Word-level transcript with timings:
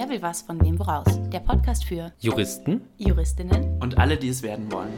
Wer 0.00 0.08
will 0.08 0.22
was 0.22 0.40
von 0.40 0.58
wem 0.64 0.78
woraus? 0.78 1.04
Der 1.28 1.40
Podcast 1.40 1.84
für 1.84 2.10
Juristen, 2.20 2.88
Juristinnen 2.96 3.78
und 3.82 3.98
alle, 3.98 4.16
die 4.16 4.30
es 4.30 4.42
werden 4.42 4.72
wollen. 4.72 4.94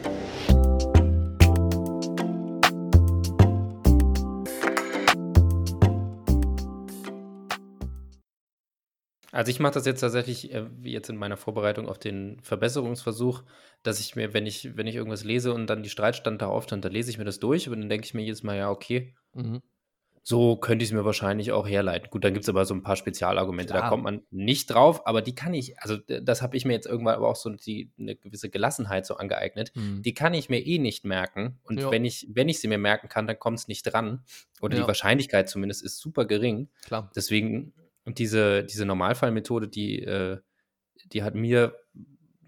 Also 9.33 9.49
ich 9.51 9.59
mache 9.59 9.73
das 9.73 9.85
jetzt 9.85 9.99
tatsächlich 9.99 10.53
äh, 10.53 10.69
wie 10.79 10.93
jetzt 10.93 11.09
in 11.09 11.17
meiner 11.17 11.35
Vorbereitung 11.35 11.89
auf 11.89 11.99
den 11.99 12.39
Verbesserungsversuch, 12.39 13.43
dass 13.81 13.99
ich 13.99 14.15
mir, 14.15 14.33
wenn 14.33 14.45
ich, 14.45 14.77
wenn 14.77 14.87
ich 14.87 14.95
irgendwas 14.95 15.25
lese 15.25 15.53
und 15.53 15.67
dann 15.67 15.83
die 15.83 15.89
Streitstand 15.89 16.41
da 16.41 16.47
aufstand, 16.47 16.85
dann 16.85 16.93
lese 16.93 17.09
ich 17.09 17.17
mir 17.17 17.25
das 17.25 17.39
durch, 17.39 17.67
aber 17.67 17.75
dann 17.75 17.89
denke 17.89 18.05
ich 18.05 18.13
mir 18.13 18.21
jedes 18.21 18.43
Mal, 18.43 18.55
ja, 18.55 18.69
okay, 18.69 19.13
Mhm. 19.33 19.61
So 20.25 20.55
könnte 20.55 20.83
ich 20.83 20.89
es 20.89 20.93
mir 20.93 21.03
wahrscheinlich 21.03 21.51
auch 21.51 21.67
herleiten. 21.67 22.09
Gut, 22.09 22.23
dann 22.23 22.33
gibt 22.33 22.43
es 22.43 22.49
aber 22.49 22.63
so 22.63 22.73
ein 22.73 22.81
paar 22.81 22.95
Spezialargumente, 22.95 23.73
da 23.73 23.79
Klar. 23.79 23.89
kommt 23.89 24.03
man 24.03 24.21
nicht 24.31 24.67
drauf, 24.67 25.05
aber 25.05 25.21
die 25.21 25.35
kann 25.35 25.53
ich, 25.53 25.77
also 25.79 25.97
das 25.97 26.41
habe 26.41 26.55
ich 26.55 26.63
mir 26.63 26.71
jetzt 26.71 26.85
irgendwann 26.87 27.15
aber 27.15 27.27
auch 27.27 27.35
so 27.35 27.49
die, 27.49 27.91
eine 27.99 28.15
gewisse 28.15 28.49
Gelassenheit 28.49 29.05
so 29.05 29.17
angeeignet. 29.17 29.73
Mhm. 29.75 30.01
Die 30.01 30.13
kann 30.13 30.33
ich 30.33 30.47
mir 30.49 30.65
eh 30.65 30.79
nicht 30.79 31.03
merken. 31.03 31.59
Und 31.63 31.77
Ja. 31.81 31.91
wenn 31.91 32.05
ich, 32.05 32.25
wenn 32.31 32.47
ich 32.47 32.59
sie 32.61 32.69
mir 32.69 32.77
merken 32.77 33.09
kann, 33.09 33.27
dann 33.27 33.37
kommt 33.37 33.59
es 33.59 33.67
nicht 33.67 33.83
dran. 33.83 34.23
Oder 34.61 34.77
Ja. 34.77 34.83
die 34.83 34.87
Wahrscheinlichkeit 34.87 35.49
zumindest 35.49 35.83
ist 35.83 35.99
super 35.99 36.23
gering. 36.23 36.69
Klar. 36.85 37.11
Deswegen, 37.13 37.73
und 38.05 38.17
diese, 38.17 38.63
diese 38.63 38.85
Normalfallmethode, 38.85 39.67
die, 39.67 40.03
äh, 40.03 40.39
die 41.11 41.21
hat 41.23 41.35
mir, 41.35 41.75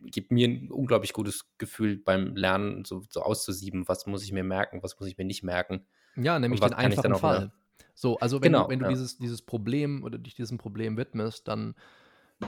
gibt 0.05 0.31
mir 0.31 0.47
ein 0.47 0.71
unglaublich 0.71 1.11
gutes 1.11 1.45
Gefühl 1.57 1.97
beim 1.97 2.37
Lernen, 2.37 2.85
so, 2.85 3.03
so 3.09 3.21
auszusieben, 3.21 3.85
was 3.89 4.05
muss 4.05 4.23
ich 4.23 4.31
mir 4.31 4.43
merken, 4.45 4.81
was 4.81 4.97
muss 4.97 5.09
ich 5.09 5.17
mir 5.17 5.25
nicht 5.25 5.43
merken. 5.43 5.85
Ja, 6.15 6.39
nämlich 6.39 6.61
den 6.61 6.73
einfachen 6.73 7.15
Fall. 7.15 7.51
So, 7.95 8.19
also 8.19 8.41
wenn 8.41 8.53
Genau, 8.53 8.65
du, 8.65 8.67
wenn 8.69 8.79
du 8.79 8.85
ja. 8.85 8.87
dieses, 8.87 9.17
dieses 9.17 9.41
Problem 9.41 10.03
oder 10.03 10.17
dich 10.19 10.35
diesem 10.35 10.57
Problem 10.57 10.97
widmest, 10.97 11.47
dann 11.47 11.75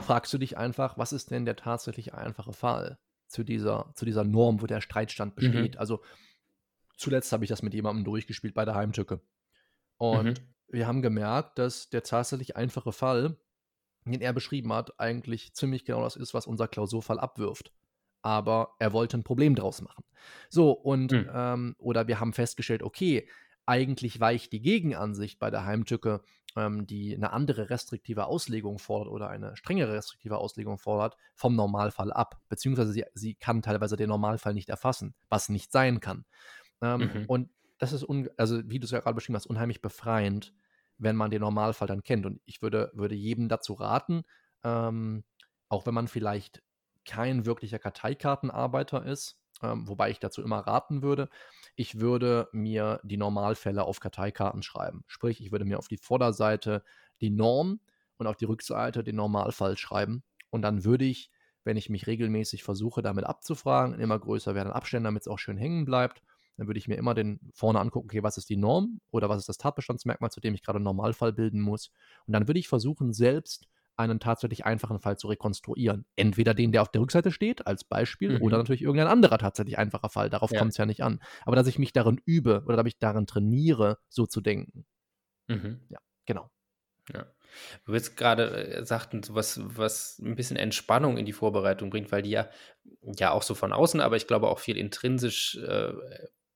fragst 0.00 0.32
du 0.32 0.38
dich 0.38 0.56
einfach, 0.58 0.98
was 0.98 1.12
ist 1.12 1.30
denn 1.30 1.46
der 1.46 1.56
tatsächlich 1.56 2.14
einfache 2.14 2.52
Fall 2.52 2.98
zu 3.28 3.44
dieser, 3.44 3.92
zu 3.94 4.04
dieser 4.04 4.24
Norm, 4.24 4.62
wo 4.62 4.66
der 4.66 4.80
Streitstand 4.82 5.34
Mhm. 5.40 5.68
besteht? 5.68 5.78
Also 5.78 6.02
zuletzt 6.96 7.32
habe 7.32 7.44
ich 7.44 7.48
das 7.50 7.62
mit 7.62 7.74
jemandem 7.74 8.04
durchgespielt 8.04 8.54
bei 8.54 8.64
der 8.64 8.74
Heimtücke. 8.74 9.20
Und 9.98 10.28
Mhm. 10.28 10.48
wir 10.68 10.86
haben 10.86 11.02
gemerkt, 11.02 11.58
dass 11.58 11.90
der 11.90 12.02
tatsächlich 12.02 12.56
einfache 12.56 12.92
Fall, 12.92 13.38
den 14.06 14.20
er 14.20 14.32
beschrieben 14.32 14.72
hat, 14.72 15.00
eigentlich 15.00 15.54
ziemlich 15.54 15.84
genau 15.84 16.02
das 16.02 16.16
ist, 16.16 16.34
was 16.34 16.46
unser 16.46 16.68
Klausurfall 16.68 17.20
abwirft. 17.20 17.72
Aber 18.22 18.74
er 18.78 18.92
wollte 18.92 19.18
ein 19.18 19.24
Problem 19.24 19.54
draus 19.54 19.82
machen. 19.82 20.04
So, 20.50 20.72
und, 20.72 21.16
Mhm. 21.16 21.28
ähm, 21.32 21.76
oder 21.78 22.08
wir 22.08 22.20
haben 22.20 22.32
festgestellt, 22.32 22.82
okay, 22.82 23.28
eigentlich 23.68 24.20
weicht 24.20 24.52
die 24.52 24.60
Gegenansicht 24.62 25.38
bei 25.38 25.50
der 25.50 25.64
Heimtücke, 25.64 26.22
ähm, 26.56 26.86
die 26.86 27.14
eine 27.14 27.32
andere 27.32 27.70
restriktive 27.70 28.26
Auslegung 28.26 28.78
fordert 28.78 29.12
oder 29.12 29.28
eine 29.28 29.56
strengere 29.56 29.92
restriktive 29.92 30.38
Auslegung 30.38 30.78
fordert, 30.78 31.16
vom 31.34 31.54
Normalfall 31.54 32.12
ab. 32.12 32.40
Beziehungsweise 32.48 32.92
sie, 32.92 33.04
sie 33.14 33.34
kann 33.34 33.62
teilweise 33.62 33.96
den 33.96 34.08
Normalfall 34.08 34.54
nicht 34.54 34.70
erfassen, 34.70 35.14
was 35.28 35.48
nicht 35.48 35.70
sein 35.70 36.00
kann. 36.00 36.24
Ähm, 36.80 37.10
Mhm. 37.12 37.24
Und 37.26 37.50
das 37.78 37.92
ist, 37.92 38.06
also 38.36 38.60
wie 38.68 38.80
du 38.80 38.84
es 38.86 38.90
ja 38.90 39.00
gerade 39.00 39.14
beschrieben 39.14 39.36
hast, 39.36 39.46
unheimlich 39.46 39.80
befreiend, 39.80 40.54
wenn 40.96 41.16
man 41.16 41.30
den 41.30 41.42
Normalfall 41.42 41.86
dann 41.88 42.02
kennt. 42.02 42.26
Und 42.26 42.40
ich 42.44 42.60
würde, 42.60 42.90
würde 42.94 43.14
jedem 43.14 43.48
dazu 43.48 43.74
raten, 43.74 44.24
ähm, 44.64 45.24
auch 45.68 45.86
wenn 45.86 45.94
man 45.94 46.08
vielleicht 46.08 46.62
kein 47.04 47.46
wirklicher 47.46 47.78
Karteikartenarbeiter 47.78 49.04
ist, 49.04 49.38
ähm, 49.62 49.88
wobei 49.88 50.10
ich 50.10 50.18
dazu 50.18 50.42
immer 50.42 50.60
raten 50.60 51.02
würde, 51.02 51.28
ich 51.76 52.00
würde 52.00 52.48
mir 52.52 53.00
die 53.02 53.16
Normalfälle 53.16 53.84
auf 53.84 54.00
Karteikarten 54.00 54.62
schreiben. 54.62 55.04
Sprich, 55.06 55.40
ich 55.40 55.52
würde 55.52 55.64
mir 55.64 55.78
auf 55.78 55.88
die 55.88 55.96
Vorderseite 55.96 56.82
die 57.20 57.30
Norm 57.30 57.80
und 58.16 58.26
auf 58.26 58.36
die 58.36 58.44
Rückseite 58.44 59.04
den 59.04 59.16
Normalfall 59.16 59.76
schreiben. 59.76 60.22
Und 60.50 60.62
dann 60.62 60.84
würde 60.84 61.04
ich, 61.04 61.30
wenn 61.64 61.76
ich 61.76 61.90
mich 61.90 62.06
regelmäßig 62.06 62.62
versuche, 62.62 63.02
damit 63.02 63.24
abzufragen, 63.24 63.94
in 63.94 64.00
immer 64.00 64.18
größer 64.18 64.54
werdenden 64.54 64.76
Abständen, 64.76 65.04
damit 65.04 65.22
es 65.22 65.28
auch 65.28 65.38
schön 65.38 65.58
hängen 65.58 65.84
bleibt, 65.84 66.22
dann 66.56 66.66
würde 66.66 66.78
ich 66.78 66.88
mir 66.88 66.96
immer 66.96 67.14
den 67.14 67.38
vorne 67.54 67.78
angucken, 67.78 68.08
okay, 68.08 68.22
was 68.22 68.36
ist 68.36 68.48
die 68.48 68.56
Norm 68.56 69.00
oder 69.10 69.28
was 69.28 69.38
ist 69.38 69.48
das 69.48 69.58
Tatbestandsmerkmal, 69.58 70.30
zu 70.30 70.40
dem 70.40 70.54
ich 70.54 70.62
gerade 70.62 70.78
einen 70.78 70.84
Normalfall 70.84 71.32
bilden 71.32 71.60
muss. 71.60 71.92
Und 72.26 72.32
dann 72.32 72.48
würde 72.48 72.58
ich 72.58 72.68
versuchen, 72.68 73.12
selbst 73.12 73.68
einen 73.98 74.20
tatsächlich 74.20 74.64
einfachen 74.64 75.00
Fall 75.00 75.16
zu 75.18 75.28
rekonstruieren. 75.28 76.06
Entweder 76.16 76.54
den, 76.54 76.72
der 76.72 76.82
auf 76.82 76.90
der 76.90 77.00
Rückseite 77.02 77.30
steht, 77.32 77.66
als 77.66 77.84
Beispiel, 77.84 78.34
Mhm. 78.34 78.38
oder 78.38 78.58
natürlich 78.58 78.82
irgendein 78.82 79.08
anderer 79.08 79.38
tatsächlich 79.38 79.78
einfacher 79.78 80.08
Fall. 80.10 80.30
Darauf 80.30 80.54
Ja. 80.54 80.54
kommt 80.54 80.72
es 80.72 80.78
ja 80.78 80.86
nicht 80.86 81.02
an. 81.02 81.20
Aber 81.44 81.56
dass 81.56 81.66
ich 81.66 81.78
mich 81.78 81.92
darin 81.92 82.20
übe 82.24 82.62
oder 82.66 82.76
dass 82.76 82.86
ich 82.86 82.98
darin 82.98 83.26
trainiere, 83.26 83.98
so 84.08 84.26
zu 84.26 84.40
denken. 84.40 84.86
Mhm. 85.48 85.88
Genau. 86.26 86.50
Ja. 87.12 87.26
Du 87.86 87.94
jetzt 87.94 88.16
gerade 88.16 88.74
äh, 88.76 88.84
sagten, 88.84 89.22
was, 89.30 89.60
was 89.64 90.18
ein 90.18 90.36
bisschen 90.36 90.56
Entspannung 90.58 91.16
in 91.16 91.24
die 91.26 91.32
Vorbereitung 91.32 91.90
bringt, 91.90 92.12
weil 92.12 92.22
die 92.22 92.30
ja, 92.30 92.50
ja 93.02 93.30
auch 93.32 93.42
so 93.42 93.54
von 93.54 93.72
außen, 93.72 94.00
aber 94.00 94.16
ich 94.16 94.26
glaube 94.26 94.48
auch 94.48 94.58
viel 94.58 94.76
intrinsisch 94.76 95.56
äh, 95.56 95.92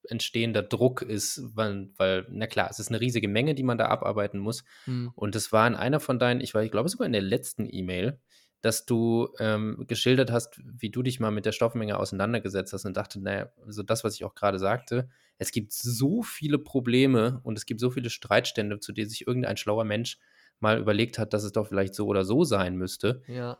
entstehender 0.08 0.62
Druck 0.62 1.02
ist, 1.02 1.42
weil, 1.54 1.90
weil, 1.96 2.26
na 2.30 2.46
klar, 2.46 2.68
es 2.70 2.78
ist 2.78 2.88
eine 2.88 3.00
riesige 3.00 3.28
Menge, 3.28 3.54
die 3.54 3.62
man 3.62 3.78
da 3.78 3.86
abarbeiten 3.86 4.38
muss. 4.38 4.64
Hm. 4.84 5.12
Und 5.14 5.34
das 5.34 5.52
war 5.52 5.66
in 5.66 5.74
einer 5.74 6.00
von 6.00 6.18
deinen, 6.18 6.40
ich 6.40 6.54
war, 6.54 6.62
ich 6.62 6.70
glaube 6.70 6.88
sogar 6.88 7.06
in 7.06 7.12
der 7.12 7.22
letzten 7.22 7.68
E-Mail, 7.70 8.20
dass 8.60 8.86
du 8.86 9.28
ähm, 9.40 9.84
geschildert 9.88 10.30
hast, 10.30 10.60
wie 10.64 10.90
du 10.90 11.02
dich 11.02 11.18
mal 11.18 11.32
mit 11.32 11.46
der 11.46 11.52
Stoffmenge 11.52 11.98
auseinandergesetzt 11.98 12.72
hast 12.72 12.84
und 12.84 12.96
dachte, 12.96 13.20
naja, 13.20 13.50
so 13.66 13.82
das, 13.82 14.04
was 14.04 14.14
ich 14.14 14.24
auch 14.24 14.34
gerade 14.36 14.58
sagte, 14.60 15.08
es 15.38 15.50
gibt 15.50 15.72
so 15.72 16.22
viele 16.22 16.58
Probleme 16.58 17.40
und 17.42 17.58
es 17.58 17.66
gibt 17.66 17.80
so 17.80 17.90
viele 17.90 18.08
Streitstände, 18.08 18.78
zu 18.78 18.92
denen 18.92 19.08
sich 19.10 19.26
irgendein 19.26 19.56
schlauer 19.56 19.84
Mensch 19.84 20.18
mal 20.60 20.78
überlegt 20.78 21.18
hat, 21.18 21.32
dass 21.32 21.42
es 21.42 21.50
doch 21.50 21.66
vielleicht 21.66 21.94
so 21.94 22.06
oder 22.06 22.24
so 22.24 22.44
sein 22.44 22.76
müsste, 22.76 23.22
Ja. 23.26 23.58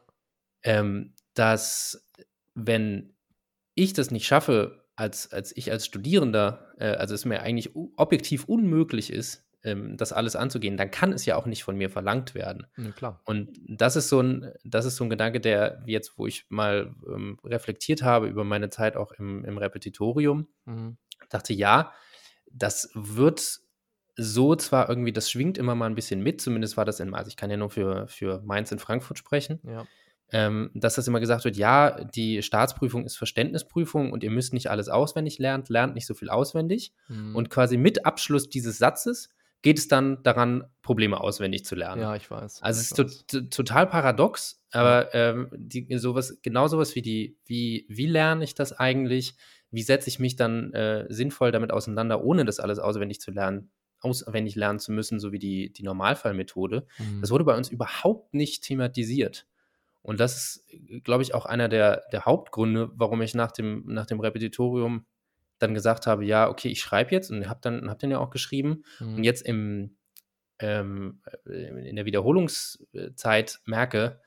ähm, 0.62 1.14
dass 1.34 2.08
wenn 2.54 3.14
ich 3.74 3.94
das 3.94 4.10
nicht 4.12 4.26
schaffe, 4.26 4.81
als, 4.96 5.32
als 5.32 5.56
ich 5.56 5.70
als 5.70 5.86
Studierender, 5.86 6.72
äh, 6.78 6.86
also 6.96 7.14
es 7.14 7.24
mir 7.24 7.40
eigentlich 7.42 7.74
objektiv 7.96 8.44
unmöglich 8.44 9.12
ist, 9.12 9.44
ähm, 9.64 9.96
das 9.96 10.12
alles 10.12 10.36
anzugehen, 10.36 10.76
dann 10.76 10.90
kann 10.90 11.12
es 11.12 11.24
ja 11.24 11.36
auch 11.36 11.46
nicht 11.46 11.62
von 11.64 11.76
mir 11.76 11.88
verlangt 11.88 12.34
werden. 12.34 12.66
ja, 12.76 12.90
klar. 12.90 13.20
Und 13.24 13.58
das 13.68 13.96
ist 13.96 14.08
so 14.08 14.20
ein, 14.20 14.52
das 14.64 14.84
ist 14.84 14.96
so 14.96 15.04
ein 15.04 15.10
Gedanke, 15.10 15.40
der 15.40 15.82
jetzt, 15.86 16.18
wo 16.18 16.26
ich 16.26 16.46
mal 16.48 16.94
ähm, 17.06 17.38
reflektiert 17.44 18.02
habe 18.02 18.26
über 18.28 18.44
meine 18.44 18.70
Zeit 18.70 18.96
auch 18.96 19.12
im, 19.12 19.44
im 19.44 19.58
Repetitorium, 19.58 20.48
Mhm. 20.64 20.96
dachte, 21.30 21.52
ja, 21.54 21.92
das 22.50 22.90
wird 22.94 23.60
so 24.16 24.54
zwar 24.56 24.88
irgendwie, 24.88 25.12
das 25.12 25.30
schwingt 25.30 25.56
immer 25.56 25.74
mal 25.74 25.86
ein 25.86 25.94
bisschen 25.94 26.22
mit, 26.22 26.40
zumindest 26.40 26.76
war 26.76 26.84
das 26.84 27.00
in, 27.00 27.14
also 27.14 27.28
ich 27.28 27.36
kann 27.36 27.50
ja 27.50 27.56
nur 27.56 27.70
für, 27.70 28.06
für 28.08 28.42
Mainz 28.44 28.70
in 28.72 28.78
Frankfurt 28.78 29.16
sprechen, 29.18 29.60
Ja. 29.64 29.86
Ähm, 30.32 30.70
dass 30.74 30.94
das 30.94 31.06
immer 31.06 31.20
gesagt 31.20 31.44
wird, 31.44 31.56
ja, 31.56 32.04
die 32.04 32.42
Staatsprüfung 32.42 33.04
ist 33.04 33.16
Verständnisprüfung 33.16 34.12
und 34.12 34.24
ihr 34.24 34.30
müsst 34.30 34.54
nicht 34.54 34.70
alles 34.70 34.88
auswendig 34.88 35.38
lernen, 35.38 35.64
lernt 35.68 35.94
nicht 35.94 36.06
so 36.06 36.14
viel 36.14 36.30
auswendig. 36.30 36.92
Mhm. 37.08 37.36
Und 37.36 37.50
quasi 37.50 37.76
mit 37.76 38.06
Abschluss 38.06 38.48
dieses 38.48 38.78
Satzes 38.78 39.28
geht 39.60 39.78
es 39.78 39.88
dann 39.88 40.22
daran, 40.22 40.64
Probleme 40.82 41.20
auswendig 41.20 41.64
zu 41.64 41.76
lernen. 41.76 42.02
ja, 42.02 42.16
ich 42.16 42.30
weiß. 42.30 42.62
Also 42.62 42.80
ich 42.80 42.86
es 42.86 42.92
ist 42.92 42.98
weiß. 42.98 43.26
to 43.26 43.40
total 43.42 43.86
paradox, 43.86 44.60
aber 44.72 45.14
ähm, 45.14 45.48
die, 45.54 45.86
sowas, 45.98 46.38
genau 46.42 46.66
sowas 46.66 46.96
wie 46.96 47.02
die, 47.02 47.36
wie, 47.44 47.86
wie 47.88 48.06
lerne 48.06 48.42
ich 48.42 48.54
das 48.54 48.72
eigentlich? 48.72 49.36
Wie 49.70 49.82
setze 49.82 50.08
ich 50.08 50.18
mich 50.18 50.36
dann 50.36 50.72
äh, 50.72 51.06
sinnvoll 51.08 51.52
damit 51.52 51.72
auseinander, 51.72 52.24
ohne 52.24 52.44
das 52.44 52.58
alles 52.58 52.78
auswendig 52.78 53.20
zu 53.20 53.30
lernen, 53.30 53.70
auswendig 54.00 54.56
lernen 54.56 54.80
zu 54.80 54.92
müssen, 54.92 55.20
so 55.20 55.30
wie 55.30 55.38
die, 55.38 55.72
die 55.72 55.84
Normalfallmethode? 55.84 56.86
Mhm. 56.98 57.20
Das 57.20 57.30
wurde 57.30 57.44
bei 57.44 57.56
uns 57.56 57.68
überhaupt 57.68 58.34
nicht 58.34 58.64
thematisiert. 58.64 59.46
Und 60.02 60.20
das 60.20 60.36
ist, 60.36 61.04
glaube 61.04 61.22
ich, 61.22 61.34
auch 61.34 61.46
einer 61.46 61.68
der, 61.68 62.04
der 62.12 62.24
Hauptgründe, 62.24 62.90
warum 62.94 63.22
ich 63.22 63.34
nach 63.34 63.52
dem, 63.52 63.84
nach 63.86 64.06
dem 64.06 64.20
Repetitorium 64.20 65.06
dann 65.58 65.74
gesagt 65.74 66.06
habe, 66.06 66.24
ja, 66.24 66.48
okay, 66.48 66.68
ich 66.68 66.80
schreibe 66.80 67.12
jetzt 67.12 67.30
und 67.30 67.48
habe 67.48 67.60
dann, 67.62 67.88
hab 67.88 68.00
dann 68.00 68.10
ja 68.10 68.18
auch 68.18 68.30
geschrieben. 68.30 68.82
Mhm. 68.98 69.14
Und 69.16 69.24
jetzt 69.24 69.42
im, 69.42 69.96
ähm, 70.58 71.20
äh, 71.46 71.88
in 71.88 71.96
der 71.96 72.04
Wiederholungszeit 72.04 73.60
merke, 73.64 74.20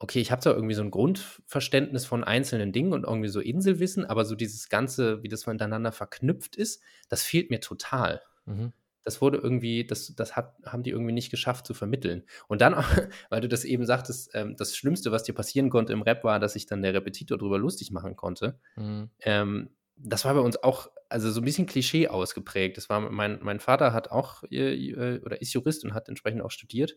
okay, 0.00 0.18
ich 0.20 0.32
habe 0.32 0.40
zwar 0.40 0.54
irgendwie 0.54 0.74
so 0.74 0.82
ein 0.82 0.90
Grundverständnis 0.90 2.06
von 2.06 2.24
einzelnen 2.24 2.72
Dingen 2.72 2.92
und 2.92 3.04
irgendwie 3.04 3.28
so 3.28 3.38
Inselwissen, 3.38 4.04
aber 4.04 4.24
so 4.24 4.34
dieses 4.34 4.68
Ganze, 4.68 5.22
wie 5.22 5.28
das 5.28 5.46
miteinander 5.46 5.92
verknüpft 5.92 6.56
ist, 6.56 6.82
das 7.08 7.22
fehlt 7.22 7.50
mir 7.50 7.60
total. 7.60 8.22
Mhm. 8.46 8.72
Das 9.04 9.20
wurde 9.20 9.38
irgendwie, 9.38 9.86
das, 9.86 10.14
das 10.14 10.36
hat, 10.36 10.54
haben 10.64 10.82
die 10.82 10.90
irgendwie 10.90 11.12
nicht 11.12 11.30
geschafft 11.30 11.66
zu 11.66 11.74
vermitteln. 11.74 12.24
Und 12.48 12.60
dann, 12.60 12.74
weil 13.30 13.40
du 13.40 13.48
das 13.48 13.64
eben 13.64 13.86
sagtest, 13.86 14.30
ähm, 14.34 14.56
das 14.56 14.76
Schlimmste, 14.76 15.12
was 15.12 15.22
dir 15.22 15.34
passieren 15.34 15.70
konnte 15.70 15.92
im 15.92 16.02
Rap, 16.02 16.24
war, 16.24 16.38
dass 16.38 16.54
sich 16.54 16.66
dann 16.66 16.82
der 16.82 16.94
Repetitor 16.94 17.38
drüber 17.38 17.58
lustig 17.58 17.90
machen 17.90 18.16
konnte. 18.16 18.58
Mhm. 18.76 19.10
Ähm, 19.20 19.70
das 20.02 20.24
war 20.24 20.34
bei 20.34 20.40
uns 20.40 20.62
auch, 20.62 20.90
also 21.08 21.30
so 21.30 21.40
ein 21.40 21.44
bisschen 21.44 21.66
Klischee 21.66 22.08
ausgeprägt. 22.08 22.76
Das 22.76 22.88
war, 22.88 23.00
mein, 23.00 23.38
mein 23.42 23.60
Vater 23.60 23.92
hat 23.92 24.10
auch, 24.10 24.42
äh, 24.50 24.74
äh, 24.74 25.20
oder 25.22 25.40
ist 25.40 25.52
Jurist 25.52 25.84
und 25.84 25.94
hat 25.94 26.08
entsprechend 26.08 26.42
auch 26.42 26.50
studiert. 26.50 26.96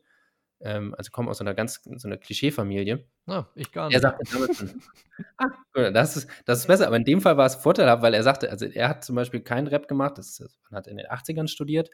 Ähm, 0.66 0.96
also 0.98 1.12
kommt 1.12 1.30
aus 1.30 1.42
einer 1.42 1.54
ganz, 1.54 1.82
so 1.84 2.08
einer 2.08 2.18
Klischee-Familie. 2.18 3.06
Ah, 3.28 3.46
ich 3.56 3.72
gar 3.72 3.86
Er 3.86 3.90
nicht. 3.90 4.02
sagte 4.02 4.24
damals, 4.32 4.64
ah, 5.38 5.92
das 5.92 6.18
ist, 6.18 6.30
das 6.46 6.60
ist 6.60 6.68
besser, 6.68 6.88
aber 6.88 6.96
in 6.96 7.04
dem 7.04 7.22
Fall 7.22 7.36
war 7.38 7.46
es 7.46 7.56
vorteilhaft, 7.56 8.02
weil 8.02 8.14
er 8.14 8.24
sagte, 8.24 8.50
also 8.50 8.66
er 8.66 8.90
hat 8.90 9.04
zum 9.04 9.16
Beispiel 9.16 9.42
keinen 9.42 9.68
Rap 9.68 9.88
gemacht, 9.88 10.18
das, 10.18 10.40
ist- 10.40 10.60
man 10.70 10.78
hat 10.78 10.88
in 10.88 10.98
den 10.98 11.08
80ern 11.08 11.48
studiert 11.48 11.90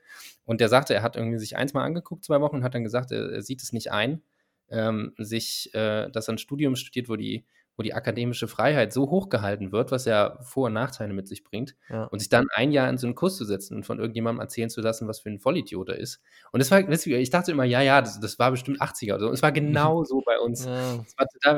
und 0.46 0.62
der 0.62 0.70
sagte, 0.70 0.94
er 0.94 1.02
hat 1.02 1.16
irgendwie 1.16 1.40
sich 1.40 1.58
eins 1.58 1.74
mal 1.74 1.84
angeguckt, 1.84 2.24
zwei 2.26 2.42
Wochen, 2.42 2.58
und 2.58 2.64
hat 2.64 2.76
dann 2.76 2.84
gesagt, 2.84 3.12
er, 3.12 3.32
er 3.32 3.42
sieht 3.42 3.62
es 3.64 3.74
nicht 3.74 3.92
ein, 3.92 4.22
ähm, 4.70 5.14
sich, 5.18 5.74
äh, 5.74 6.10
dass 6.12 6.28
er 6.30 6.36
ein 6.36 6.38
Studium 6.38 6.76
studiert, 6.76 7.10
wo 7.10 7.16
die, 7.16 7.46
wo 7.80 7.82
die 7.82 7.94
akademische 7.94 8.50
Freiheit 8.50 8.92
so 8.92 9.10
hoch 9.10 9.30
gehalten 9.30 9.72
wird, 9.72 9.90
was 9.90 10.04
ja 10.04 10.38
Vor- 10.42 10.66
und 10.68 10.74
Nachteile 10.74 11.14
mit 11.14 11.30
sich 11.30 11.46
bringt, 11.46 11.78
Ja. 11.90 12.04
und 12.04 12.20
sich 12.20 12.28
dann 12.28 12.48
ein 12.54 12.74
Jahr 12.74 12.90
in 12.90 12.98
so 12.98 13.08
einen 13.08 13.16
Kurs 13.16 13.38
zu 13.38 13.46
setzen 13.46 13.78
und 13.78 13.86
von 13.86 14.00
irgendjemandem 14.00 14.42
erzählen 14.42 14.70
zu 14.70 14.82
lassen, 14.82 15.08
was 15.08 15.22
für 15.22 15.30
ein 15.30 15.40
Vollidiot 15.40 15.88
er 15.88 15.96
ist. 15.98 16.20
Und 16.52 16.60
das 16.60 16.70
war, 16.72 16.82
ich 16.90 17.30
dachte 17.30 17.54
immer, 17.54 17.64
ja, 17.64 17.82
ja, 17.82 18.02
das, 18.02 18.20
das 18.20 18.38
war 18.38 18.52
bestimmt 18.52 18.82
80er 18.82 19.14
oder 19.14 19.20
so. 19.22 19.28
Und 19.28 19.34
es 19.34 19.42
war 19.42 19.54
genau 19.54 20.04
so 20.04 20.22
bei 20.26 20.38
uns. 20.40 20.66
Ja. 20.66 21.06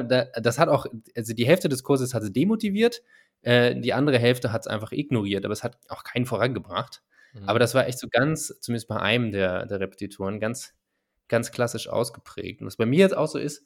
Das, 0.08 0.28
das 0.40 0.60
hat 0.60 0.70
auch, 0.70 0.86
also 1.16 1.34
die 1.34 1.48
Hälfte 1.48 1.70
des 1.70 1.82
Kurses 1.82 2.14
hat 2.14 2.22
sie 2.22 2.32
demotiviert, 2.32 3.02
äh, 3.42 3.76
die 3.76 3.94
andere 3.94 4.20
Hälfte 4.20 4.52
hat 4.52 4.62
es 4.62 4.68
einfach 4.68 4.92
ignoriert, 4.92 5.44
aber 5.44 5.54
es 5.54 5.64
hat 5.64 5.80
auch 5.90 6.04
keinen 6.04 6.28
vorangebracht. 6.28 7.02
Mhm. 7.34 7.50
Aber 7.50 7.58
das 7.58 7.74
war 7.74 7.88
echt 7.88 7.98
so 7.98 8.08
ganz, 8.08 8.54
zumindest 8.62 8.88
bei 8.88 8.98
einem 8.98 9.32
der, 9.32 9.66
der 9.66 9.80
Repetitoren, 9.80 10.40
ganz, 10.40 10.76
ganz 11.30 11.52
klassisch 11.52 11.88
ausgeprägt. 11.88 12.62
Und 12.62 12.68
was 12.68 12.78
bei 12.78 12.86
mir 12.86 13.00
jetzt 13.00 13.18
auch 13.18 13.28
so 13.28 13.40
ist, 13.40 13.66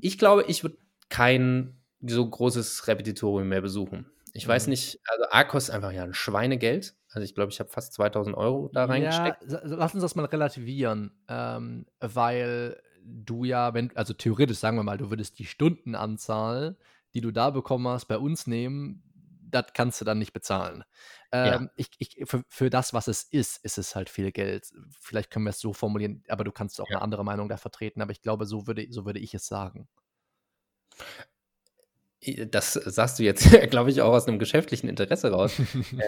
ich 0.00 0.18
glaube, 0.18 0.44
ich 0.46 0.62
würde 0.62 0.78
kein 1.08 1.80
so 2.00 2.28
großes 2.28 2.86
Repetitorium 2.88 3.48
mehr 3.48 3.60
besuchen. 3.62 4.06
Ich 4.32 4.46
weiß 4.46 4.66
Mhm. 4.66 4.68
nicht, 4.68 5.00
also 5.06 5.24
A 5.30 5.44
kostet 5.44 5.74
einfach 5.74 5.92
ja 5.92 6.04
ein 6.04 6.14
Schweinegeld. 6.14 6.94
Also 7.10 7.24
ich 7.24 7.34
glaube, 7.34 7.52
ich 7.52 7.60
habe 7.60 7.70
fast 7.70 7.94
2000 7.94 8.36
Euro 8.36 8.68
da 8.72 8.84
reingesteckt. 8.84 9.38
Ja, 9.40 9.60
lass 9.64 9.94
uns 9.94 10.02
das 10.02 10.14
mal 10.14 10.24
relativieren, 10.26 11.12
ähm, 11.28 11.86
weil 12.00 12.80
du 13.02 13.44
ja, 13.44 13.72
wenn, 13.74 13.96
also 13.96 14.12
theoretisch 14.14 14.58
sagen 14.58 14.76
wir 14.76 14.82
mal, 14.82 14.98
du 14.98 15.10
würdest 15.10 15.38
die 15.38 15.46
Stundenanzahl, 15.46 16.76
die 17.14 17.20
du 17.20 17.30
da 17.30 17.50
bekommen 17.50 17.86
hast, 17.88 18.06
bei 18.06 18.18
uns 18.18 18.46
nehmen, 18.46 19.02
das 19.48 19.66
kannst 19.74 20.00
du 20.00 20.04
dann 20.04 20.18
nicht 20.18 20.32
bezahlen. 20.32 20.84
Ja. 21.42 21.60
Ähm, 21.60 21.70
ich, 21.76 21.90
ich, 21.98 22.16
für, 22.28 22.42
für 22.48 22.68
das, 22.68 22.92
was 22.94 23.06
es 23.08 23.22
ist, 23.22 23.64
ist 23.64 23.78
es 23.78 23.94
halt 23.94 24.10
viel 24.10 24.32
Geld. 24.32 24.66
Vielleicht 25.00 25.30
können 25.30 25.44
wir 25.44 25.50
es 25.50 25.60
so 25.60 25.72
formulieren, 25.72 26.24
aber 26.28 26.44
du 26.44 26.52
kannst 26.52 26.80
auch 26.80 26.90
Ja. 26.90 26.96
eine 26.96 27.02
andere 27.02 27.24
Meinung 27.24 27.48
da 27.48 27.56
vertreten, 27.56 28.02
aber 28.02 28.12
ich 28.12 28.22
glaube, 28.22 28.44
so 28.46 28.66
würde, 28.66 28.86
so 28.90 29.06
würde 29.06 29.20
ich 29.20 29.34
es 29.34 29.46
sagen. 29.46 29.88
Das 32.50 32.72
sagst 32.72 33.18
du 33.18 33.22
jetzt, 33.22 33.48
glaube 33.70 33.90
ich, 33.90 34.02
auch 34.02 34.12
aus 34.12 34.26
einem 34.26 34.38
geschäftlichen 34.38 34.88
Interesse 34.88 35.30
raus. 35.30 35.58
ähm, 35.74 35.98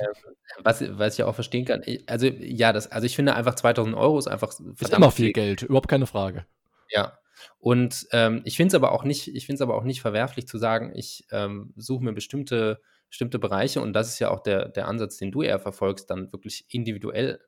was, 0.63 0.83
was 0.99 1.15
ich 1.15 1.25
auch 1.25 1.35
verstehen 1.35 1.65
kann. 1.65 1.83
Also, 2.07 2.27
ja, 2.27 2.73
das, 2.73 2.91
also 2.91 3.07
ich 3.07 3.15
finde 3.15 3.35
einfach 3.35 3.55
2000 3.55 3.95
Euro 3.95 4.19
ist 4.19 4.27
einfach 4.27 4.53
Ist 4.81 4.93
immer 4.93 5.11
viel 5.11 5.33
Geld, 5.33 5.63
überhaupt 5.63 5.89
keine 5.89 6.07
Frage. 6.07 6.47
Ja. 6.91 7.19
Und 7.59 8.07
ähm, 8.13 8.43
ich 8.45 8.57
finde 8.57 8.69
es 8.69 8.75
aber 8.75 8.93
auch 8.93 9.05
nicht, 9.05 9.29
ich 9.29 9.47
finde 9.47 9.57
es 9.57 9.63
aber 9.63 9.77
auch 9.77 9.85
nicht 9.85 10.01
verwerflich 10.01 10.49
zu 10.49 10.59
sagen, 10.59 10.93
ich 10.95 11.27
ähm, 11.31 11.73
suche 11.77 12.03
mir 12.03 12.13
bestimmte, 12.13 12.81
bestimmte 13.09 13.39
Bereiche 13.39 13.81
und 13.81 13.93
das 13.93 14.09
ist 14.09 14.19
ja 14.19 14.31
auch 14.31 14.41
der, 14.41 14.69
der 14.69 14.89
Ansatz, 14.89 15.19
den 15.19 15.31
du 15.31 15.43
eher 15.43 15.61
verfolgst, 15.61 16.11
dann 16.11 16.33
wirklich 16.33 16.67
individuell 16.69 17.41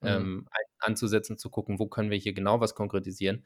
Mhm. 0.00 0.08
ähm, 0.08 0.48
anzusetzen, 0.78 1.38
zu 1.38 1.50
gucken, 1.50 1.78
wo 1.78 1.86
können 1.86 2.10
wir 2.10 2.18
hier 2.18 2.32
genau 2.34 2.60
was 2.60 2.74
konkretisieren. 2.74 3.44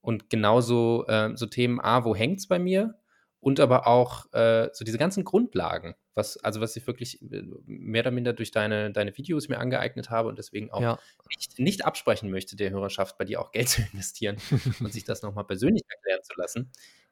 Und 0.00 0.30
genauso 0.30 1.04
ähm, 1.08 1.36
so 1.36 1.46
Themen, 1.46 1.80
A, 1.80 2.04
wo 2.04 2.14
hängt 2.14 2.40
es 2.40 2.48
bei 2.48 2.58
mir? 2.58 2.98
Und 3.40 3.58
aber 3.58 3.88
auch 3.88 4.32
äh, 4.34 4.68
so 4.72 4.84
diese 4.84 4.98
ganzen 4.98 5.24
Grundlagen, 5.24 5.96
was, 6.14 6.36
also 6.36 6.60
was 6.60 6.76
ich 6.76 6.86
wirklich 6.86 7.20
äh, 7.22 7.42
mehr 7.66 8.02
oder 8.02 8.12
minder 8.12 8.32
durch 8.34 8.52
deine, 8.52 8.92
deine 8.92 9.16
Videos 9.16 9.48
mir 9.48 9.58
angeeignet 9.58 10.10
habe 10.10 10.28
und 10.28 10.38
deswegen 10.38 10.70
auch 10.70 10.80
Ja. 10.80 10.98
nicht, 11.28 11.58
nicht 11.58 11.84
absprechen 11.84 12.30
möchte, 12.30 12.54
der 12.54 12.70
Hörerschaft 12.70 13.18
bei 13.18 13.24
dir 13.24 13.40
auch 13.40 13.50
Geld 13.50 13.68
zu 13.68 13.82
investieren 13.92 14.36
und 14.80 14.92
sich 14.92 15.02
das 15.04 15.22
nochmal 15.22 15.44
persönlich 15.44 15.82
erklären 15.88 16.22
zu 16.22 16.34
lassen. 16.36 16.70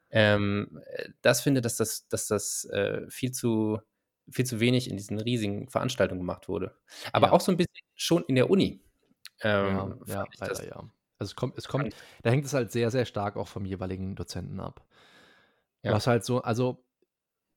Ähm, 0.09 0.81
äh, 0.85 1.09
das 1.21 1.41
finde, 1.41 1.59
dass 1.61 1.75
das, 1.77 2.07
dass 2.07 2.27
das 2.27 2.63
äh, 2.65 3.01
viel, 3.09 3.31
zu, 3.31 3.79
viel 4.31 4.45
zu 4.45 4.59
wenig 4.59 4.89
in 4.89 4.97
diesen 4.97 5.19
riesigen 5.19 5.69
Veranstaltungen 5.69 6.19
gemacht 6.21 6.47
wurde. 6.49 6.75
Aber 7.13 7.27
Ja. 7.27 7.33
auch 7.33 7.41
so 7.41 7.51
ein 7.51 7.57
bisschen 7.57 7.71
schon 7.95 8.23
in 8.25 8.35
der 8.35 8.49
Uni. 8.49 8.81
Ja, 9.59 9.97
Ähm, 9.97 9.99
ja, 10.05 10.25
ich 10.31 10.39
leider 10.39 10.65
ja. 10.67 10.89
Also 11.19 11.31
es 11.31 11.35
kommt, 11.35 11.57
es 11.57 11.67
kommt, 11.67 11.95
da 12.23 12.29
hängt 12.31 12.45
es 12.45 12.53
halt 12.53 12.71
sehr, 12.71 12.89
sehr 12.91 13.05
stark 13.05 13.37
auch 13.37 13.47
vom 13.47 13.65
jeweiligen 13.65 14.15
Dozenten 14.15 14.59
ab. 14.59 14.85
Ja. 15.83 15.93
hast 15.95 16.07
halt 16.07 16.23
so, 16.25 16.41
also, 16.41 16.85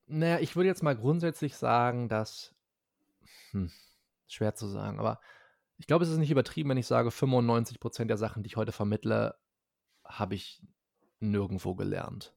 naja, 0.07 0.41
ich 0.41 0.57
würde 0.57 0.69
jetzt 0.69 0.83
mal 0.83 0.97
grundsätzlich 0.97 1.57
sagen, 1.57 2.09
dass, 2.09 2.55
hm, 3.53 3.69
schwer 4.29 4.55
zu 4.55 4.67
sagen, 4.69 4.99
aber 4.99 5.21
ich 5.79 5.87
glaube, 5.87 6.05
es 6.05 6.11
ist 6.11 6.19
nicht 6.19 6.31
übertrieben, 6.31 6.71
wenn 6.71 6.79
ich 6.79 6.87
sage, 6.87 7.11
95% 7.11 8.11
der 8.11 8.19
Sachen, 8.19 8.43
die 8.43 8.49
ich 8.49 8.57
heute 8.57 8.73
vermittle, 8.73 9.37
habe 10.05 10.35
ich 10.37 10.63
nirgendwo 11.21 11.75
gelernt. 11.75 12.37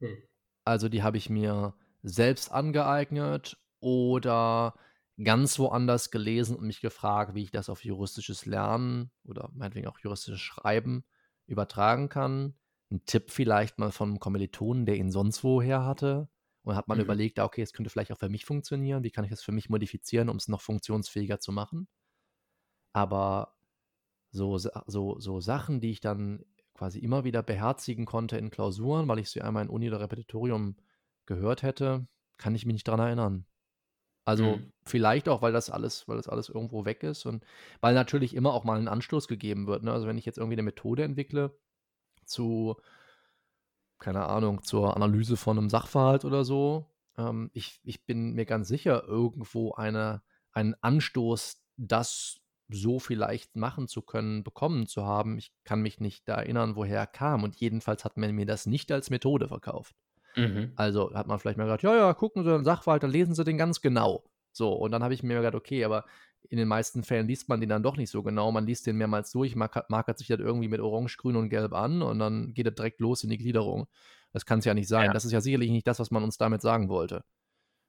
Hm. 0.00 0.20
Also 0.64 0.88
die 0.88 1.02
habe 1.02 1.16
ich 1.16 1.30
mir 1.30 1.74
selbst 2.02 2.50
angeeignet 2.52 3.58
oder 3.80 4.74
ganz 5.22 5.58
woanders 5.58 6.10
gelesen 6.10 6.56
und 6.56 6.66
mich 6.66 6.80
gefragt, 6.80 7.34
wie 7.34 7.42
ich 7.44 7.50
das 7.50 7.68
auf 7.68 7.84
juristisches 7.84 8.46
Lernen 8.46 9.10
oder 9.24 9.50
meinetwegen 9.54 9.86
auch 9.88 9.98
juristisches 9.98 10.40
Schreiben 10.40 11.04
übertragen 11.46 12.08
kann. 12.08 12.54
Ein 12.90 13.04
Tipp 13.06 13.30
vielleicht 13.30 13.78
mal 13.78 13.92
von 13.92 14.08
einem 14.10 14.20
Kommilitonen, 14.20 14.86
der 14.86 14.96
ihn 14.96 15.10
sonst 15.10 15.44
woher 15.44 15.84
hatte. 15.84 16.28
Und 16.62 16.76
hat 16.76 16.88
man 16.88 17.00
Mhm. 17.00 17.00
überlegt, 17.00 17.38
ah, 17.38 17.44
okay, 17.44 17.62
es 17.62 17.72
könnte 17.72 17.88
vielleicht 17.90 18.12
auch 18.12 18.18
für 18.18 18.28
mich 18.28 18.44
funktionieren. 18.44 19.02
Wie 19.02 19.10
kann 19.10 19.24
ich 19.24 19.30
das 19.30 19.42
für 19.42 19.52
mich 19.52 19.70
modifizieren, 19.70 20.28
um 20.28 20.36
es 20.36 20.46
noch 20.48 20.60
funktionsfähiger 20.60 21.40
zu 21.40 21.52
machen? 21.52 21.88
Aber 22.92 23.56
so, 24.32 24.58
so, 24.58 25.18
so 25.20 25.40
Sachen, 25.40 25.80
die 25.80 25.92
ich 25.92 26.00
dann 26.00 26.44
quasi 26.74 27.00
immer 27.00 27.24
wieder 27.24 27.42
beherzigen 27.42 28.06
konnte 28.06 28.38
in 28.38 28.50
Klausuren, 28.50 29.08
weil 29.08 29.18
ich 29.20 29.30
sie 29.30 29.42
einmal 29.42 29.64
in 29.64 29.70
Uni 29.70 29.88
oder 29.88 30.00
Repetitorium 30.00 30.76
gehört 31.26 31.62
hätte, 31.62 32.06
kann 32.38 32.54
ich 32.54 32.66
mich 32.66 32.74
nicht 32.74 32.88
dran 32.88 33.00
erinnern. 33.00 33.46
Also 34.24 34.56
Mhm. 34.56 34.72
vielleicht 34.84 35.28
auch, 35.28 35.42
weil 35.42 35.52
das 35.52 35.70
alles, 35.70 36.06
weil 36.06 36.16
das 36.16 36.28
alles 36.28 36.48
irgendwo 36.48 36.84
weg 36.84 37.02
ist 37.02 37.26
und 37.26 37.44
weil 37.80 37.94
natürlich 37.94 38.34
immer 38.34 38.52
auch 38.54 38.64
mal 38.64 38.78
ein 38.78 38.88
Anstoß 38.88 39.28
gegeben 39.28 39.66
wird. 39.66 39.82
Ne? 39.82 39.92
Also 39.92 40.06
wenn 40.06 40.18
ich 40.18 40.26
jetzt 40.26 40.38
irgendwie 40.38 40.54
eine 40.54 40.62
Methode 40.62 41.02
entwickle 41.04 41.58
zu, 42.24 42.76
keine 43.98 44.26
Ahnung, 44.26 44.62
zur 44.62 44.96
Analyse 44.96 45.36
von 45.36 45.58
einem 45.58 45.70
Sachverhalt 45.70 46.24
oder 46.24 46.44
so, 46.44 46.86
ähm, 47.16 47.50
ich, 47.52 47.80
ich 47.84 48.06
bin 48.06 48.32
mir 48.34 48.46
ganz 48.46 48.68
sicher, 48.68 49.04
irgendwo 49.04 49.72
eine, 49.72 50.22
einen 50.52 50.74
Anstoß, 50.80 51.62
das 51.76 52.40
so 52.68 52.98
vielleicht 53.00 53.56
machen 53.56 53.88
zu 53.88 54.02
können, 54.02 54.44
bekommen 54.44 54.86
zu 54.86 55.04
haben. 55.04 55.38
Ich 55.38 55.52
kann 55.64 55.82
mich 55.82 55.98
nicht 56.00 56.28
da 56.28 56.36
erinnern, 56.36 56.76
woher 56.76 57.00
er 57.00 57.06
kam. 57.06 57.42
Und 57.42 57.56
jedenfalls 57.56 58.04
hat 58.04 58.16
man 58.16 58.32
mir 58.34 58.46
das 58.46 58.66
nicht 58.66 58.92
als 58.92 59.10
Methode 59.10 59.48
verkauft. 59.48 59.96
Mhm. 60.36 60.72
Also 60.76 61.12
hat 61.14 61.26
man 61.26 61.38
vielleicht 61.38 61.58
mal 61.58 61.64
gesagt, 61.64 61.82
ja, 61.82 61.94
ja, 61.96 62.14
gucken 62.14 62.44
Sie 62.44 62.50
den 62.50 62.64
Sachverhalt, 62.64 63.02
dann 63.02 63.10
lesen 63.10 63.34
Sie 63.34 63.44
den 63.44 63.58
ganz 63.58 63.80
genau. 63.80 64.24
So, 64.52 64.72
und 64.72 64.90
dann 64.92 65.02
habe 65.02 65.14
ich 65.14 65.22
mir 65.22 65.36
gedacht, 65.36 65.54
okay, 65.54 65.84
aber 65.84 66.04
in 66.48 66.58
den 66.58 66.68
meisten 66.68 67.02
Fällen 67.04 67.28
liest 67.28 67.48
man 67.48 67.60
den 67.60 67.68
dann 67.68 67.82
doch 67.82 67.96
nicht 67.96 68.10
so 68.10 68.22
genau. 68.22 68.50
Man 68.50 68.66
liest 68.66 68.86
den 68.86 68.96
mehrmals 68.96 69.30
durch, 69.30 69.54
markert, 69.54 69.90
markert 69.90 70.18
sich 70.18 70.28
das 70.28 70.40
irgendwie 70.40 70.68
mit 70.68 70.80
Orange, 70.80 71.16
Grün 71.18 71.36
und 71.36 71.50
Gelb 71.50 71.72
an 71.72 72.02
und 72.02 72.18
dann 72.18 72.54
geht 72.54 72.66
er 72.66 72.72
direkt 72.72 73.00
los 73.00 73.22
in 73.22 73.30
die 73.30 73.38
Gliederung. 73.38 73.86
Das 74.32 74.46
kann 74.46 74.60
es 74.60 74.64
ja 74.64 74.74
nicht 74.74 74.88
sein. 74.88 75.06
Ja. 75.06 75.12
Das 75.12 75.24
ist 75.24 75.32
ja 75.32 75.40
sicherlich 75.40 75.70
nicht 75.70 75.86
das, 75.86 75.98
was 76.00 76.10
man 76.10 76.24
uns 76.24 76.38
damit 76.38 76.62
sagen 76.62 76.88
wollte. 76.88 77.24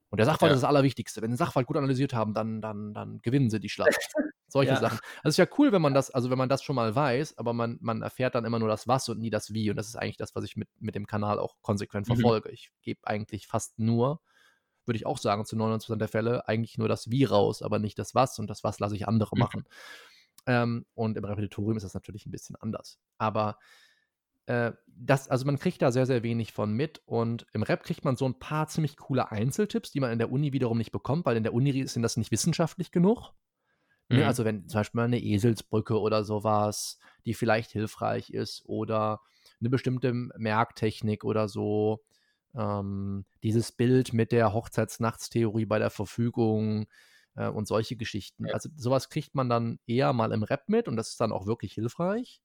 Und 0.10 0.18
der 0.18 0.26
Sachverhalt 0.26 0.52
Ja. 0.52 0.56
ist 0.56 0.64
das 0.64 0.70
Allerwichtigste. 0.70 1.22
Wenn 1.22 1.30
Sie 1.32 1.36
den 1.36 1.38
Sachverhalt 1.38 1.68
gut 1.68 1.78
analysiert 1.78 2.14
haben, 2.14 2.34
dann, 2.34 2.62
dann, 2.62 2.94
dann 2.94 3.20
gewinnen 3.22 3.50
Sie 3.50 3.60
die 3.60 3.70
Schlacht. 3.70 3.90
Solche 4.52 4.74
Ja. 4.74 4.80
Sachen. 4.80 5.00
Also 5.24 5.30
es 5.30 5.34
ist 5.34 5.38
ja 5.38 5.48
cool, 5.58 5.72
wenn 5.72 5.82
man 5.82 5.94
das, 5.94 6.12
also 6.12 6.30
wenn 6.30 6.38
man 6.38 6.50
das 6.50 6.62
schon 6.62 6.76
mal 6.76 6.94
weiß, 6.94 7.38
aber 7.38 7.54
man, 7.54 7.78
man 7.82 8.02
erfährt 8.02 8.36
dann 8.36 8.44
immer 8.46 8.60
nur 8.60 8.68
das 8.68 8.88
Was 8.88 9.08
und 9.10 9.20
nie 9.20 9.30
das 9.30 9.54
Wie. 9.54 9.70
Und 9.70 9.78
das 9.78 9.88
ist 9.88 9.96
eigentlich 9.96 10.18
das, 10.18 10.36
was 10.36 10.44
ich 10.44 10.58
mit, 10.58 10.68
mit 10.80 10.94
dem 10.94 11.08
Kanal 11.08 11.40
auch 11.40 11.56
konsequent 11.62 12.08
Mhm. 12.10 12.16
verfolge. 12.16 12.50
Ich 12.52 12.70
gebe 12.82 13.00
eigentlich 13.08 13.48
fast 13.48 13.80
nur, 13.80 14.22
würde 14.86 14.98
ich 14.98 15.06
auch 15.06 15.18
sagen, 15.18 15.46
zu 15.46 15.56
99% 15.56 16.02
der 16.02 16.10
Fälle 16.10 16.48
eigentlich 16.50 16.78
nur 16.78 16.90
das 16.90 17.10
Wie 17.10 17.24
raus, 17.24 17.62
aber 17.62 17.80
nicht 17.80 17.98
das 17.98 18.14
Was. 18.14 18.38
Und 18.40 18.50
das 18.50 18.64
Was 18.64 18.80
lasse 18.80 18.96
ich 18.96 19.08
andere 19.08 19.36
Mhm. 19.36 19.40
machen. 19.40 19.64
Ähm, 20.48 20.86
und 20.96 21.18
im 21.18 21.24
Repetitorium 21.24 21.78
ist 21.78 21.84
das 21.84 21.94
natürlich 21.94 22.26
ein 22.26 22.32
bisschen 22.32 22.56
anders. 22.58 23.00
Aber 23.18 23.58
äh, 24.48 24.72
das, 24.88 25.30
also 25.30 25.46
man 25.46 25.60
kriegt 25.60 25.82
da 25.82 25.92
sehr, 25.92 26.06
sehr 26.08 26.24
wenig 26.24 26.52
von 26.52 26.74
mit 26.74 27.02
und 27.06 27.46
im 27.54 27.64
Rap 27.64 27.84
kriegt 27.84 28.04
man 28.04 28.16
so 28.18 28.26
ein 28.26 28.38
paar 28.40 28.68
ziemlich 28.68 28.98
coole 28.98 29.32
Einzeltipps, 29.32 29.92
die 29.92 30.00
man 30.00 30.12
in 30.12 30.18
der 30.20 30.32
Uni 30.32 30.52
wiederum 30.52 30.78
nicht 30.80 30.92
bekommt, 30.92 31.26
weil 31.26 31.38
in 31.38 31.44
der 31.44 31.54
Uni 31.54 31.88
sind 31.88 32.02
das 32.02 32.18
nicht 32.18 32.32
wissenschaftlich 32.32 32.92
genug. 32.92 33.32
Ne? 34.12 34.22
Mhm. 34.22 34.24
Also 34.24 34.46
wenn 34.46 34.68
zum 34.68 34.80
Beispiel 34.80 35.00
mal 35.00 35.06
eine 35.06 35.22
Eselsbrücke 35.22 36.00
oder 36.00 36.24
sowas, 36.24 37.00
die 37.26 37.34
vielleicht 37.34 37.72
hilfreich 37.72 38.30
ist 38.32 38.64
oder 38.66 39.22
eine 39.60 39.70
bestimmte 39.70 40.14
Merktechnik 40.14 41.24
oder 41.24 41.48
so. 41.48 42.04
Ähm, 42.54 43.26
dieses 43.44 43.72
Bild 43.72 44.12
mit 44.12 44.32
der 44.32 44.54
Hochzeitsnachtstheorie 44.54 45.66
bei 45.66 45.80
der 45.80 45.90
Verfügung 45.90 46.88
äh, 47.36 47.48
und 47.48 47.68
solche 47.68 47.96
Geschichten. 47.96 48.48
Ja. 48.48 48.54
Also 48.54 48.70
sowas 48.76 49.10
kriegt 49.10 49.36
man 49.36 49.50
dann 49.50 49.80
eher 49.88 50.12
mal 50.14 50.34
im 50.34 50.44
Rap 50.44 50.68
mit 50.68 50.88
und 50.88 50.98
das 50.98 51.10
ist 51.10 51.22
dann 51.22 51.32
auch 51.32 51.46
wirklich 51.46 51.74
hilfreich. 51.74 52.42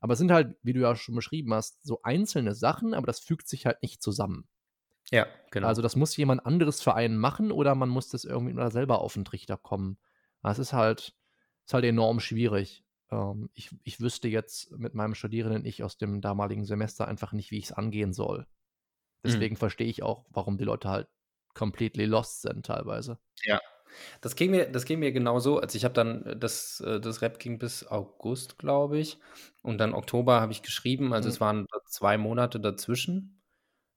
Aber 0.00 0.12
es 0.12 0.18
sind 0.18 0.30
halt, 0.30 0.56
wie 0.62 0.74
du 0.74 0.80
ja 0.80 0.94
schon 0.94 1.14
beschrieben 1.14 1.54
hast, 1.54 1.82
so 1.82 2.00
einzelne 2.02 2.54
Sachen, 2.54 2.92
aber 2.92 3.06
das 3.06 3.18
fügt 3.18 3.48
sich 3.48 3.64
halt 3.64 3.82
nicht 3.82 4.02
zusammen. 4.02 4.46
Ja, 5.10 5.26
genau. 5.50 5.68
Also 5.68 5.82
das 5.82 5.96
muss 5.96 6.16
jemand 6.16 6.44
anderes 6.44 6.82
für 6.82 6.94
einen 6.94 7.16
machen 7.16 7.50
oder 7.50 7.74
man 7.74 7.88
muss 7.88 8.08
das 8.08 8.24
irgendwie 8.24 8.70
selber 8.70 9.00
auf 9.00 9.14
den 9.14 9.24
Trichter 9.24 9.56
kommen. 9.56 9.98
Das 10.46 10.58
ist 10.60 10.72
halt, 10.72 11.14
ist 11.66 11.74
halt 11.74 11.84
enorm 11.84 12.20
schwierig. 12.20 12.84
Ähm, 13.10 13.50
ich, 13.54 13.70
ich 13.84 14.00
wüsste 14.00 14.28
jetzt 14.28 14.70
mit 14.72 14.94
meinem 14.94 15.14
Studierenden 15.14 15.64
ich 15.64 15.82
aus 15.84 15.98
dem 15.98 16.20
damaligen 16.20 16.64
Semester 16.64 17.08
einfach 17.08 17.32
nicht, 17.32 17.50
wie 17.50 17.58
ich 17.58 17.66
es 17.66 17.72
angehen 17.72 18.12
soll. 18.12 18.46
Deswegen 19.24 19.56
verstehe 19.56 19.88
ich 19.88 20.02
auch, 20.02 20.26
warum 20.30 20.58
die 20.58 20.64
Leute 20.64 20.88
halt 20.88 21.08
completely 21.54 22.06
lost 22.06 22.42
sind 22.42 22.66
teilweise. 22.66 23.18
Das 24.20 24.36
ging 24.36 24.50
mir, 24.50 24.66
das 24.70 24.84
ging 24.84 24.98
mir 24.98 25.12
genau 25.12 25.38
so. 25.38 25.58
Also 25.58 25.76
ich 25.76 25.84
habe 25.84 25.94
dann, 25.94 26.24
äh, 26.26 26.36
das, 26.36 26.80
äh, 26.80 27.00
das 27.00 27.22
Rap 27.22 27.38
ging 27.38 27.58
bis 27.58 27.86
August, 27.86 28.58
glaube 28.58 28.98
ich. 28.98 29.18
Und 29.62 29.78
dann 29.78 29.94
Oktober 29.94 30.40
habe 30.40 30.52
ich 30.52 30.62
geschrieben. 30.62 31.12
Also 31.12 31.28
Mhm. 31.28 31.32
es 31.32 31.40
waren 31.40 31.66
zwei 31.86 32.18
Monate 32.18 32.60
dazwischen. 32.60 33.35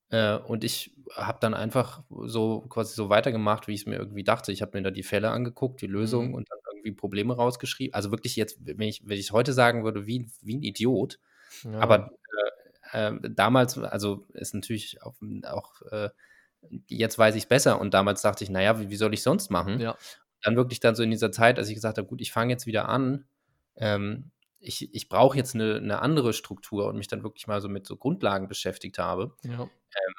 Äh, 0.10 0.38
und 0.38 0.64
ich 0.64 0.96
habe 1.16 1.40
dann 1.42 1.54
einfach 1.54 2.04
so 2.26 2.62
quasi 2.62 2.96
so 2.96 3.10
weitergemacht, 3.10 3.68
wie 3.68 3.74
ich 3.74 3.82
es 3.82 3.88
mir 3.88 3.98
irgendwie 3.98 4.24
dachte. 4.24 4.52
Ich 4.52 4.62
habe 4.62 4.78
mir 4.78 4.84
da 4.84 4.92
die 4.92 5.04
Fälle 5.04 5.30
angeguckt, 5.32 5.82
die 5.82 5.88
Lösungen 5.88 6.30
Mhm. 6.30 6.34
und 6.36 6.50
dann 6.50 6.60
irgendwie 6.72 6.92
Probleme 6.94 7.36
rausgeschrieben. 7.36 7.94
Also 7.94 8.12
wirklich 8.12 8.36
jetzt, 8.36 8.58
wenn 8.66 8.82
ich, 8.82 9.02
wenn 9.08 9.18
ich 9.20 9.32
heute 9.32 9.54
sagen 9.54 9.84
würde, 9.84 10.06
wie, 10.08 10.28
wie 10.42 10.56
ein 10.56 10.64
Idiot. 10.64 11.20
Ja. 11.64 11.80
Aber 11.80 12.12
äh, 12.94 13.08
äh, 13.10 13.20
damals, 13.32 13.78
also 13.78 14.26
ist 14.34 14.54
natürlich 14.56 15.02
auch, 15.04 15.16
auch 15.46 15.82
äh, 15.92 16.10
jetzt 16.88 17.18
weiß 17.18 17.36
ich 17.36 17.44
es 17.44 17.50
besser 17.50 17.80
und 17.80 17.94
damals 17.94 18.22
dachte 18.22 18.44
ich, 18.44 18.50
naja, 18.50 18.80
wie, 18.80 18.90
wie 18.90 18.96
soll 18.98 19.14
ich 19.14 19.24
sonst 19.24 19.50
machen? 19.52 19.80
Ja. 19.80 19.96
Dann 20.42 20.56
wirklich 20.56 20.80
dann 20.80 20.96
so 20.96 21.04
in 21.04 21.12
dieser 21.12 21.32
Zeit, 21.32 21.58
als 21.60 21.70
ich 21.70 21.76
gesagt 21.76 21.98
habe, 21.98 22.08
gut, 22.08 22.22
ich 22.22 22.32
fange 22.32 22.52
jetzt 22.52 22.66
wieder 22.66 22.88
an, 22.90 23.26
ähm, 23.76 24.32
ich, 24.60 24.94
ich 24.94 25.10
brauche 25.10 25.38
jetzt 25.38 25.56
eine, 25.56 25.76
eine 25.78 26.02
andere 26.02 26.34
Struktur 26.34 26.88
und 26.88 26.98
mich 26.98 27.08
dann 27.08 27.24
wirklich 27.24 27.48
mal 27.48 27.62
so 27.62 27.70
mit 27.70 27.86
so 27.88 27.96
Grundlagen 27.98 28.48
beschäftigt 28.48 29.00
habe. 29.00 29.36
ja. 29.44 29.70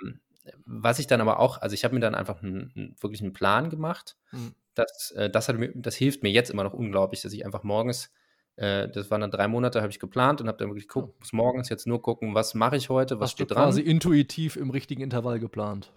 Ähm, 0.02 0.20
was 0.64 0.99
ich 0.99 1.06
dann 1.06 1.20
aber 1.20 1.38
auch, 1.38 1.59
also 1.59 1.75
ich 1.75 1.85
habe 1.85 1.94
mir 1.94 2.00
dann 2.00 2.14
einfach 2.14 2.42
einen, 2.42 2.73
einen, 2.75 2.97
wirklich 2.99 3.20
einen 3.20 3.35
Plan 3.35 3.68
gemacht. 3.68 4.16
Mhm. 4.32 4.54
Das, 4.75 5.11
äh, 5.12 5.28
das, 5.28 5.49
hat 5.49 5.59
mir, 5.59 5.70
das 5.75 5.94
hilft 5.94 6.23
mir 6.23 6.30
jetzt 6.30 6.50
immer 6.50 6.64
noch 6.64 6.73
unglaublich, 6.73 7.20
dass 7.20 7.32
ich 7.35 7.44
einfach 7.44 7.62
morgens, 7.62 8.11
äh, 8.56 8.88
das 8.88 9.11
waren 9.11 9.20
dann 9.20 9.30
drei 9.30 9.49
Monate, 9.49 9.82
habe 9.82 9.92
ich 9.92 10.00
geplant 10.00 10.40
und 10.40 10.49
habe 10.49 10.56
dann 10.59 10.68
wirklich 10.68 10.88
geguckt, 10.88 11.20
muss 11.20 11.32
morgens 11.35 11.68
jetzt 11.68 11.87
nur 11.87 12.00
gucken, 12.00 12.35
was 12.35 12.54
mache 12.54 12.76
ich 12.76 12.88
heute, 12.88 13.20
was 13.20 13.30
Hast 13.30 13.38
du 13.38 13.44
steht 13.44 13.50
dran. 13.54 13.64
quasi 13.64 13.82
intuitiv 13.82 14.56
im 14.56 14.70
richtigen 14.70 15.02
Intervall 15.02 15.38
geplant. 15.38 15.92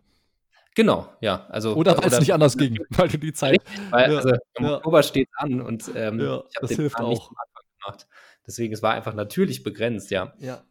Genau, 0.75 1.07
ja. 1.21 1.45
Also, 1.49 1.75
Oder 1.75 1.97
weil 1.97 2.07
es 2.11 2.19
nicht 2.19 2.33
anders 2.33 2.57
ging, 2.57 2.79
weil 2.89 3.07
du 3.07 3.17
die 3.19 3.33
Zeit. 3.33 3.61
Richtig, 3.61 3.91
weil, 3.91 4.11
Ja, 4.11 4.17
also 4.17 4.29
im 4.55 4.65
ja. 4.65 4.75
Oktober 4.77 5.03
steht 5.03 5.29
an 5.37 5.61
und 5.61 5.89
ähm, 5.95 6.19
Ja, 6.19 6.43
ich 6.49 6.55
habe 6.57 6.61
das 6.61 6.69
den 6.69 6.77
hilft 6.77 6.95
Plan 6.97 7.09
nicht 7.09 7.21
auch. 7.21 7.29
am 7.29 7.35
Anfang 7.37 7.63
gemacht. 7.79 8.07
Deswegen, 8.45 8.73
es 8.73 8.81
war 8.81 8.93
einfach 8.93 9.13
natürlich 9.13 9.63
begrenzt, 9.63 10.11
ja. 10.11 10.33
Ja. 10.39 10.63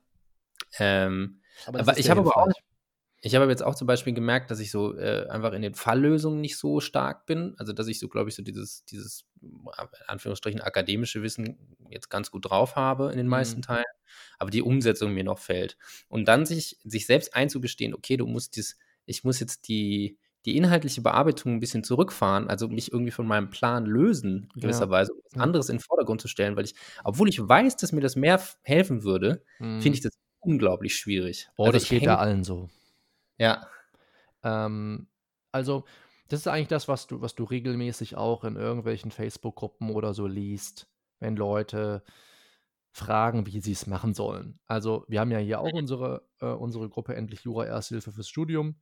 Ähm, 0.79 1.41
Aber, 1.67 1.81
Aber 1.81 1.99
ich 1.99 2.11
habe 2.11 2.21
aber 2.21 2.37
auch- 2.37 2.49
ich 3.25 3.37
habe 3.37 3.49
jetzt 3.49 3.63
auch 3.63 3.77
zum 3.77 3.87
Beispiel 3.87 4.15
gemerkt, 4.15 4.51
dass 4.51 4.59
ich 4.59 4.73
so 4.73 4.97
äh, 4.99 5.29
einfach 5.29 5.53
in 5.53 5.63
den 5.63 5.75
Falllösungen 5.75 6.41
nicht 6.41 6.57
so 6.59 6.81
stark 6.81 7.25
bin. 7.25 7.55
Also, 7.57 7.73
dass 7.73 7.87
ich 7.87 8.01
so, 8.01 8.09
glaube 8.09 8.31
ich, 8.31 8.35
so 8.35 8.43
dieses, 8.43 8.85
dieses, 8.87 9.25
in 9.41 9.69
Anführungsstrichen, 10.09 10.61
akademische 10.61 11.23
Wissen 11.23 11.77
jetzt 11.89 12.11
ganz 12.11 12.33
gut 12.33 12.51
drauf 12.51 12.75
habe 12.75 13.13
in 13.13 13.19
den 13.19 13.27
Mhm. 13.27 13.31
meisten 13.31 13.63
Teilen, 13.63 13.85
aber 14.39 14.51
die 14.51 14.63
Umsetzung 14.63 15.15
mir 15.15 15.23
noch 15.23 15.39
fällt. 15.39 15.77
Und 16.09 16.27
dann 16.27 16.47
sich, 16.47 16.79
sich 16.83 17.07
selbst 17.07 17.35
einzugestehen, 17.37 17.95
okay, 17.95 18.17
du 18.17 18.27
musst 18.27 18.57
dies, 18.57 18.77
ich 19.07 19.23
muss 19.23 19.39
jetzt 19.39 19.69
die, 19.69 20.19
die 20.47 20.57
inhaltliche 20.57 21.03
Bearbeitung 21.03 21.55
ein 21.55 21.61
bisschen 21.61 21.85
zurückfahren, 21.85 22.49
also 22.49 22.69
mich 22.69 22.93
irgendwie 22.93 23.13
von 23.13 23.27
meinem 23.27 23.51
Plan 23.51 23.87
lösen, 23.87 24.49
in 24.55 24.61
gewisser 24.61 24.87
Ja. 24.87 24.91
Weise, 24.91 25.13
um 25.13 25.21
was 25.25 25.41
anderes 25.41 25.69
in 25.69 25.77
den 25.77 25.83
Vordergrund 25.83 26.21
zu 26.21 26.29
stellen, 26.29 26.57
weil 26.57 26.65
ich, 26.65 26.75
obwohl 27.05 27.29
ich 27.29 27.41
weiß, 27.47 27.77
dass 27.77 27.93
mir 27.93 28.01
das 28.01 28.17
mehr 28.17 28.43
helfen 28.63 29.05
würde, 29.05 29.45
Mhm. 29.59 29.79
finde 29.79 29.97
ich 29.99 30.03
das 30.03 30.13
unglaublich 30.41 30.97
schwierig. 30.97 31.49
Oh, 31.57 31.67
Also 31.67 31.79
das 31.79 31.85
ich 31.85 31.89
geht 31.89 32.05
ja 32.05 32.17
allen 32.19 32.45
so. 32.45 32.69
Ja, 33.39 33.67
Ähm, 34.45 35.09
also, 35.53 35.85
das 36.29 36.41
ist 36.41 36.49
eigentlich 36.49 36.69
das, 36.69 36.89
was 36.89 37.07
du, 37.09 37.21
was 37.23 37.35
du 37.35 37.45
regelmäßig 37.45 38.17
auch 38.17 38.45
in 38.45 38.57
irgendwelchen 38.57 39.11
Facebook-Gruppen 39.11 39.91
oder 39.91 40.15
so 40.15 40.27
liest, 40.27 40.89
wenn 41.21 41.37
Leute 41.37 42.05
fragen, 42.93 43.47
wie 43.47 43.61
sie 43.61 43.73
es 43.73 43.87
machen 43.87 44.15
sollen. 44.15 44.61
Also, 44.67 45.05
wir 45.09 45.21
haben 45.21 45.31
ja 45.33 45.39
hier 45.39 45.61
auch 45.61 45.73
unsere, 45.75 46.29
äh, 46.41 46.47
unsere 46.47 46.89
Gruppe 46.91 47.15
Endlich 47.17 47.43
Jura 47.45 47.67
Ersthilfe 47.67 48.13
fürs 48.13 48.29
Studium. 48.29 48.77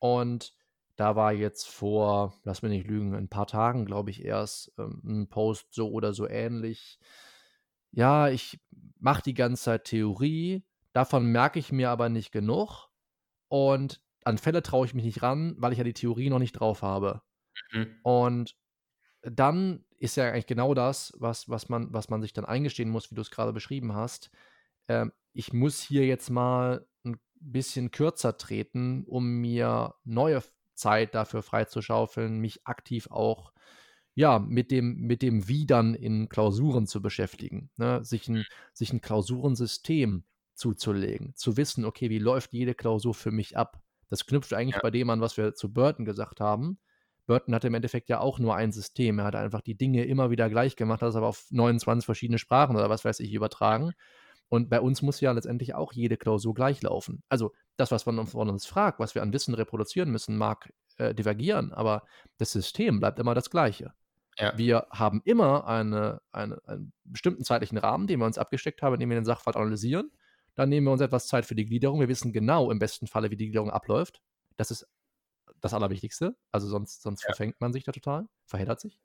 Und 0.00 0.54
da 0.96 1.16
war 1.16 1.32
jetzt 1.32 1.68
vor, 1.68 2.34
lass 2.44 2.62
mich 2.62 2.70
nicht 2.70 2.86
lügen, 2.86 3.14
ein 3.14 3.28
paar 3.28 3.46
Tagen, 3.46 3.84
glaube 3.84 4.10
ich, 4.10 4.24
erst 4.24 4.72
ähm, 4.78 5.02
ein 5.04 5.28
Post 5.28 5.74
so 5.74 5.90
oder 5.90 6.12
so 6.12 6.28
ähnlich. 6.28 6.98
Ja, 7.90 8.28
ich 8.28 8.60
mache 8.98 9.22
die 9.22 9.34
ganze 9.34 9.62
Zeit 9.62 9.84
Theorie, 9.84 10.64
davon 10.92 11.26
merke 11.26 11.58
ich 11.58 11.72
mir 11.72 11.90
aber 11.90 12.08
nicht 12.08 12.32
genug. 12.32 12.88
Und 13.48 14.00
an 14.24 14.38
Fälle 14.38 14.62
traue 14.62 14.86
ich 14.86 14.94
mich 14.94 15.04
nicht 15.04 15.22
ran, 15.22 15.54
weil 15.58 15.72
ich 15.72 15.78
ja 15.78 15.84
die 15.84 15.92
Theorie 15.92 16.30
noch 16.30 16.38
nicht 16.38 16.52
drauf 16.52 16.82
habe. 16.82 17.22
Mhm. 17.72 17.98
Und 18.02 18.56
dann 19.22 19.84
ist 19.98 20.16
ja 20.16 20.30
eigentlich 20.30 20.46
genau 20.46 20.74
das, 20.74 21.12
was, 21.18 21.48
was, 21.48 21.68
man, 21.68 21.92
was 21.92 22.08
man 22.08 22.22
sich 22.22 22.32
dann 22.32 22.44
eingestehen 22.44 22.90
muss, 22.90 23.10
wie 23.10 23.14
du 23.14 23.22
es 23.22 23.30
gerade 23.30 23.52
beschrieben 23.52 23.94
hast. 23.94 24.30
Ähm, 24.88 25.12
ich 25.32 25.52
muss 25.52 25.80
hier 25.80 26.06
jetzt 26.06 26.30
mal 26.30 26.86
ein 27.04 27.18
bisschen 27.34 27.90
kürzer 27.90 28.36
treten, 28.36 29.04
um 29.04 29.40
mir 29.40 29.94
neue 30.04 30.42
Zeit 30.74 31.14
dafür 31.14 31.42
freizuschaufeln, 31.42 32.38
mich 32.38 32.66
aktiv 32.66 33.08
auch 33.10 33.52
ja, 34.14 34.38
mit 34.38 34.70
dem, 34.70 35.00
mit 35.00 35.22
dem 35.22 35.48
Wie 35.48 35.66
dann 35.66 35.94
in 35.94 36.28
Klausuren 36.28 36.86
zu 36.86 37.02
beschäftigen. 37.02 37.70
Ne? 37.76 38.04
Sich, 38.04 38.28
ein, 38.28 38.44
sich 38.72 38.92
ein 38.92 39.00
Klausurensystem 39.00 40.24
zuzulegen, 40.54 41.34
zu 41.34 41.56
wissen, 41.56 41.84
okay, 41.84 42.10
wie 42.10 42.18
läuft 42.20 42.52
jede 42.52 42.74
Klausur 42.74 43.14
für 43.14 43.32
mich 43.32 43.56
ab. 43.56 43.82
Das 44.08 44.24
knüpft 44.26 44.52
eigentlich 44.52 44.76
Ja. 44.76 44.82
bei 44.82 44.92
dem 44.92 45.10
an, 45.10 45.20
was 45.20 45.36
wir 45.36 45.54
zu 45.54 45.72
Burton 45.72 46.04
gesagt 46.04 46.40
haben. 46.40 46.78
Burton 47.26 47.54
hatte 47.54 47.66
im 47.66 47.74
Endeffekt 47.74 48.08
ja 48.08 48.20
auch 48.20 48.38
nur 48.38 48.54
ein 48.54 48.70
System. 48.70 49.18
Er 49.18 49.24
hat 49.24 49.34
einfach 49.34 49.62
die 49.62 49.76
Dinge 49.76 50.04
immer 50.04 50.30
wieder 50.30 50.48
gleich 50.48 50.76
gemacht, 50.76 51.02
hat 51.02 51.08
es 51.08 51.16
aber 51.16 51.26
auf 51.26 51.46
29 51.50 52.04
verschiedene 52.04 52.38
Sprachen 52.38 52.76
oder 52.76 52.90
was 52.90 53.04
weiß 53.04 53.18
ich 53.20 53.32
übertragen. 53.32 53.92
Und 54.54 54.70
bei 54.70 54.80
uns 54.80 55.02
muss 55.02 55.20
ja 55.20 55.32
letztendlich 55.32 55.74
auch 55.74 55.92
jede 55.92 56.16
Klausur 56.16 56.54
gleich 56.54 56.80
laufen. 56.80 57.24
Also 57.28 57.52
das, 57.76 57.90
was 57.90 58.06
man 58.06 58.24
von 58.24 58.48
uns 58.48 58.66
fragt, 58.66 59.00
was 59.00 59.16
wir 59.16 59.22
an 59.22 59.32
Wissen 59.32 59.52
reproduzieren 59.52 60.12
müssen, 60.12 60.36
mag 60.36 60.72
äh, 60.96 61.12
divergieren, 61.12 61.72
aber 61.72 62.04
das 62.38 62.52
System 62.52 63.00
bleibt 63.00 63.18
immer 63.18 63.34
das 63.34 63.50
gleiche. 63.50 63.94
Ja. 64.38 64.56
Wir 64.56 64.86
haben 64.90 65.22
immer 65.24 65.66
eine, 65.66 66.20
eine, 66.30 66.60
einen 66.66 66.92
bestimmten 67.02 67.42
zeitlichen 67.42 67.78
Rahmen, 67.78 68.06
den 68.06 68.20
wir 68.20 68.26
uns 68.26 68.38
abgesteckt 68.38 68.80
haben, 68.80 68.94
indem 68.94 69.10
wir 69.10 69.16
den 69.16 69.24
Sachverhalt 69.24 69.56
analysieren. 69.56 70.12
Dann 70.54 70.68
nehmen 70.68 70.86
wir 70.86 70.92
uns 70.92 71.00
etwas 71.00 71.26
Zeit 71.26 71.46
für 71.46 71.56
die 71.56 71.66
Gliederung. 71.66 71.98
Wir 71.98 72.08
wissen 72.08 72.32
genau 72.32 72.70
im 72.70 72.78
besten 72.78 73.08
Falle, 73.08 73.32
wie 73.32 73.36
die 73.36 73.46
Gliederung 73.46 73.70
abläuft. 73.70 74.22
Das 74.56 74.70
ist 74.70 74.86
das 75.60 75.74
Allerwichtigste. 75.74 76.36
Also 76.52 76.68
sonst, 76.68 77.02
sonst 77.02 77.22
Ja. 77.22 77.26
verfängt 77.26 77.60
man 77.60 77.72
sich 77.72 77.82
da 77.82 77.90
total, 77.90 78.28
verheddert 78.46 78.78
sich. 78.78 79.00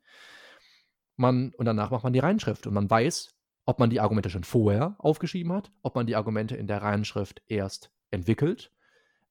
Man, 1.16 1.52
und 1.56 1.64
danach 1.66 1.90
macht 1.90 2.04
man 2.04 2.12
die 2.12 2.20
Reinschrift 2.20 2.68
und 2.68 2.74
man 2.74 2.88
weiß, 2.88 3.34
ob 3.66 3.78
man 3.78 3.90
die 3.90 4.00
Argumente 4.00 4.30
schon 4.30 4.44
vorher 4.44 4.96
aufgeschrieben 4.98 5.52
hat, 5.52 5.70
ob 5.82 5.94
man 5.94 6.06
die 6.06 6.16
Argumente 6.16 6.56
in 6.56 6.66
der 6.66 6.82
Reinschrift 6.82 7.42
erst 7.46 7.90
entwickelt, 8.10 8.72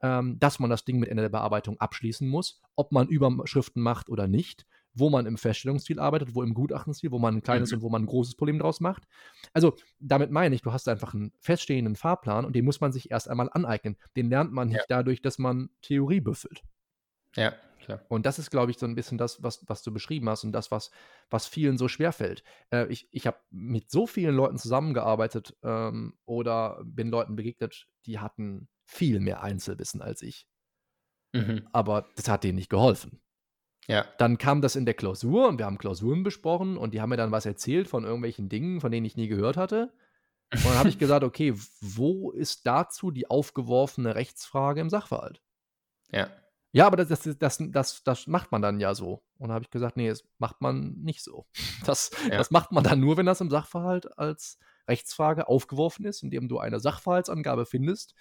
ähm, 0.02 0.40
dass 0.40 0.60
man 0.60 0.70
das 0.70 0.86
Ding 0.86 1.00
mit 1.00 1.10
Ende 1.10 1.24
der 1.24 1.30
Bearbeitung 1.30 1.80
abschließen 1.80 2.28
muss, 2.28 2.62
ob 2.76 2.92
man 2.92 3.08
Überschriften 3.08 3.82
macht 3.82 4.10
oder 4.10 4.28
nicht, 4.28 4.66
wo 4.94 5.10
man 5.10 5.26
im 5.26 5.38
Feststellungsstil 5.38 6.00
arbeitet, 6.00 6.34
wo 6.36 6.42
im 6.44 6.54
Gutachtenstil, 6.54 7.12
wo 7.12 7.20
man 7.20 7.36
ein 7.38 7.42
kleines 7.44 7.72
Mhm. 7.72 7.78
und 7.78 7.82
wo 7.84 7.90
man 7.90 8.04
ein 8.04 8.08
großes 8.08 8.36
Problem 8.36 8.60
draus 8.60 8.80
macht. 8.80 9.04
Also 9.54 9.76
damit 10.00 10.32
meine 10.32 10.56
ich, 10.56 10.62
du 10.62 10.72
hast 10.72 10.88
einfach 10.88 11.14
einen 11.14 11.32
feststehenden 11.42 11.96
Fahrplan 11.96 12.46
und 12.46 12.56
den 12.56 12.66
muss 12.66 12.80
man 12.82 12.92
sich 12.92 13.12
erst 13.12 13.30
einmal 13.30 13.50
aneignen. 13.52 13.98
Den 14.16 14.30
lernt 14.30 14.52
man 14.54 14.70
nicht 14.70 14.78
Ja. 14.80 14.86
dadurch, 14.88 15.22
dass 15.22 15.38
man 15.38 15.70
Theorie 15.82 16.22
büffelt. 16.22 16.62
Ja, 17.39 17.55
klar. 17.79 18.01
Und 18.10 18.25
das 18.25 18.38
ist, 18.38 18.51
glaube 18.51 18.72
ich, 18.72 18.77
so 18.77 18.86
ein 18.86 18.96
bisschen 18.96 19.17
das, 19.17 19.41
was, 19.41 19.67
was 19.67 19.81
du 19.81 19.93
beschrieben 19.93 20.29
hast 20.29 20.43
und 20.43 20.51
das, 20.51 20.72
was, 20.72 20.91
was 21.29 21.48
vielen 21.48 21.77
so 21.77 21.88
schwerfällt. 21.88 22.43
Äh, 22.72 22.88
ich 22.88 23.08
ich 23.12 23.25
habe 23.25 23.38
mit 23.50 23.89
so 23.89 24.05
vielen 24.05 24.36
Leuten 24.36 24.58
zusammengearbeitet 24.58 25.55
ähm, 25.63 26.17
oder 26.25 26.81
bin 26.84 27.10
Leuten 27.10 27.36
begegnet, 27.36 27.88
die 28.05 28.19
hatten 28.19 28.67
viel 28.84 29.19
mehr 29.19 29.41
Einzelwissen 29.41 30.01
als 30.01 30.22
ich. 30.22 30.48
Mhm. 31.34 31.67
Aber 31.72 32.10
das 32.15 32.27
hat 32.27 32.43
denen 32.43 32.58
nicht 32.58 32.69
geholfen. 32.69 33.22
Ja. 33.88 34.05
Dann 34.17 34.38
kam 34.38 34.62
das 34.62 34.75
in 34.75 34.86
der 34.86 34.93
Klausur 34.93 35.48
und 35.48 35.58
wir 35.58 35.65
haben 35.65 35.77
Klausuren 35.77 36.24
besprochen 36.24 36.77
und 36.77 36.93
die 36.93 37.01
haben 37.01 37.10
mir 37.10 37.17
dann 37.17 37.31
was 37.31 37.46
erzählt 37.46 37.88
von 37.88 38.03
irgendwelchen 38.03 38.50
Dingen, 38.50 38.81
von 38.81 38.91
denen 38.91 39.05
ich 39.05 39.15
nie 39.15 39.27
gehört 39.27 39.58
hatte. 39.58 39.93
Und 40.51 40.65
dann 40.65 40.77
habe 40.77 40.89
ich 40.89 40.98
gesagt, 41.00 41.24
okay, 41.24 41.53
wo 41.79 42.31
ist 42.31 42.67
dazu 42.67 43.12
die 43.12 43.29
aufgeworfene 43.29 44.15
Rechtsfrage 44.15 44.81
im 44.81 44.89
Sachverhalt? 44.89 45.41
Ja. 46.12 46.29
Ja, 46.72 46.86
aber 46.86 46.98
das, 46.98 47.08
das, 47.08 47.38
das, 47.38 47.58
das, 47.72 48.04
das 48.04 48.28
macht 48.28 48.52
man 48.52 48.62
dann 48.62 48.80
ja 48.80 48.94
so. 48.94 49.24
Und 49.38 49.50
da 49.50 49.56
habe 49.56 49.64
ich 49.64 49.72
gesagt, 49.72 49.98
nee, 49.98 50.08
das 50.10 50.24
macht 50.38 50.62
man 50.62 50.94
nicht 51.02 51.24
so. 51.24 51.46
Das, 51.86 52.12
Ja. 52.30 52.38
das 52.38 52.52
macht 52.52 52.72
man 52.72 52.84
dann 52.84 53.00
nur, 53.00 53.18
wenn 53.18 53.26
das 53.26 53.42
im 53.42 53.50
Sachverhalt 53.50 54.18
als 54.18 54.60
Rechtsfrage 54.88 55.48
aufgeworfen 55.48 56.06
ist, 56.06 56.24
indem 56.24 56.48
du 56.48 56.60
eine 56.60 56.80
Sachverhaltsangabe 56.80 57.66
findest, 57.66 58.14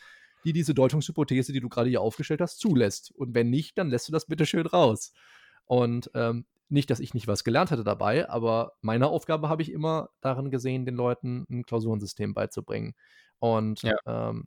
die 0.45 0.53
diese 0.53 0.75
Deutungshypothese, 0.75 1.53
die 1.53 1.61
du 1.61 1.69
gerade 1.69 1.89
hier 1.91 2.01
aufgestellt 2.01 2.41
hast, 2.41 2.59
zulässt. 2.59 3.11
Und 3.15 3.35
wenn 3.35 3.51
nicht, 3.51 3.77
dann 3.77 3.91
lässt 3.91 4.09
du 4.09 4.13
das 4.13 4.27
bitte 4.27 4.47
schön 4.47 4.67
raus. 4.67 5.13
Und 5.65 6.11
ähm, 6.15 6.47
nicht, 6.71 6.91
dass 6.91 7.01
ich 7.01 7.15
nicht 7.15 7.27
was 7.27 7.45
gelernt 7.45 7.71
hatte 7.71 7.85
dabei, 7.85 8.29
aber 8.29 8.73
meine 8.83 9.09
Aufgabe 9.09 9.49
habe 9.49 9.63
ich 9.63 9.73
immer 9.73 10.11
darin 10.21 10.51
gesehen, 10.51 10.85
den 10.87 10.95
Leuten 10.97 11.47
ein 11.51 11.65
Klausurensystem 11.65 12.35
beizubringen. 12.35 12.95
Und 13.39 13.83
Ja. 13.83 13.97
ähm, 14.07 14.47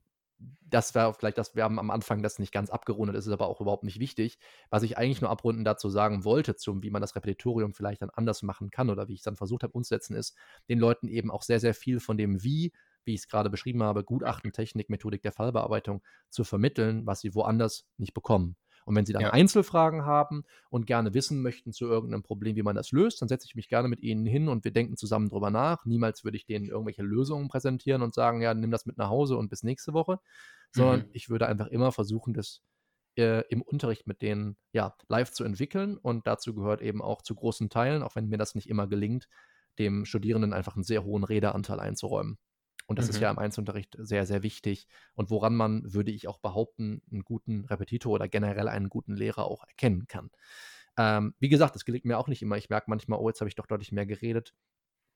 das 0.72 0.96
wäre 0.96 1.14
vielleicht 1.14 1.38
das, 1.38 1.56
wir 1.56 1.64
haben 1.64 1.80
am 1.80 1.92
Anfang 1.92 2.24
das 2.24 2.40
nicht 2.40 2.54
ganz 2.54 2.70
abgerundet, 2.70 3.16
ist 3.16 3.28
aber 3.28 3.48
auch 3.48 3.62
überhaupt 3.62 3.84
nicht 3.84 4.00
wichtig. 4.00 4.40
Was 4.70 4.84
ich 4.84 4.98
eigentlich 4.98 5.22
nur 5.22 5.30
abrunden 5.30 5.66
dazu 5.66 5.90
sagen 5.90 6.24
wollte, 6.24 6.56
zum, 6.56 6.82
wie 6.82 6.90
man 6.90 7.02
das 7.02 7.16
Repetitorium 7.16 7.74
vielleicht 7.74 8.02
dann 8.02 8.10
anders 8.10 8.42
machen 8.42 8.72
kann 8.72 8.90
oder 8.90 9.08
wie 9.08 9.14
ich 9.14 9.20
es 9.20 9.26
dann 9.26 9.36
versucht 9.36 9.64
habe 9.64 9.74
umzusetzen, 9.74 10.16
ist, 10.16 10.36
den 10.70 10.80
Leuten 10.80 11.08
eben 11.08 11.30
auch 11.30 11.44
sehr, 11.44 11.60
sehr 11.60 11.74
viel 11.74 12.00
von 12.00 12.18
dem 12.18 12.44
Wie, 12.44 12.72
wie 13.04 13.14
ich 13.14 13.22
es 13.22 13.28
gerade 13.28 13.50
beschrieben 13.50 13.84
habe, 13.84 14.04
Gutachten, 14.04 14.54
Technik, 14.54 14.90
Methodik 14.90 15.22
der 15.22 15.32
Fallbearbeitung 15.32 16.02
zu 16.30 16.44
vermitteln, 16.44 17.06
was 17.06 17.20
sie 17.20 17.36
woanders 17.36 17.86
nicht 17.98 18.14
bekommen. 18.14 18.56
Und 18.86 18.96
wenn 18.96 19.06
Sie 19.06 19.14
dann 19.14 19.26
Ja. 19.26 19.30
Einzelfragen 19.30 20.06
haben 20.06 20.44
und 20.70 20.88
gerne 20.88 21.14
wissen 21.14 21.42
möchten 21.42 21.74
zu 21.74 21.86
irgendeinem 21.86 22.24
Problem, 22.24 22.56
wie 22.56 22.64
man 22.64 22.76
das 22.76 22.92
löst, 22.92 23.22
dann 23.22 23.30
setze 23.30 23.46
ich 23.48 23.56
mich 23.56 23.68
gerne 23.70 23.88
mit 23.88 24.02
Ihnen 24.02 24.26
hin 24.26 24.48
und 24.50 24.64
wir 24.64 24.72
denken 24.72 24.98
zusammen 24.98 25.30
drüber 25.30 25.50
nach. 25.52 25.86
Niemals 25.86 26.24
würde 26.24 26.38
ich 26.38 26.46
denen 26.46 26.68
irgendwelche 26.70 27.04
Lösungen 27.04 27.48
präsentieren 27.48 28.02
und 28.02 28.14
sagen, 28.14 28.42
ja, 28.42 28.54
nimm 28.54 28.72
das 28.72 28.86
mit 28.86 28.98
nach 28.98 29.10
Hause 29.10 29.38
und 29.38 29.50
bis 29.50 29.64
nächste 29.64 29.94
Woche, 29.94 30.20
sondern 30.72 31.04
Mhm. 31.04 31.12
ich 31.12 31.30
würde 31.30 31.48
einfach 31.48 31.68
immer 31.68 31.92
versuchen, 31.92 32.34
das 32.34 32.62
äh, 33.18 33.44
im 33.50 33.62
Unterricht 33.62 34.08
mit 34.08 34.22
denen 34.22 34.58
ja, 34.72 34.96
live 35.08 35.32
zu 35.32 35.44
entwickeln. 35.44 35.98
Und 35.98 36.28
dazu 36.28 36.54
gehört 36.56 36.82
eben 36.82 37.02
auch 37.02 37.22
zu 37.22 37.36
großen 37.36 37.70
Teilen, 37.70 38.04
auch 38.04 38.16
wenn 38.16 38.28
mir 38.30 38.38
das 38.38 38.56
nicht 38.56 38.70
immer 38.70 38.88
gelingt, 38.88 39.28
dem 39.80 40.06
Studierenden 40.06 40.54
einfach 40.54 40.76
einen 40.76 40.84
sehr 40.84 41.04
hohen 41.04 41.24
Redeanteil 41.24 41.80
einzuräumen. 41.80 42.38
Und 42.92 43.00
das 43.00 43.08
ist 43.08 43.16
Mhm. 43.18 43.22
ja 43.24 43.32
im 43.32 43.40
Einzelunterricht 43.40 43.96
sehr, 43.98 44.26
sehr 44.26 44.44
wichtig. 44.44 44.86
Und 45.14 45.30
woran 45.30 45.56
man, 45.56 45.94
würde 45.94 46.12
ich 46.12 46.28
auch 46.28 46.40
behaupten, 46.40 47.02
einen 47.10 47.24
guten 47.24 47.64
Repetitor 47.66 48.12
oder 48.12 48.28
generell 48.28 48.68
einen 48.68 48.90
guten 48.90 49.16
Lehrer 49.16 49.46
auch 49.46 49.64
erkennen 49.64 50.08
kann. 50.08 50.30
Ähm, 50.98 51.34
wie 51.40 51.48
gesagt, 51.48 51.74
das 51.74 51.86
gelingt 51.86 52.04
mir 52.04 52.18
auch 52.18 52.28
nicht 52.28 52.42
immer. 52.42 52.58
Ich 52.58 52.70
merke 52.70 52.90
manchmal, 52.90 53.18
oh, 53.20 53.30
jetzt 53.30 53.40
habe 53.40 53.48
ich 53.48 53.56
doch 53.56 53.66
deutlich 53.66 53.94
mehr 53.94 54.06
geredet, 54.06 54.54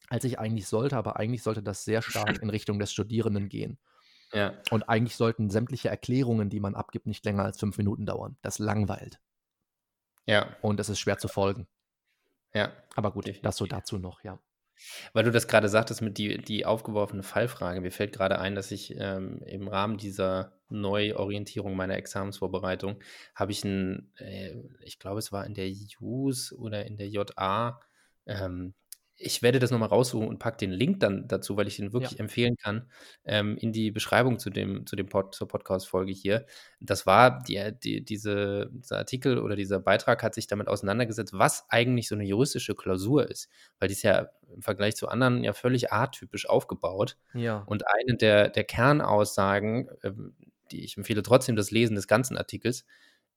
als 0.07 0.23
ich 0.23 0.39
eigentlich 0.39 0.67
sollte. 0.67 0.95
Aber 0.95 1.17
eigentlich 1.17 1.43
sollte 1.43 1.61
das 1.61 1.83
sehr 1.83 2.01
stark 2.01 2.41
in 2.41 2.49
Richtung 2.49 2.79
des 2.79 2.91
Studierenden 2.93 3.49
gehen. 3.49 3.77
Ja. 4.33 4.53
Und 4.71 4.89
eigentlich 4.89 5.15
sollten 5.15 5.49
sämtliche 5.49 5.87
Erklärungen, 5.89 6.49
die 6.49 6.59
man 6.59 6.75
abgibt, 6.75 7.05
nicht 7.05 7.23
länger 7.23 7.43
als 7.45 7.59
fünf 7.59 7.77
Minuten 7.77 8.05
dauern. 8.07 8.37
Das 8.41 8.57
langweilt. 8.59 9.21
Ja. 10.25 10.57
Und 10.61 10.79
es 10.79 10.89
ist 10.89 10.99
schwer 10.99 11.19
zu 11.19 11.27
folgen. 11.27 11.67
Ja. 12.53 12.73
Aber 12.95 13.11
gut, 13.11 13.31
das 13.43 13.55
so 13.55 13.65
dazu 13.65 13.97
noch, 13.99 14.23
ja. 14.23 14.39
Weil 15.13 15.23
du 15.23 15.31
das 15.31 15.47
gerade 15.47 15.69
sagtest 15.69 16.01
mit 16.01 16.17
die, 16.17 16.37
die 16.37 16.65
aufgeworfene 16.65 17.23
Fallfrage. 17.23 17.81
Mir 17.81 17.91
fällt 17.91 18.13
gerade 18.13 18.39
ein, 18.39 18.55
dass 18.55 18.71
ich 18.71 18.95
ähm, 18.97 19.41
im 19.45 19.67
Rahmen 19.67 19.97
dieser 19.97 20.53
Neuorientierung 20.69 21.75
meiner 21.75 21.95
Examensvorbereitung 21.95 22.99
habe 23.35 23.51
ich 23.51 23.63
ein, 23.63 24.11
äh, 24.17 24.55
ich 24.81 24.99
glaube, 24.99 25.19
es 25.19 25.31
war 25.31 25.45
in 25.45 25.53
der 25.53 25.69
JUS 25.69 26.53
oder 26.53 26.85
in 26.85 26.97
der 26.97 27.09
JA, 27.09 27.79
ähm, 28.25 28.73
ich 29.17 29.41
werde 29.41 29.59
das 29.59 29.71
nochmal 29.71 29.89
raussuchen 29.89 30.27
und 30.27 30.39
packe 30.39 30.57
den 30.57 30.71
Link 30.71 30.99
dann 30.99 31.27
dazu, 31.27 31.55
weil 31.55 31.67
ich 31.67 31.77
den 31.77 31.93
wirklich 31.93 32.13
Ja. 32.13 32.19
empfehlen 32.19 32.57
kann, 32.57 32.89
ähm, 33.23 33.57
in 33.57 33.71
die 33.71 33.91
Beschreibung 33.91 34.39
zu 34.39 34.49
dem, 34.49 34.85
zu 34.85 34.95
dem 34.95 35.07
Pod, 35.07 35.33
zur 35.33 35.47
Podcast-Folge 35.47 36.11
hier. 36.11 36.45
Das 36.81 37.05
war 37.05 37.41
die, 37.43 37.71
die, 37.81 38.03
diese, 38.03 38.69
dieser 38.73 38.97
Artikel 38.97 39.39
oder 39.39 39.55
dieser 39.55 39.79
Beitrag 39.79 40.21
hat 40.21 40.35
sich 40.35 40.47
damit 40.47 40.67
auseinandergesetzt, 40.67 41.33
was 41.33 41.65
eigentlich 41.69 42.07
so 42.09 42.15
eine 42.15 42.25
juristische 42.25 42.75
Klausur 42.75 43.29
ist, 43.29 43.49
weil 43.79 43.87
die 43.87 43.93
ist 43.93 44.03
ja 44.03 44.27
im 44.53 44.61
Vergleich 44.61 44.95
zu 44.95 45.07
anderen 45.07 45.43
ja 45.43 45.53
völlig 45.53 45.93
atypisch 45.93 46.49
aufgebaut. 46.49 47.17
Ja. 47.33 47.59
Und 47.67 47.83
eine 47.87 48.17
der, 48.17 48.49
der 48.49 48.65
Kernaussagen, 48.65 49.89
ähm, 50.03 50.35
die 50.71 50.83
ich 50.83 50.97
empfehle 50.97 51.23
trotzdem 51.23 51.55
das 51.55 51.71
Lesen 51.71 51.95
des 51.95 52.07
ganzen 52.07 52.37
Artikels. 52.37 52.85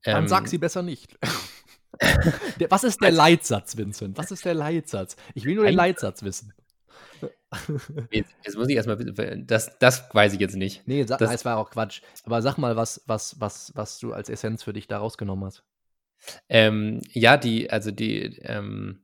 Dann 0.02 0.25
ähm, 0.25 0.28
sag 0.28 0.49
sie 0.49 0.58
besser 0.58 0.82
nicht. 0.82 1.18
was 2.71 2.85
ist 2.85 3.02
der 3.02 3.11
Leitsatz, 3.11 3.76
Vincent? 3.76 4.17
Was 4.19 4.31
ist 4.31 4.45
der 4.45 4.55
Leitsatz? 4.55 5.17
Ich 5.35 5.45
will 5.45 5.57
nur 5.57 5.64
den 5.67 5.75
Leitsatz 5.75 6.23
wissen. 6.23 6.52
Jetzt, 8.11 8.31
jetzt 8.45 8.57
muss 8.57 8.69
ich 8.69 8.76
erstmal, 8.76 8.97
das, 9.45 9.78
das 9.78 10.05
weiß 10.12 10.35
ich 10.35 10.40
jetzt 10.40 10.55
nicht. 10.55 10.87
Nee, 10.87 11.05
Das- 11.05 11.19
das 11.19 11.45
war 11.45 11.57
auch 11.57 11.71
Quatsch. 11.71 12.02
Aber 12.25 12.43
sag 12.43 12.59
mal, 12.59 12.76
was, 12.76 13.02
was, 13.07 13.40
was, 13.40 13.73
was 13.75 13.99
du 13.99 14.12
als 14.12 14.28
Essenz 14.28 14.62
für 14.62 14.73
dich 14.75 14.87
da 14.87 14.99
rausgenommen 14.99 15.47
hast. 15.47 15.64
Ähm, 16.49 17.00
ja, 17.12 17.37
die, 17.37 17.71
also 17.71 17.90
die, 17.90 18.38
ähm, 18.43 19.00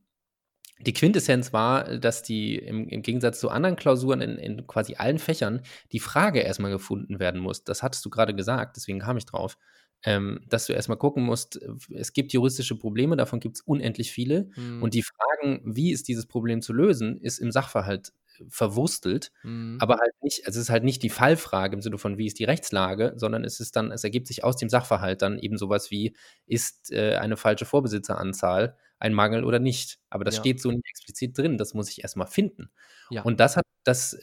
die 0.79 0.93
Quintessenz 0.93 1.53
war, 1.53 1.97
dass 1.97 2.21
die 2.21 2.55
im, 2.57 2.87
im 2.87 3.01
Gegensatz 3.01 3.39
zu 3.39 3.49
anderen 3.49 3.75
Klausuren 3.77 4.21
in, 4.21 4.37
in 4.37 4.67
quasi 4.67 4.95
allen 4.95 5.19
Fächern 5.19 5.61
die 5.91 5.99
Frage 5.99 6.41
erstmal 6.41 6.71
gefunden 6.71 7.19
werden 7.19 7.41
muss. 7.41 7.63
Das 7.63 7.81
hattest 7.83 8.05
du 8.05 8.09
gerade 8.09 8.35
gesagt, 8.35 8.75
deswegen 8.77 8.99
kam 8.99 9.17
ich 9.17 9.25
drauf. 9.25 9.57
Ähm, 10.03 10.41
dass 10.49 10.67
du 10.67 10.73
erstmal 10.73 10.97
gucken 10.99 11.23
musst, 11.23 11.59
es 11.91 12.13
gibt 12.13 12.31
juristische 12.33 12.77
Probleme, 12.77 13.15
davon 13.15 13.39
gibt 13.39 13.55
es 13.57 13.61
unendlich 13.61 14.11
viele. 14.11 14.49
Hm, 14.53 14.83
Und 14.83 14.93
die 14.93 15.03
Fragen, 15.03 15.61
wie 15.65 15.91
ist 15.91 16.07
dieses 16.07 16.27
Problem 16.27 16.61
zu 16.61 16.73
lösen, 16.73 17.17
ist 17.21 17.39
im 17.39 17.51
Sachverhalt 17.51 18.13
äh, 18.39 18.43
verwurstelt. 18.49 19.31
hm, 19.41 19.77
Aber 19.79 19.97
halt 19.97 20.13
nicht, 20.21 20.45
also 20.45 20.59
es 20.59 20.65
ist 20.65 20.69
halt 20.69 20.83
nicht 20.83 21.01
die 21.03 21.09
Fallfrage 21.09 21.75
im 21.75 21.81
Sinne 21.81 21.97
von, 21.97 22.17
wie 22.17 22.27
ist 22.27 22.37
die 22.39 22.43
Rechtslage, 22.43 23.13
sondern 23.15 23.43
es 23.43 23.59
ist 23.59 23.75
dann, 23.75 23.91
es 23.91 24.03
ergibt 24.03 24.27
sich 24.27 24.43
aus 24.43 24.57
dem 24.57 24.69
Sachverhalt 24.69 25.21
dann 25.23 25.39
eben 25.39 25.57
sowas 25.57 25.89
wie, 25.91 26.15
ist 26.45 26.91
äh, 26.91 27.15
eine 27.15 27.37
falsche 27.37 27.65
Vorbesitzeranzahl 27.65 28.77
ein 29.05 29.13
Mangel 29.13 29.43
oder 29.43 29.59
nicht. 29.59 29.99
Aber 30.09 30.23
das 30.23 30.35
Ja. 30.35 30.41
steht 30.41 30.61
so 30.61 30.71
nicht 30.71 30.85
explizit 30.89 31.37
drin, 31.37 31.57
das 31.57 31.73
muss 31.73 31.89
ich 31.89 32.01
erstmal 32.01 32.27
finden. 32.27 32.71
Ja. 33.09 33.21
Und 33.23 33.39
das 33.39 33.55
hat, 33.57 33.63
das, 33.83 34.19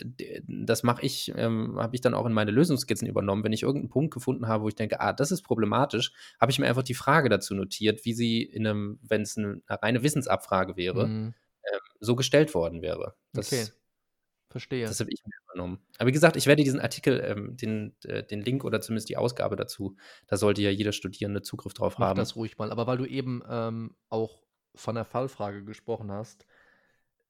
das 0.48 0.82
mache 0.82 1.02
ich, 1.06 1.32
ähm, 1.36 1.78
habe 1.78 1.94
ich 1.94 2.00
dann 2.00 2.14
auch 2.14 2.26
in 2.26 2.32
meine 2.32 2.50
Lösungsskizzen 2.50 3.06
übernommen. 3.08 3.44
Wenn 3.44 3.52
ich 3.52 3.62
irgendeinen 3.62 3.90
Punkt 3.90 4.12
gefunden 4.12 4.48
habe, 4.48 4.64
wo 4.64 4.68
ich 4.68 4.74
denke, 4.74 5.00
ah, 5.00 5.12
das 5.12 5.30
ist 5.30 5.42
problematisch, 5.42 6.12
habe 6.40 6.50
ich 6.50 6.58
mir 6.58 6.66
einfach 6.66 6.82
die 6.82 6.94
Frage 6.94 7.28
dazu 7.28 7.54
notiert, 7.54 8.04
wie 8.04 8.12
sie 8.12 8.42
in 8.42 8.66
einem, 8.66 8.98
wenn 9.02 9.22
es 9.22 9.38
eine 9.38 9.62
reine 9.68 10.02
Wissensabfrage 10.02 10.76
wäre, 10.76 11.04
hm, 11.04 11.34
so 12.00 12.16
gestellt 12.16 12.54
worden 12.54 12.82
wäre. 12.82 13.14
Das, 13.32 13.52
Okay. 13.52 13.66
Verstehe. 14.50 14.84
das 14.86 15.00
habe 15.00 15.08
ich 15.10 15.22
mir 15.24 15.32
übernommen. 15.46 15.78
Aber 15.96 16.08
wie 16.08 16.12
gesagt, 16.12 16.36
ich 16.36 16.46
werde 16.46 16.62
diesen 16.62 16.78
Artikel, 16.78 17.22
ähm, 17.24 17.56
den, 17.56 17.96
äh, 18.04 18.22
den 18.22 18.42
Link 18.42 18.64
oder 18.64 18.82
zumindest 18.82 19.08
die 19.08 19.16
Ausgabe 19.16 19.56
dazu, 19.56 19.96
da 20.26 20.36
sollte 20.36 20.60
ja 20.60 20.68
jeder 20.68 20.92
Studierende 20.92 21.40
Zugriff 21.40 21.72
drauf 21.72 21.96
Mach 21.98 22.08
haben. 22.08 22.18
das 22.18 22.36
ruhig 22.36 22.58
mal. 22.58 22.70
Aber 22.70 22.86
weil 22.86 22.98
du 22.98 23.06
eben 23.06 23.42
ähm, 23.48 23.96
auch 24.10 24.41
von 24.74 24.94
der 24.94 25.04
Fallfrage 25.04 25.64
gesprochen 25.64 26.10
hast, 26.12 26.46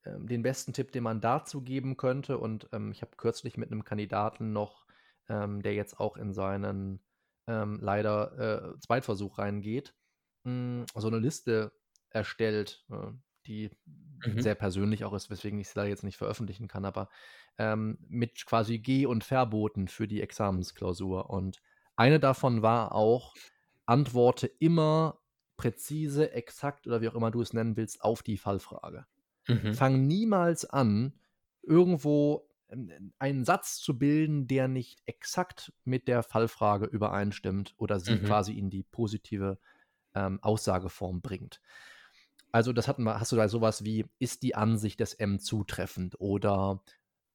ähm, 0.05 0.26
den 0.26 0.42
besten 0.42 0.72
Tipp, 0.72 0.92
den 0.92 1.05
man 1.05 1.20
dazu 1.20 1.62
geben 1.62 1.96
könnte, 1.96 2.38
und 2.38 2.68
ähm, 2.72 2.92
ich 2.92 3.02
habe 3.02 3.16
kürzlich 3.16 3.57
mit 3.57 3.70
einem 3.70 3.85
Kandidaten 3.85 4.52
noch, 4.52 4.87
ähm, 5.28 5.62
der 5.62 5.74
jetzt 5.74 5.98
auch 6.00 6.16
in 6.16 6.33
seinen 6.33 7.00
ähm, 7.46 7.78
leider 7.81 8.74
äh, 8.74 8.81
Zweitversuch 8.81 9.38
reingeht, 9.38 9.94
mh, 10.44 10.87
so 10.94 11.09
eine 11.09 11.18
Liste 11.18 11.72
erstellt, 12.11 12.85
äh, 12.90 13.12
die 13.46 13.70
Mhm. 14.26 14.42
sehr 14.42 14.55
persönlich 14.55 15.05
auch 15.05 15.12
ist, 15.14 15.31
weswegen 15.31 15.59
ich 15.61 15.68
sie 15.68 15.74
da 15.74 15.85
jetzt 15.85 16.05
nicht 16.05 16.16
veröffentlichen 16.16 16.68
kann, 16.68 16.85
aber 16.85 17.09
ähm, 17.59 17.98
mit 18.09 18.46
quasi 18.46 18.78
Geh- 18.78 19.07
und 19.07 19.24
Verboten 19.24 19.88
für 19.88 20.07
die 20.07 20.22
Examensklausur. 20.22 21.31
Und 21.31 21.61
eine 21.96 22.20
davon 22.20 22.62
war 22.62 22.94
auch, 22.94 23.38
antworte 23.87 24.46
immer 24.46 25.22
präzise, 25.62 26.33
exakt 26.33 26.87
oder 26.87 27.01
wie 27.01 27.09
auch 27.09 27.14
immer 27.14 27.31
du 27.31 27.40
es 27.40 27.53
nennen 27.53 27.77
willst, 27.77 28.03
auf 28.03 28.22
die 28.22 28.38
Fallfrage. 28.38 29.07
Mhm. 29.48 29.72
Fang 29.72 30.07
niemals 30.07 30.64
an, 30.64 31.14
irgendwo 31.62 32.48
ähm, 32.68 33.12
einen 33.18 33.44
Satz 33.44 33.79
zu 33.79 33.98
bilden, 33.98 34.46
der 34.48 34.68
nicht 34.68 35.03
exakt 35.07 35.72
mit 35.85 36.09
der 36.09 36.22
Fallfrage 36.22 36.87
übereinstimmt 36.87 37.75
oder 37.79 38.01
sie 38.01 38.18
Mhm. 38.18 38.20
quasi 38.20 38.55
in 38.59 38.70
die 38.70 38.83
positive 38.83 39.59
ähm, 40.14 40.40
Aussageform 40.42 41.22
bringt. 41.22 41.61
Also, 42.53 42.72
das 42.72 42.88
hatten 42.88 43.05
wir, 43.05 43.18
hast 43.20 43.33
du 43.33 43.37
da 43.37 43.48
sowas 43.48 43.85
wie, 43.85 44.07
ist 44.18 44.42
die 44.42 44.55
Ansicht 44.55 45.01
des 45.01 45.14
M 45.14 45.38
zutreffend 45.38 46.20
oder 46.20 46.83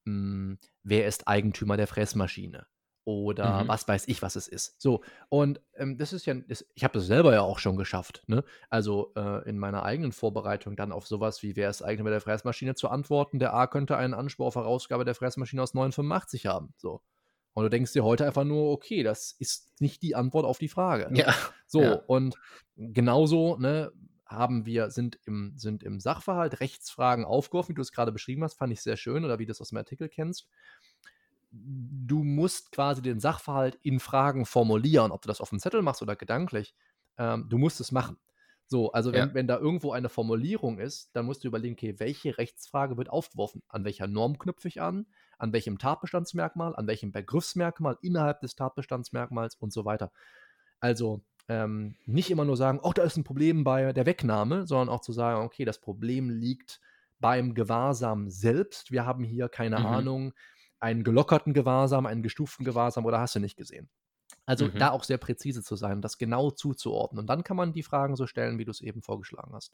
mh, 0.04 0.58
wer 0.84 1.06
ist 1.06 1.28
Eigentümer 1.28 1.76
der 1.76 1.88
Fressmaschine? 1.88 2.66
Oder 3.10 3.64
Mhm. 3.64 3.68
was 3.68 3.88
weiß 3.88 4.06
ich, 4.08 4.20
was 4.20 4.36
es 4.36 4.48
ist. 4.48 4.78
So, 4.82 5.02
und 5.30 5.62
ähm, 5.76 5.96
das 5.96 6.12
ist 6.12 6.26
ja, 6.26 6.34
das, 6.34 6.66
ich 6.74 6.84
habe 6.84 6.92
das 6.92 7.06
selber 7.06 7.32
ja 7.32 7.40
auch 7.40 7.58
schon 7.58 7.76
geschafft, 7.78 8.22
ne? 8.26 8.44
Also 8.68 9.12
äh, 9.16 9.48
in 9.48 9.58
meiner 9.58 9.82
eigenen 9.82 10.12
Vorbereitung 10.12 10.76
dann 10.76 10.92
auf 10.92 11.06
sowas 11.06 11.42
wie, 11.42 11.56
wer 11.56 11.70
ist 11.70 11.80
Eigentümer 11.80 12.10
der 12.10 12.20
Fressmaschine 12.20 12.74
zu 12.74 12.90
antworten, 12.90 13.38
der 13.38 13.54
A 13.54 13.66
könnte 13.66 13.96
einen 13.96 14.12
Anspruch 14.12 14.48
auf 14.48 14.56
Herausgabe 14.56 15.06
der 15.06 15.14
Fressmaschine 15.14 15.62
aus 15.62 15.72
985 15.72 16.44
haben. 16.44 16.74
So. 16.76 17.00
Und 17.54 17.64
du 17.64 17.70
denkst 17.70 17.94
dir 17.94 18.04
heute 18.04 18.26
einfach 18.26 18.44
nur, 18.44 18.70
okay, 18.72 19.02
das 19.02 19.32
ist 19.32 19.80
nicht 19.80 20.02
die 20.02 20.14
Antwort 20.14 20.44
auf 20.44 20.58
die 20.58 20.68
Frage. 20.68 21.10
Ne? 21.10 21.20
Ja. 21.20 21.34
So, 21.66 21.80
Ja. 21.82 21.92
und 22.08 22.34
genauso 22.76 23.56
ne, 23.56 23.90
haben 24.26 24.66
wir, 24.66 24.90
sind 24.90 25.18
im, 25.24 25.54
sind 25.56 25.82
im 25.82 26.00
Sachverhalt 26.00 26.60
Rechtsfragen 26.60 27.24
aufgeworfen, 27.24 27.70
wie 27.70 27.74
du 27.76 27.80
es 27.80 27.92
gerade 27.92 28.12
beschrieben 28.12 28.44
hast, 28.44 28.58
fand 28.58 28.72
ich 28.74 28.82
sehr 28.82 28.98
schön, 28.98 29.24
oder 29.24 29.38
wie 29.38 29.46
du 29.46 29.52
es 29.52 29.60
aus 29.62 29.70
dem 29.70 29.78
Artikel 29.78 30.10
kennst. 30.10 30.46
Du 31.50 32.24
musst 32.24 32.72
quasi 32.72 33.00
den 33.02 33.20
Sachverhalt 33.20 33.78
in 33.82 34.00
Fragen 34.00 34.44
formulieren, 34.44 35.12
ob 35.12 35.22
du 35.22 35.28
das 35.28 35.40
auf 35.40 35.50
dem 35.50 35.58
Zettel 35.58 35.82
machst 35.82 36.02
oder 36.02 36.14
gedanklich. 36.16 36.74
Ähm, 37.16 37.46
du 37.48 37.58
musst 37.58 37.80
es 37.80 37.90
machen. 37.90 38.18
So, 38.66 38.92
also 38.92 39.14
wenn, 39.14 39.32
Ja. 39.32 39.32
wenn 39.32 39.46
da 39.46 39.56
irgendwo 39.58 39.92
eine 39.92 40.10
Formulierung 40.10 40.78
ist, 40.78 41.16
dann 41.16 41.24
musst 41.24 41.42
du 41.42 41.48
überlegen, 41.48 41.72
okay, 41.72 41.94
welche 41.98 42.36
Rechtsfrage 42.36 42.98
wird 42.98 43.08
aufgeworfen? 43.08 43.62
An 43.68 43.84
welcher 43.86 44.06
Norm 44.06 44.38
knüpfe 44.38 44.68
ich 44.68 44.82
an? 44.82 45.06
An 45.38 45.54
welchem 45.54 45.78
Tatbestandsmerkmal? 45.78 46.76
An 46.76 46.86
welchem 46.86 47.12
Begriffsmerkmal 47.12 47.96
innerhalb 48.02 48.40
des 48.42 48.54
Tatbestandsmerkmals 48.56 49.54
und 49.54 49.72
so 49.72 49.86
weiter? 49.86 50.12
Also 50.80 51.22
ähm, 51.48 51.96
nicht 52.04 52.30
immer 52.30 52.44
nur 52.44 52.56
sagen, 52.56 52.80
oh, 52.82 52.92
da 52.92 53.02
ist 53.02 53.16
ein 53.16 53.24
Problem 53.24 53.64
bei 53.64 53.92
der 53.92 54.06
Wegnahme, 54.06 54.66
sondern 54.66 54.88
auch 54.90 55.00
zu 55.00 55.12
sagen, 55.12 55.44
okay, 55.44 55.64
das 55.64 55.80
Problem 55.80 56.30
liegt 56.30 56.80
beim 57.20 57.54
Gewahrsam 57.54 58.28
selbst. 58.30 58.92
Wir 58.92 59.06
haben 59.06 59.24
hier, 59.24 59.48
keine 59.48 59.78
Mhm. 59.78 59.84
Ahnung, 59.84 60.34
einen 60.80 61.04
gelockerten 61.04 61.54
Gewahrsam, 61.54 62.06
einen 62.06 62.22
gestuften 62.22 62.64
Gewahrsam 62.64 63.04
oder 63.04 63.20
hast 63.20 63.34
du 63.34 63.40
nicht 63.40 63.56
gesehen. 63.56 63.88
Also 64.46 64.66
Mhm. 64.66 64.78
da 64.78 64.90
auch 64.90 65.04
sehr 65.04 65.18
präzise 65.18 65.62
zu 65.62 65.76
sein, 65.76 66.00
das 66.00 66.18
genau 66.18 66.50
zuzuordnen. 66.50 67.20
Und 67.20 67.26
dann 67.26 67.44
kann 67.44 67.56
man 67.56 67.72
die 67.72 67.82
Fragen 67.82 68.16
so 68.16 68.26
stellen, 68.26 68.58
wie 68.58 68.64
du 68.64 68.70
es 68.70 68.80
eben 68.80 69.02
vorgeschlagen 69.02 69.52
hast. 69.54 69.72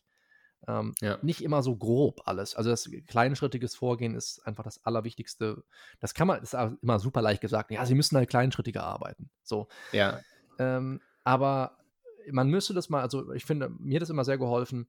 Ähm, 0.67 0.95
Ja. 1.01 1.19
Nicht 1.23 1.43
immer 1.43 1.63
so 1.63 1.77
grob 1.77 2.23
alles. 2.25 2.55
Also 2.55 2.71
das 2.71 2.91
kleinschrittiges 3.07 3.75
Vorgehen 3.77 4.15
ist 4.15 4.41
einfach 4.47 4.65
das 4.65 4.83
Allerwichtigste. 4.85 5.63
Das 6.01 6.15
kann 6.15 6.27
man, 6.27 6.41
das 6.41 6.55
ist 6.55 6.79
immer 6.83 6.99
super 6.99 7.21
leicht 7.21 7.41
gesagt. 7.43 7.71
Ja, 7.71 7.85
sie 7.85 7.95
müssen 7.95 8.17
halt 8.17 8.31
kleinschrittiger 8.31 8.83
arbeiten. 8.83 9.31
So. 9.43 9.69
Ja. 9.93 10.21
Ähm, 10.59 11.01
aber 11.23 11.79
man 12.31 12.49
müsste 12.49 12.73
das 12.73 12.89
mal, 12.89 13.03
also 13.03 13.33
ich 13.33 13.45
finde, 13.45 13.69
mir 13.79 13.97
hat 13.97 14.03
das 14.03 14.11
immer 14.11 14.25
sehr 14.25 14.39
geholfen, 14.39 14.89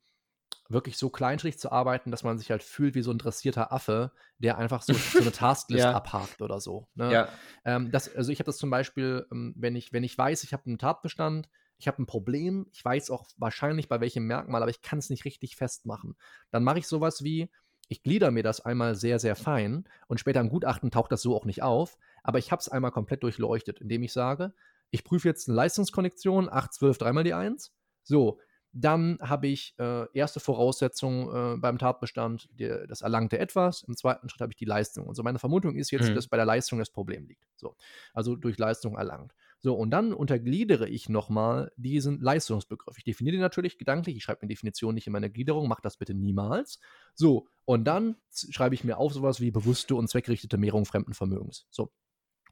wirklich 0.67 0.97
so 0.97 1.09
kleinschritt 1.09 1.59
zu 1.59 1.71
arbeiten, 1.71 2.11
dass 2.11 2.23
man 2.23 2.37
sich 2.37 2.49
halt 2.49 2.63
fühlt 2.63 2.95
wie 2.95 3.01
so 3.01 3.11
ein 3.11 3.17
dressierter 3.17 3.71
Affe, 3.71 4.11
der 4.39 4.57
einfach 4.57 4.81
so, 4.81 4.93
so 4.93 5.19
eine 5.19 5.31
Tasklist 5.31 5.83
ja. 5.83 5.93
abhakt 5.93 6.41
oder 6.41 6.59
so. 6.59 6.87
Ne? 6.95 7.11
Ja. 7.11 7.29
Ähm, 7.63 7.91
das, 7.91 8.13
also 8.15 8.31
ich 8.31 8.39
habe 8.39 8.47
das 8.47 8.57
zum 8.57 8.69
Beispiel, 8.69 9.27
ähm, 9.31 9.53
wenn, 9.57 9.75
ich, 9.75 9.93
wenn 9.93 10.03
ich 10.03 10.17
weiß, 10.17 10.43
ich 10.43 10.53
habe 10.53 10.65
einen 10.65 10.79
Tatbestand, 10.79 11.49
ich 11.77 11.87
habe 11.87 12.01
ein 12.01 12.07
Problem, 12.07 12.67
ich 12.71 12.83
weiß 12.83 13.11
auch 13.11 13.25
wahrscheinlich 13.37 13.89
bei 13.89 13.99
welchem 13.99 14.25
Merkmal, 14.25 14.61
aber 14.61 14.71
ich 14.71 14.81
kann 14.81 14.99
es 14.99 15.09
nicht 15.09 15.25
richtig 15.25 15.55
festmachen. 15.55 16.15
Dann 16.49 16.63
mache 16.63 16.79
ich 16.79 16.87
sowas 16.87 17.23
wie, 17.23 17.51
ich 17.87 18.01
glieder 18.01 18.31
mir 18.31 18.43
das 18.43 18.61
einmal 18.61 18.95
sehr, 18.95 19.19
sehr 19.19 19.35
fein 19.35 19.87
und 20.07 20.19
später 20.19 20.39
im 20.39 20.49
Gutachten 20.49 20.89
taucht 20.89 21.11
das 21.11 21.21
so 21.21 21.35
auch 21.35 21.45
nicht 21.45 21.61
auf, 21.61 21.97
aber 22.23 22.39
ich 22.39 22.51
habe 22.51 22.59
es 22.59 22.69
einmal 22.69 22.91
komplett 22.91 23.21
durchleuchtet, 23.23 23.81
indem 23.81 24.03
ich 24.03 24.13
sage, 24.13 24.53
ich 24.89 25.03
prüfe 25.03 25.27
jetzt 25.27 25.47
eine 25.47 25.55
Leistungskonnektion, 25.55 26.49
8, 26.49 26.73
12, 26.73 26.97
dreimal 26.97 27.23
die 27.23 27.33
1. 27.33 27.73
So, 28.03 28.39
dann 28.77 29.17
habe 29.21 29.47
ich 29.47 29.73
äh, 29.79 30.05
erste 30.13 30.41
Voraussetzung 30.41 31.29
äh, 31.33 31.57
beim 31.57 31.77
Tatbestand, 31.77 32.49
die, 32.51 32.67
das 32.89 33.01
erlangte 33.01 33.39
etwas. 33.39 33.83
Im 33.83 33.95
zweiten 33.95 34.27
Schritt 34.27 34.41
habe 34.41 34.51
ich 34.51 34.57
die 34.57 34.65
Leistung. 34.65 35.07
Und 35.07 35.15
so 35.15 35.23
meine 35.23 35.39
Vermutung 35.39 35.77
ist 35.77 35.91
jetzt, 35.91 36.09
mhm. 36.09 36.15
dass 36.15 36.27
bei 36.27 36.35
der 36.35 36.45
Leistung 36.45 36.79
das 36.79 36.89
Problem 36.89 37.25
liegt. 37.25 37.45
So, 37.55 37.77
also 38.13 38.35
durch 38.35 38.57
Leistung 38.57 38.97
erlangt. 38.97 39.33
So, 39.59 39.75
und 39.75 39.91
dann 39.91 40.13
untergliedere 40.13 40.89
ich 40.89 41.07
nochmal 41.07 41.71
diesen 41.77 42.19
Leistungsbegriff. 42.19 42.97
Ich 42.97 43.05
definiere 43.05 43.37
den 43.37 43.41
natürlich 43.41 43.77
gedanklich. 43.77 44.17
Ich 44.17 44.23
schreibe 44.23 44.41
eine 44.41 44.49
Definition 44.49 44.93
nicht 44.93 45.07
in 45.07 45.13
meine 45.13 45.31
Gliederung. 45.31 45.69
Mach 45.69 45.79
das 45.79 45.95
bitte 45.95 46.13
niemals. 46.13 46.81
So, 47.13 47.47
und 47.63 47.85
dann 47.85 48.17
schreibe 48.29 48.75
ich 48.75 48.83
mir 48.83 48.97
auf 48.97 49.13
sowas 49.13 49.39
wie 49.39 49.51
bewusste 49.51 49.95
und 49.95 50.09
zweckgerichtete 50.09 50.57
Mehrung 50.57 50.83
fremden 50.83 51.13
Vermögens. 51.13 51.65
So, 51.69 51.93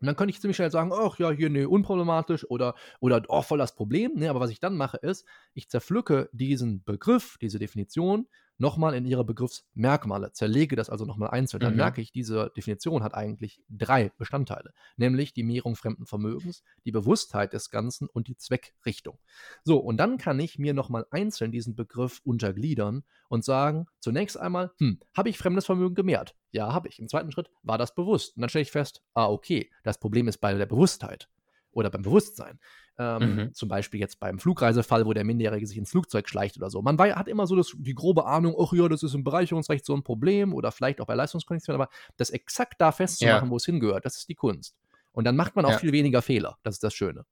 und 0.04 0.08
dann 0.08 0.18
könnte 0.18 0.32
ich 0.32 0.42
ziemlich 0.42 0.58
schnell 0.58 0.70
sagen, 0.70 0.92
ach 0.94 1.18
ja, 1.18 1.32
hier, 1.32 1.50
nee, 1.50 1.63
unproblematisch 1.63 2.46
oder, 2.50 2.76
oder 3.00 3.24
oh, 3.30 3.42
voll 3.42 3.58
das 3.58 3.74
Problem. 3.74 4.12
Nee, 4.16 4.28
aber 4.28 4.42
was 4.42 4.50
ich 4.50 4.60
dann 4.60 4.76
mache, 4.76 4.98
ist, 4.98 5.26
ich 5.54 5.70
zerpflücke 5.70 6.28
diesen 6.34 6.84
Begriff, 6.84 7.38
diese 7.39 7.58
Definition 7.58 8.28
nochmal 8.63 8.95
in 8.95 9.06
ihre 9.06 9.26
Begriffsmerkmale, 9.26 10.32
zerlege 10.32 10.78
das 10.78 10.89
also 10.89 11.06
nochmal 11.06 11.30
einzeln. 11.32 11.60
Dann 11.60 11.73
mhm. 11.73 11.78
merke 11.78 12.02
ich, 12.02 12.13
diese 12.13 12.49
Definition 12.56 13.04
hat 13.04 13.13
eigentlich 13.13 13.62
drei 13.69 14.12
Bestandteile, 14.17 14.73
nämlich 14.95 15.34
die 15.34 15.43
Mehrung 15.43 15.76
fremden 15.76 16.06
Vermögens, 16.06 16.63
die 16.86 16.91
Bewusstheit 16.91 17.52
des 17.52 17.69
Ganzen 17.69 18.08
und 18.08 18.30
die 18.30 18.38
Zweckrichtung. 18.38 19.19
So, 19.65 19.78
und 19.80 19.97
dann 19.97 20.17
kann 20.17 20.39
ich 20.39 20.58
mir 20.58 20.73
nochmal 20.73 21.06
einzeln 21.12 21.52
diesen 21.52 21.76
Begriff 21.76 22.21
untergliedern 22.23 23.04
und 23.28 23.43
sagen, 23.43 23.86
zunächst 23.99 24.39
einmal, 24.39 24.71
hm, 24.78 24.99
habe 25.15 25.30
ich 25.30 25.38
fremdes 25.38 25.65
Vermögen 25.65 25.93
gemehrt? 25.93 26.34
Ja, 26.52 26.73
habe 26.73 26.88
ich. 26.88 26.99
Im 26.99 27.10
zweiten 27.10 27.32
Schritt 27.32 27.49
war 27.63 27.78
das 27.78 27.93
bewusst. 27.93 28.38
Und 28.38 28.41
dann 28.41 28.49
stelle 28.49 28.63
ich 28.63 28.71
fest, 28.71 29.04
ah, 29.13 29.28
okay, 29.28 29.69
das 29.84 29.99
Problem 29.99 30.30
ist 30.30 30.38
bei 30.38 30.54
der 30.54 30.65
Bewusstheit 30.65 31.28
oder 31.71 31.89
beim 31.89 32.04
Bewusstsein. 32.04 32.60
Ähm, 32.97 33.36
mhm. 33.36 33.53
Zum 33.53 33.69
Beispiel 33.69 33.99
jetzt 33.99 34.19
beim 34.19 34.38
Flugreisefall, 34.38 35.06
wo 35.06 35.13
der 35.13 35.23
Minderjährige 35.23 35.65
sich 35.65 35.77
ins 35.77 35.89
Flugzeug 35.89 36.29
schleicht 36.29 36.58
oder 36.58 36.69
so. 36.69 36.82
Man 36.82 36.97
war, 36.99 37.10
hat 37.15 37.27
immer 37.27 37.47
so 37.47 37.56
das, 37.56 37.73
die 37.75 37.95
grobe 37.95 38.25
Ahnung, 38.25 38.56
ach 38.60 38.71
ja, 38.73 38.88
das 38.88 39.01
ist 39.01 39.15
im 39.15 39.23
Bereicherungsrecht 39.23 39.86
so 39.86 39.95
ein 39.95 40.03
Problem 40.03 40.53
oder 40.53 40.71
vielleicht 40.71 41.01
auch 41.01 41.08
bei 41.08 41.15
Leistungskonditionen, 41.15 41.82
aber 41.82 41.91
das 42.17 42.29
exakt 42.29 42.75
da 42.79 42.91
festzumachen, 42.91 43.47
ja. 43.47 43.51
wo 43.51 43.58
es 43.58 43.65
hingehört, 43.65 44.06
das 44.06 44.17
ist 44.17 44.29
die 44.29 44.36
Kunst. 44.36 44.75
Und 45.12 45.25
dann 45.25 45.36
macht 45.36 45.56
man 45.56 45.65
auch 45.65 45.71
ja. 45.71 45.77
viel 45.79 45.91
weniger 45.91 46.21
Fehler. 46.21 46.58
Das 46.63 46.75
ist 46.75 46.84
das 46.84 46.93
Schöne. 46.93 47.25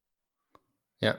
Ja. 1.00 1.16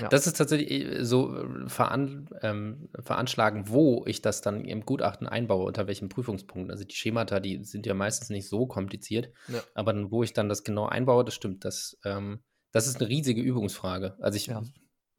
Ja. 0.00 0.08
Das 0.08 0.26
ist 0.26 0.36
tatsächlich 0.36 0.70
äh, 0.70 1.04
so 1.04 1.36
äh, 1.36 1.68
veran, 1.68 2.28
ähm, 2.42 2.88
veranschlagen, 3.00 3.68
wo 3.68 4.04
ich 4.06 4.22
das 4.22 4.40
dann 4.40 4.64
im 4.64 4.86
Gutachten 4.86 5.26
einbaue, 5.26 5.64
unter 5.64 5.86
welchen 5.86 6.08
Prüfungspunkten. 6.08 6.70
Also 6.70 6.84
die 6.84 6.94
Schemata, 6.94 7.40
die 7.40 7.64
sind 7.64 7.86
ja 7.86 7.94
meistens 7.94 8.30
nicht 8.30 8.48
so 8.48 8.66
kompliziert, 8.66 9.32
ja. 9.48 9.60
aber 9.74 9.92
dann, 9.92 10.10
wo 10.10 10.22
ich 10.22 10.32
dann 10.32 10.48
das 10.48 10.62
genau 10.62 10.86
einbaue, 10.86 11.24
das 11.24 11.34
stimmt, 11.34 11.64
das 11.64 11.98
ähm, 12.04 12.42
das 12.72 12.86
ist 12.86 13.00
eine 13.00 13.08
riesige 13.08 13.40
Übungsfrage. 13.40 14.16
Also 14.20 14.36
ich 14.36 14.46
ja. 14.46 14.62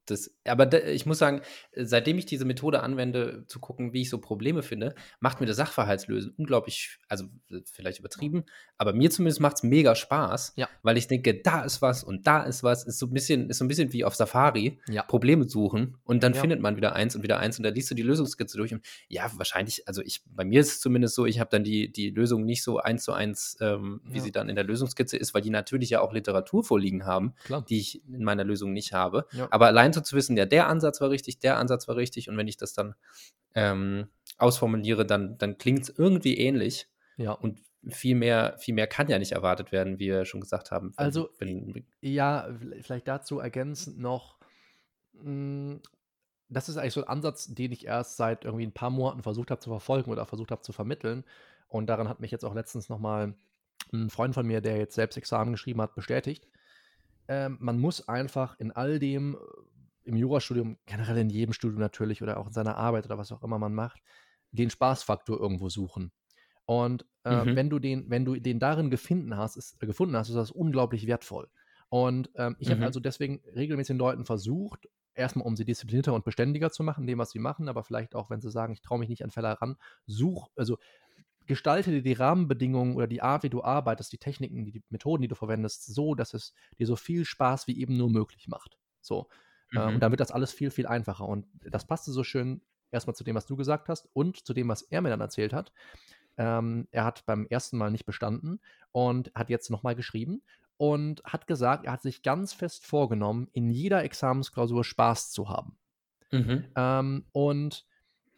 Das, 0.05 0.35
aber 0.45 0.65
da, 0.65 0.79
ich 0.79 1.05
muss 1.05 1.17
sagen, 1.17 1.41
seitdem 1.75 2.17
ich 2.17 2.25
diese 2.25 2.43
Methode 2.43 2.83
anwende, 2.83 3.45
zu 3.47 3.59
gucken, 3.59 3.93
wie 3.93 4.01
ich 4.01 4.09
so 4.09 4.19
Probleme 4.19 4.61
finde, 4.61 4.95
macht 5.21 5.39
mir 5.39 5.45
das 5.45 5.57
Sachverhaltslösen 5.57 6.33
unglaublich, 6.37 6.97
also 7.07 7.25
vielleicht 7.65 7.99
übertrieben, 7.99 8.43
aber 8.77 8.91
mir 8.93 9.09
zumindest 9.11 9.39
macht 9.39 9.57
es 9.57 9.63
mega 9.63 9.95
Spaß, 9.95 10.53
ja. 10.57 10.67
weil 10.81 10.97
ich 10.97 11.07
denke, 11.07 11.41
da 11.41 11.63
ist 11.63 11.81
was 11.81 12.03
und 12.03 12.27
da 12.27 12.43
ist 12.43 12.63
was, 12.63 12.85
ist 12.85 12.99
so 12.99 13.05
ein 13.05 13.13
bisschen, 13.13 13.49
ist 13.49 13.59
so 13.59 13.65
ein 13.65 13.69
bisschen 13.69 13.93
wie 13.93 14.03
auf 14.03 14.15
Safari, 14.15 14.79
ja. 14.89 15.03
Probleme 15.03 15.47
suchen 15.47 15.95
und 16.03 16.21
dann 16.23 16.33
ja. 16.33 16.41
findet 16.41 16.59
man 16.59 16.75
wieder 16.75 16.93
eins 16.93 17.15
und 17.15 17.23
wieder 17.23 17.39
eins 17.39 17.57
und 17.57 17.63
dann 17.63 17.73
liest 17.73 17.89
du 17.89 17.95
die 17.95 18.03
Lösungskizze 18.03 18.57
durch 18.57 18.73
und 18.73 18.85
ja, 19.07 19.31
wahrscheinlich, 19.37 19.87
also 19.87 20.01
ich, 20.01 20.21
bei 20.25 20.43
mir 20.43 20.59
ist 20.59 20.67
es 20.67 20.81
zumindest 20.81 21.15
so, 21.15 21.25
ich 21.25 21.39
habe 21.39 21.49
dann 21.49 21.63
die, 21.63 21.91
die 21.91 22.09
Lösung 22.09 22.43
nicht 22.43 22.63
so 22.63 22.79
eins 22.79 23.05
zu 23.05 23.13
eins, 23.13 23.57
ähm, 23.61 24.01
wie 24.03 24.19
sie 24.19 24.33
dann 24.33 24.49
in 24.49 24.55
der 24.55 24.65
Lösungskizze 24.65 25.15
ist, 25.15 25.33
weil 25.33 25.41
die 25.41 25.49
natürlich 25.49 25.91
ja 25.91 26.01
auch 26.01 26.11
Literatur 26.11 26.63
vorliegen 26.63 27.05
haben, 27.05 27.35
Klar. 27.45 27.63
die 27.69 27.79
ich 27.79 28.05
in 28.07 28.23
meiner 28.23 28.43
Lösung 28.43 28.73
nicht 28.73 28.91
habe, 28.91 29.27
aber 29.49 29.67
allein 29.67 29.92
so 29.93 30.01
zu 30.01 30.15
wissen, 30.15 30.37
ja, 30.37 30.45
der 30.45 30.67
Ansatz 30.67 31.01
war 31.01 31.09
richtig, 31.09 31.39
der 31.39 31.57
Ansatz 31.57 31.87
war 31.87 31.95
richtig 31.95 32.29
und 32.29 32.37
wenn 32.37 32.47
ich 32.47 32.57
das 32.57 32.73
dann 32.73 32.95
ähm, 33.55 34.07
ausformuliere, 34.37 35.05
dann, 35.05 35.37
dann 35.37 35.57
klingt 35.57 35.83
es 35.83 35.89
irgendwie 35.89 36.37
ähnlich. 36.37 36.87
Ja. 37.17 37.31
Und 37.31 37.61
viel 37.89 38.15
mehr, 38.15 38.57
viel 38.59 38.73
mehr 38.73 38.87
kann 38.87 39.09
ja 39.09 39.19
nicht 39.19 39.33
erwartet 39.33 39.71
werden, 39.71 39.99
wie 39.99 40.07
wir 40.07 40.25
schon 40.25 40.41
gesagt 40.41 40.71
haben. 40.71 40.93
Wenn, 40.97 41.05
also, 41.05 41.29
wenn, 41.37 41.85
ja, 42.01 42.47
vielleicht 42.81 43.07
dazu 43.07 43.39
ergänzend 43.39 43.99
noch, 43.99 44.37
mh, 45.13 45.23
hm, 45.23 45.81
das 46.49 46.69
ist 46.69 46.77
eigentlich 46.77 46.93
so 46.93 47.01
ein 47.01 47.07
Ansatz, 47.07 47.47
den 47.47 47.71
ich 47.71 47.85
erst 47.85 48.17
seit 48.17 48.45
irgendwie 48.45 48.65
ein 48.65 48.73
paar 48.73 48.91
Monaten 48.91 49.23
versucht 49.23 49.49
habe 49.49 49.59
zu 49.59 49.71
verfolgen 49.71 50.11
oder 50.11 50.25
versucht 50.25 50.51
habe 50.51 50.61
zu 50.61 50.71
vermitteln. 50.71 51.23
Und 51.67 51.87
daran 51.87 52.07
hat 52.07 52.19
mich 52.19 52.29
jetzt 52.29 52.45
auch 52.45 52.53
letztens 52.53 52.89
nochmal 52.89 53.33
ein 53.91 54.09
Freund 54.11 54.35
von 54.35 54.45
mir, 54.45 54.61
der 54.61 54.77
jetzt 54.77 54.93
selbst 54.93 55.17
Examen 55.17 55.53
geschrieben 55.53 55.81
hat, 55.81 55.95
bestätigt. 55.95 56.47
Ähm, 57.27 57.57
man 57.59 57.79
muss 57.79 58.07
einfach 58.07 58.59
in 58.59 58.71
all 58.71 58.99
dem, 58.99 59.37
im 60.03 60.15
Jurastudium, 60.15 60.77
generell 60.85 61.17
in 61.17 61.29
jedem 61.29 61.53
Studium 61.53 61.79
natürlich 61.79 62.21
oder 62.21 62.37
auch 62.37 62.47
in 62.47 62.53
seiner 62.53 62.77
Arbeit 62.77 63.05
oder 63.05 63.17
was 63.17 63.31
auch 63.31 63.43
immer 63.43 63.59
man 63.59 63.73
macht, 63.73 64.01
den 64.51 64.69
Spaßfaktor 64.69 65.39
irgendwo 65.39 65.69
suchen. 65.69 66.11
Und 66.65 67.05
äh, 67.25 67.43
mhm. 67.43 67.55
wenn 67.55 67.69
du 67.69 67.79
den, 67.79 68.09
wenn 68.09 68.25
du 68.25 68.35
den 68.35 68.59
darin 68.59 68.89
gefunden 68.89 69.35
hast, 69.35 69.57
ist, 69.57 69.81
äh, 69.81 69.85
gefunden 69.85 70.15
hast, 70.15 70.29
ist 70.29 70.35
das 70.35 70.51
unglaublich 70.51 71.07
wertvoll. 71.07 71.49
Und 71.89 72.31
ähm, 72.35 72.55
ich 72.59 72.69
mhm. 72.69 72.73
habe 72.73 72.85
also 72.85 72.99
deswegen 72.99 73.41
regelmäßig 73.55 73.93
den 73.93 73.99
Leuten 73.99 74.25
versucht, 74.25 74.87
erstmal 75.15 75.45
um 75.45 75.55
sie 75.55 75.65
disziplinierter 75.65 76.13
und 76.13 76.25
beständiger 76.25 76.71
zu 76.71 76.83
machen, 76.83 77.05
dem, 77.05 77.19
was 77.19 77.31
sie 77.31 77.39
machen, 77.39 77.69
aber 77.69 77.83
vielleicht 77.83 78.15
auch, 78.15 78.29
wenn 78.29 78.41
sie 78.41 78.49
sagen, 78.49 78.73
ich 78.73 78.81
traue 78.81 78.99
mich 78.99 79.09
nicht 79.09 79.23
an 79.23 79.31
Fälle 79.31 79.61
ran, 79.61 79.75
such, 80.07 80.49
also 80.55 80.77
gestalte 81.45 81.91
dir 81.91 82.01
die 82.01 82.13
Rahmenbedingungen 82.13 82.95
oder 82.95 83.07
die 83.07 83.21
Art, 83.21 83.43
wie 83.43 83.49
du 83.49 83.63
arbeitest, 83.63 84.11
die 84.11 84.17
Techniken, 84.17 84.65
die, 84.65 84.71
die 84.71 84.83
Methoden, 84.89 85.21
die 85.21 85.27
du 85.27 85.35
verwendest, 85.35 85.93
so, 85.93 86.15
dass 86.15 86.33
es 86.33 86.53
dir 86.79 86.87
so 86.87 86.95
viel 86.95 87.25
Spaß 87.25 87.67
wie 87.67 87.79
eben 87.79 87.97
nur 87.97 88.09
möglich 88.09 88.47
macht. 88.47 88.77
So. 89.01 89.27
Mhm. 89.73 89.79
Äh, 89.79 89.85
und 89.93 89.99
dann 89.99 90.11
wird 90.11 90.21
das 90.21 90.31
alles 90.31 90.51
viel, 90.53 90.71
viel 90.71 90.87
einfacher. 90.87 91.27
Und 91.27 91.45
das 91.61 91.85
passte 91.85 92.11
so 92.11 92.23
schön 92.23 92.61
erstmal 92.91 93.15
zu 93.15 93.23
dem, 93.23 93.35
was 93.35 93.45
du 93.45 93.55
gesagt 93.55 93.89
hast 93.89 94.07
und 94.13 94.45
zu 94.45 94.53
dem, 94.53 94.69
was 94.69 94.83
er 94.83 95.01
mir 95.01 95.09
dann 95.09 95.21
erzählt 95.21 95.53
hat. 95.53 95.73
Ähm, 96.37 96.87
er 96.91 97.05
hat 97.05 97.25
beim 97.25 97.45
ersten 97.49 97.77
Mal 97.77 97.91
nicht 97.91 98.05
bestanden 98.05 98.59
und 98.91 99.31
hat 99.35 99.49
jetzt 99.49 99.69
nochmal 99.69 99.95
geschrieben 99.95 100.41
und 100.77 101.23
hat 101.23 101.47
gesagt, 101.47 101.85
er 101.85 101.91
hat 101.91 102.01
sich 102.01 102.23
ganz 102.23 102.53
fest 102.53 102.85
vorgenommen, 102.85 103.49
in 103.53 103.69
jeder 103.69 104.03
Examensklausur 104.03 104.83
Spaß 104.83 105.31
zu 105.31 105.49
haben. 105.49 105.77
Mhm. 106.31 106.65
Ähm, 106.75 107.25
und 107.31 107.85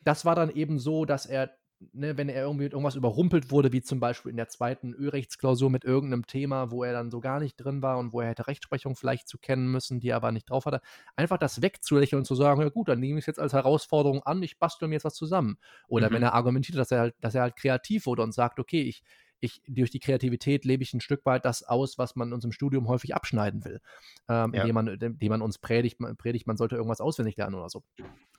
das 0.03 0.25
war 0.25 0.35
dann 0.35 0.49
eben 0.49 0.77
so, 0.77 1.05
dass 1.05 1.25
er 1.25 1.55
ne, 1.93 2.17
wenn 2.17 2.29
er 2.29 2.43
irgendwie 2.43 2.65
mit 2.65 2.73
irgendwas 2.73 2.95
überrumpelt 2.95 3.51
wurde, 3.51 3.71
wie 3.71 3.81
zum 3.81 3.99
Beispiel 3.99 4.31
in 4.31 4.37
der 4.37 4.47
zweiten 4.47 4.93
Ölrechtsklausur 4.93 5.69
mit 5.69 5.83
irgendeinem 5.83 6.25
Thema, 6.25 6.71
wo 6.71 6.83
er 6.83 6.93
dann 6.93 7.11
so 7.11 7.19
gar 7.19 7.39
nicht 7.39 7.57
drin 7.57 7.81
war 7.81 7.97
und 7.97 8.13
wo 8.13 8.21
er 8.21 8.29
hätte 8.29 8.47
Rechtsprechung 8.47 8.95
vielleicht 8.95 9.27
zu 9.27 9.37
kennen 9.37 9.71
müssen, 9.71 9.99
die 9.99 10.09
er 10.09 10.17
aber 10.17 10.31
nicht 10.31 10.49
drauf 10.49 10.65
hatte, 10.65 10.81
einfach 11.15 11.37
das 11.37 11.61
wegzulächeln 11.61 12.19
und 12.19 12.25
zu 12.25 12.35
sagen, 12.35 12.61
ja 12.61 12.69
gut, 12.69 12.89
dann 12.89 12.99
nehme 12.99 13.19
ich 13.19 13.23
es 13.23 13.27
jetzt 13.27 13.39
als 13.39 13.53
Herausforderung 13.53 14.23
an, 14.23 14.41
ich 14.43 14.59
bastel 14.59 14.87
mir 14.87 14.95
jetzt 14.95 15.05
was 15.05 15.15
zusammen. 15.15 15.57
Oder 15.87 16.09
mhm. 16.09 16.15
wenn 16.15 16.23
er 16.23 16.33
argumentiert, 16.33 16.77
dass 16.77 16.91
er 16.91 16.99
halt, 16.99 17.15
dass 17.21 17.35
er 17.35 17.43
halt 17.43 17.55
kreativ 17.55 18.05
wurde 18.05 18.23
und 18.23 18.33
sagt, 18.33 18.59
okay, 18.59 18.81
ich, 18.81 19.03
ich, 19.45 19.61
durch 19.67 19.91
die 19.91 19.99
Kreativität 19.99 20.65
lebe 20.65 20.83
ich 20.83 20.93
ein 20.93 21.01
Stück 21.01 21.25
weit 21.25 21.45
das 21.45 21.63
aus, 21.63 21.97
was 21.97 22.15
man 22.15 22.33
uns 22.33 22.43
im 22.43 22.51
Studium 22.51 22.87
häufig 22.87 23.15
abschneiden 23.15 23.63
will. 23.65 23.81
Ähm, 24.27 24.53
ja. 24.53 24.61
indem, 24.61 24.73
man, 24.73 24.87
indem 24.87 25.29
man 25.29 25.41
uns 25.41 25.57
predigt, 25.57 25.99
man, 25.99 26.17
predigt, 26.17 26.47
man 26.47 26.57
sollte 26.57 26.75
irgendwas 26.75 27.01
auswendig 27.01 27.37
lernen 27.37 27.55
oder 27.55 27.69
so. 27.69 27.83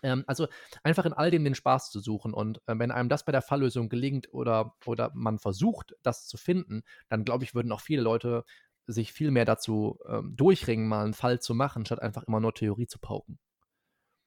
Ähm, 0.02 0.24
also 0.26 0.46
einfach 0.82 1.06
in 1.06 1.12
all 1.12 1.30
dem 1.30 1.44
den 1.44 1.54
Spaß 1.54 1.90
zu 1.90 2.00
suchen. 2.00 2.34
Und 2.34 2.58
äh, 2.66 2.78
wenn 2.78 2.90
einem 2.90 3.08
das 3.08 3.24
bei 3.24 3.32
der 3.32 3.42
Falllösung 3.42 3.88
gelingt 3.88 4.32
oder, 4.32 4.74
oder 4.84 5.10
man 5.14 5.38
versucht, 5.38 5.94
das 6.02 6.26
zu 6.26 6.36
finden, 6.36 6.82
dann 7.08 7.24
glaube 7.24 7.44
ich, 7.44 7.54
würden 7.54 7.72
auch 7.72 7.80
viele 7.80 8.02
Leute 8.02 8.44
sich 8.86 9.12
viel 9.12 9.30
mehr 9.30 9.44
dazu 9.44 9.98
ähm, 10.08 10.34
durchringen, 10.36 10.88
mal 10.88 11.04
einen 11.04 11.14
Fall 11.14 11.40
zu 11.40 11.54
machen, 11.54 11.84
statt 11.84 12.00
einfach 12.00 12.22
immer 12.24 12.40
nur 12.40 12.54
Theorie 12.54 12.86
zu 12.86 12.98
pauken. 12.98 13.38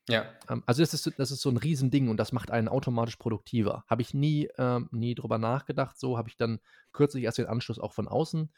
Ja. 0.10 0.26
Ähm, 0.50 0.64
also 0.66 0.82
das 0.82 0.94
ist, 0.94 1.14
das 1.18 1.32
ist 1.32 1.42
so 1.42 1.50
ein 1.50 1.58
Riesending 1.58 2.10
und 2.10 2.18
das 2.18 2.32
macht 2.32 2.52
einen 2.52 2.68
automatisch 2.68 3.16
produktiver. 3.18 3.84
Habe 3.88 4.02
ich 4.02 4.14
nie, 4.14 4.50
ähm, 4.58 4.90
nie 4.92 5.16
drüber 5.16 5.38
nachgedacht. 5.38 6.00
So 6.00 6.18
habe 6.18 6.30
ich 6.30 6.38
dann 6.38 6.60
kürzlich 6.92 7.24
erst 7.24 7.38
den 7.38 7.48
Anschluss 7.48 7.80
auch 7.80 7.94
von 7.94 8.08
außen 8.08 8.52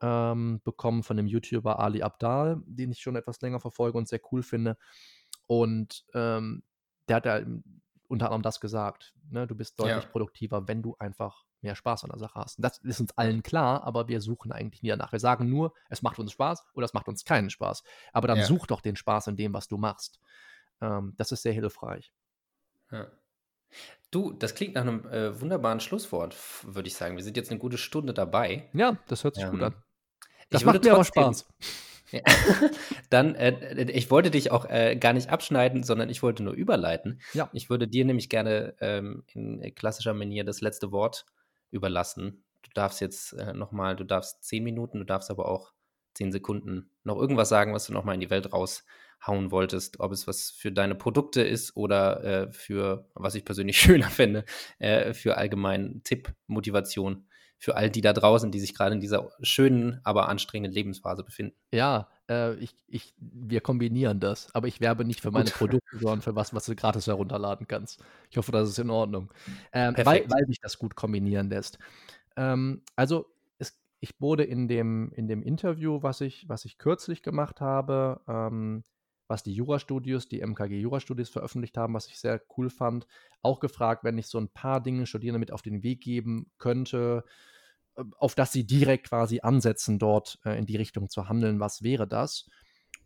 ähm, 0.00 0.60
bekommen 0.64 1.02
von 1.02 1.16
dem 1.16 1.26
YouTuber 1.26 1.78
Ali 1.78 2.02
Abdal, 2.02 2.62
den 2.66 2.90
ich 2.90 3.00
schon 3.00 3.16
etwas 3.16 3.40
länger 3.40 3.60
verfolge 3.60 3.98
und 3.98 4.08
sehr 4.08 4.20
cool 4.32 4.42
finde. 4.42 4.76
Und 5.46 6.04
ähm, 6.14 6.62
der 7.08 7.16
hat 7.16 7.26
ja 7.26 7.40
unter 8.08 8.26
anderem 8.26 8.42
das 8.42 8.60
gesagt. 8.60 9.14
Ne? 9.30 9.46
Du 9.46 9.54
bist 9.54 9.78
deutlich 9.78 10.04
ja. 10.04 10.10
produktiver, 10.10 10.68
wenn 10.68 10.82
du 10.82 10.96
einfach 10.98 11.44
mehr 11.62 11.74
Spaß 11.74 12.04
an 12.04 12.10
der 12.10 12.18
Sache 12.18 12.38
hast. 12.38 12.58
Und 12.58 12.62
das 12.62 12.78
ist 12.78 13.00
uns 13.00 13.16
allen 13.16 13.42
klar, 13.42 13.84
aber 13.84 14.08
wir 14.08 14.20
suchen 14.20 14.52
eigentlich 14.52 14.82
nie 14.82 14.90
danach. 14.90 15.12
Wir 15.12 15.18
sagen 15.18 15.48
nur, 15.48 15.72
es 15.88 16.02
macht 16.02 16.18
uns 16.18 16.32
Spaß 16.32 16.64
oder 16.74 16.84
es 16.84 16.92
macht 16.92 17.08
uns 17.08 17.24
keinen 17.24 17.50
Spaß. 17.50 17.82
Aber 18.12 18.28
dann 18.28 18.38
Ja. 18.38 18.44
such 18.44 18.66
doch 18.66 18.82
den 18.82 18.96
Spaß 18.96 19.28
in 19.28 19.36
dem, 19.36 19.54
was 19.54 19.68
du 19.68 19.78
machst. 19.78 20.20
Ähm, 20.80 21.14
das 21.16 21.32
ist 21.32 21.42
sehr 21.42 21.52
hilfreich. 21.52 22.12
Ja. 22.90 23.10
Du, 24.10 24.32
das 24.32 24.54
klingt 24.54 24.74
nach 24.74 24.82
einem 24.82 25.06
äh, 25.08 25.40
wunderbaren 25.40 25.80
Schlusswort, 25.80 26.36
würde 26.62 26.86
ich 26.86 26.94
sagen. 26.94 27.16
Wir 27.16 27.24
sind 27.24 27.36
jetzt 27.36 27.50
eine 27.50 27.58
gute 27.58 27.78
Stunde 27.78 28.14
dabei. 28.14 28.68
Ja, 28.72 28.98
das 29.08 29.24
hört 29.24 29.34
sich 29.34 29.44
gut 29.44 29.60
Ähm, 29.60 29.64
an. 29.64 29.74
Das 30.50 30.60
ich 30.60 30.66
würde 30.66 30.78
macht 30.78 30.84
mir 30.84 30.94
aber 30.94 31.04
Spaß. 31.04 31.48
Ja. 32.12 32.20
Dann, 33.10 33.34
äh, 33.34 33.90
ich 33.90 34.10
wollte 34.10 34.30
dich 34.30 34.52
auch 34.52 34.66
äh, 34.66 34.94
gar 34.96 35.12
nicht 35.12 35.30
abschneiden, 35.30 35.82
sondern 35.82 36.10
ich 36.10 36.22
wollte 36.22 36.44
nur 36.44 36.54
überleiten. 36.54 37.20
Ja. 37.32 37.50
Ich 37.52 37.70
würde 37.70 37.88
dir 37.88 38.04
nämlich 38.04 38.28
gerne 38.28 38.74
ähm, 38.80 39.24
in 39.32 39.74
klassischer 39.74 40.14
Manier 40.14 40.44
das 40.44 40.60
letzte 40.60 40.92
Wort 40.92 41.26
überlassen. 41.70 42.44
Du 42.62 42.70
darfst 42.72 43.00
jetzt 43.00 43.32
äh, 43.32 43.52
nochmal, 43.52 43.96
du 43.96 44.04
darfst 44.04 44.44
zehn 44.44 44.62
Minuten, 44.62 44.98
du 44.98 45.04
darfst 45.04 45.30
aber 45.30 45.48
auch 45.48 45.72
zehn 46.14 46.30
Sekunden 46.30 46.90
noch 47.02 47.16
irgendwas 47.16 47.48
sagen, 47.48 47.74
was 47.74 47.86
du 47.86 47.92
nochmal 47.92 48.14
in 48.14 48.20
die 48.20 48.30
Welt 48.30 48.52
raushauen 49.26 49.50
wolltest, 49.50 50.00
ob 50.00 50.12
es 50.12 50.26
was 50.26 50.50
für 50.50 50.72
deine 50.72 50.94
Produkte 50.94 51.42
ist 51.42 51.76
oder 51.76 52.24
äh, 52.24 52.52
für, 52.52 53.08
was 53.14 53.34
ich 53.34 53.44
persönlich 53.44 53.78
schöner 53.80 54.08
fände, 54.10 54.44
äh, 54.78 55.14
für 55.14 55.36
allgemeinen 55.36 56.02
Tipp, 56.04 56.32
Motivation 56.46 57.26
für 57.56 57.76
all 57.76 57.88
die 57.88 58.02
da 58.02 58.12
draußen, 58.12 58.50
die 58.50 58.60
sich 58.60 58.74
gerade 58.74 58.94
in 58.94 59.00
dieser 59.00 59.30
schönen, 59.40 59.98
aber 60.04 60.28
anstrengenden 60.28 60.74
Lebensphase 60.74 61.24
befinden. 61.24 61.56
Ja, 61.72 62.08
äh, 62.28 62.54
ich, 62.56 62.76
ich, 62.86 63.14
wir 63.16 63.62
kombinieren 63.62 64.20
das, 64.20 64.54
aber 64.54 64.68
ich 64.68 64.82
werbe 64.82 65.06
nicht 65.06 65.22
für 65.22 65.30
meine 65.30 65.46
Gut. 65.46 65.54
Produkte, 65.54 65.98
sondern 65.98 66.20
für 66.20 66.36
was, 66.36 66.52
was 66.52 66.66
du 66.66 66.74
gratis 66.74 67.06
herunterladen 67.06 67.66
kannst. 67.66 68.04
Ich 68.30 68.36
hoffe, 68.36 68.52
das 68.52 68.68
ist 68.68 68.78
in 68.78 68.90
Ordnung. 68.90 69.32
Ähm, 69.72 69.94
weil, 69.96 70.28
weil 70.28 70.46
sich 70.46 70.60
das 70.60 70.78
gut 70.78 70.94
kombinieren 70.94 71.48
lässt. 71.48 71.78
Ähm, 72.36 72.82
also, 72.96 73.26
es, 73.58 73.80
ich 74.00 74.20
wurde 74.20 74.44
in 74.44 74.68
dem, 74.68 75.10
in 75.12 75.26
dem 75.26 75.42
Interview, 75.42 76.02
was 76.02 76.20
ich, 76.20 76.46
was 76.48 76.66
ich 76.66 76.76
kürzlich 76.76 77.22
gemacht 77.22 77.62
habe, 77.62 78.20
ähm, 78.28 78.82
was 79.26 79.42
die 79.42 79.54
Jurastudios, 79.54 80.28
die 80.28 80.44
MKG 80.44 80.80
Jurastudios 80.80 81.28
veröffentlicht 81.28 81.76
haben, 81.76 81.94
was 81.94 82.06
ich 82.08 82.18
sehr 82.18 82.40
cool 82.56 82.70
fand, 82.70 83.06
auch 83.42 83.60
gefragt, 83.60 84.04
wenn 84.04 84.18
ich 84.18 84.26
so 84.26 84.38
ein 84.38 84.48
paar 84.48 84.82
Dinge 84.82 85.06
Studierenden 85.06 85.40
mit 85.40 85.52
auf 85.52 85.62
den 85.62 85.82
Weg 85.82 86.00
geben 86.00 86.50
könnte, 86.58 87.24
äh, 87.96 88.04
auf 88.18 88.34
das 88.34 88.52
sie 88.52 88.66
direkt 88.66 89.08
quasi 89.08 89.40
ansetzen, 89.40 89.98
dort 89.98 90.38
äh, 90.44 90.58
in 90.58 90.66
die 90.66 90.76
Richtung 90.76 91.08
zu 91.08 91.28
handeln, 91.28 91.60
was 91.60 91.82
wäre 91.82 92.06
das? 92.06 92.48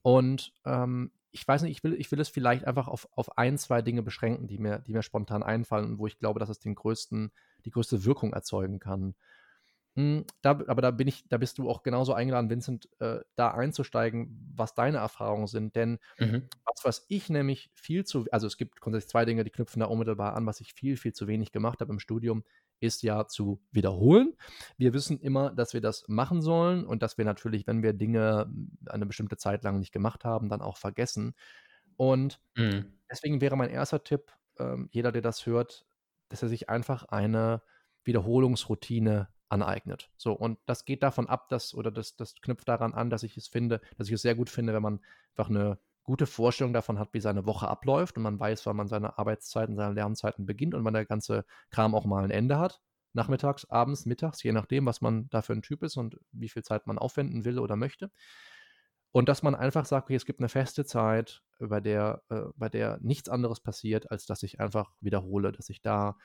Und 0.02 0.52
ähm, 0.64 1.12
ich 1.30 1.46
weiß 1.46 1.62
nicht, 1.62 1.76
ich 1.76 1.84
will, 1.84 1.94
ich 1.94 2.10
will 2.10 2.20
es 2.20 2.28
vielleicht 2.28 2.64
einfach 2.64 2.88
auf, 2.88 3.08
auf 3.12 3.36
ein, 3.36 3.58
zwei 3.58 3.82
Dinge 3.82 4.02
beschränken, 4.02 4.46
die 4.46 4.58
mir, 4.58 4.80
die 4.80 4.92
mir 4.92 5.02
spontan 5.02 5.42
einfallen 5.42 5.86
und 5.86 5.98
wo 5.98 6.06
ich 6.06 6.18
glaube, 6.18 6.40
dass 6.40 6.48
es 6.48 6.58
den 6.58 6.74
größten, 6.74 7.30
die 7.64 7.70
größte 7.70 8.04
Wirkung 8.04 8.32
erzeugen 8.32 8.78
kann. 8.78 9.14
Hm, 9.98 10.24
Da, 10.42 10.52
aber 10.68 10.82
da 10.82 10.92
bin 10.92 11.08
ich, 11.08 11.28
da 11.28 11.38
bist 11.38 11.58
du 11.58 11.68
auch 11.70 11.82
genauso 11.82 12.14
eingeladen, 12.14 12.50
Vincent, 12.50 12.88
äh, 13.00 13.20
da 13.36 13.50
einzusteigen, 13.52 14.52
was 14.56 14.74
deine 14.74 14.98
Erfahrungen 14.98 15.48
sind. 15.48 15.76
Denn 15.76 15.98
Mhm. 16.18 16.48
was, 16.64 16.84
was 16.84 17.06
ich 17.08 17.30
nämlich 17.30 17.70
viel 17.74 18.04
zu, 18.04 18.26
also 18.32 18.46
es 18.46 18.56
gibt 18.56 18.80
grundsätzlich 18.80 19.10
zwei 19.10 19.24
Dinge, 19.24 19.44
die 19.44 19.50
knüpfen 19.50 19.80
da 19.80 19.86
unmittelbar 19.86 20.34
an, 20.34 20.46
was 20.46 20.60
ich 20.60 20.74
viel, 20.74 20.96
viel 20.96 21.12
zu 21.12 21.26
wenig 21.26 21.52
gemacht 21.52 21.80
habe 21.80 21.92
im 21.92 21.98
Studium, 22.00 22.44
ist 22.80 23.02
ja 23.02 23.26
zu 23.26 23.62
wiederholen. 23.72 24.34
Wir 24.76 24.92
wissen 24.94 25.18
immer, 25.20 25.50
dass 25.52 25.74
wir 25.74 25.80
das 25.80 26.04
machen 26.08 26.42
sollen 26.42 26.86
und 26.86 27.02
dass 27.02 27.18
wir 27.18 27.24
natürlich, 27.24 27.66
wenn 27.66 27.82
wir 27.82 27.92
Dinge 27.94 28.46
hm, 28.48 28.78
eine 28.86 29.06
bestimmte 29.06 29.36
Zeit 29.36 29.64
lang 29.64 29.78
nicht 29.80 29.92
gemacht 29.92 30.24
haben, 30.24 30.48
dann 30.48 30.62
auch 30.62 30.76
vergessen. 30.76 31.34
Und 31.96 32.40
Mhm. 32.56 32.98
deswegen 33.10 33.40
wäre 33.40 33.56
mein 33.56 33.70
erster 33.70 34.02
Tipp, 34.04 34.32
ähm, 34.58 34.88
jeder, 34.92 35.12
der 35.12 35.22
das 35.22 35.46
hört, 35.46 35.86
dass 36.28 36.42
er 36.42 36.48
sich 36.48 36.68
einfach 36.68 37.04
eine 37.04 37.62
Wiederholungsroutine 38.04 39.28
aneignet. 39.48 40.10
So, 40.16 40.32
und 40.32 40.58
das 40.66 40.84
geht 40.84 41.02
davon 41.02 41.28
ab, 41.28 41.48
dass, 41.48 41.74
oder 41.74 41.90
das, 41.90 42.16
das 42.16 42.34
knüpft 42.40 42.68
daran 42.68 42.94
an, 42.94 43.10
dass 43.10 43.22
ich 43.22 43.36
es 43.36 43.48
finde, 43.48 43.80
dass 43.96 44.08
ich 44.08 44.14
es 44.14 44.22
sehr 44.22 44.34
gut 44.34 44.50
finde, 44.50 44.74
wenn 44.74 44.82
man 44.82 45.00
einfach 45.36 45.50
eine 45.50 45.78
gute 46.02 46.26
Vorstellung 46.26 46.72
davon 46.72 46.98
hat, 46.98 47.12
wie 47.12 47.20
seine 47.20 47.44
Woche 47.44 47.68
abläuft 47.68 48.16
und 48.16 48.22
man 48.22 48.40
weiß, 48.40 48.64
wann 48.66 48.76
man 48.76 48.88
seine 48.88 49.18
Arbeitszeiten, 49.18 49.76
seine 49.76 49.94
Lernzeiten 49.94 50.46
beginnt 50.46 50.74
und 50.74 50.84
wann 50.84 50.94
der 50.94 51.04
ganze 51.04 51.44
Kram 51.70 51.94
auch 51.94 52.06
mal 52.06 52.24
ein 52.24 52.30
Ende 52.30 52.58
hat. 52.58 52.80
Nachmittags, 53.12 53.64
abends, 53.66 54.06
mittags, 54.06 54.42
je 54.42 54.52
nachdem, 54.52 54.86
was 54.86 55.00
man 55.00 55.28
da 55.28 55.42
für 55.42 55.52
ein 55.52 55.62
Typ 55.62 55.82
ist 55.82 55.96
und 55.96 56.18
wie 56.32 56.48
viel 56.48 56.62
Zeit 56.62 56.86
man 56.86 56.98
aufwenden 56.98 57.44
will 57.44 57.58
oder 57.58 57.76
möchte. 57.76 58.10
Und 59.12 59.28
dass 59.28 59.42
man 59.42 59.54
einfach 59.54 59.84
sagt, 59.84 60.06
okay, 60.06 60.14
es 60.14 60.26
gibt 60.26 60.40
eine 60.40 60.48
feste 60.48 60.84
Zeit, 60.84 61.42
bei 61.58 61.80
der, 61.80 62.22
äh, 62.28 62.42
bei 62.56 62.68
der 62.68 62.98
nichts 63.00 63.28
anderes 63.28 63.60
passiert, 63.60 64.10
als 64.10 64.26
dass 64.26 64.42
ich 64.42 64.60
einfach 64.60 64.92
wiederhole, 65.00 65.52
dass 65.52 65.70
ich 65.70 65.82
da 65.82 66.16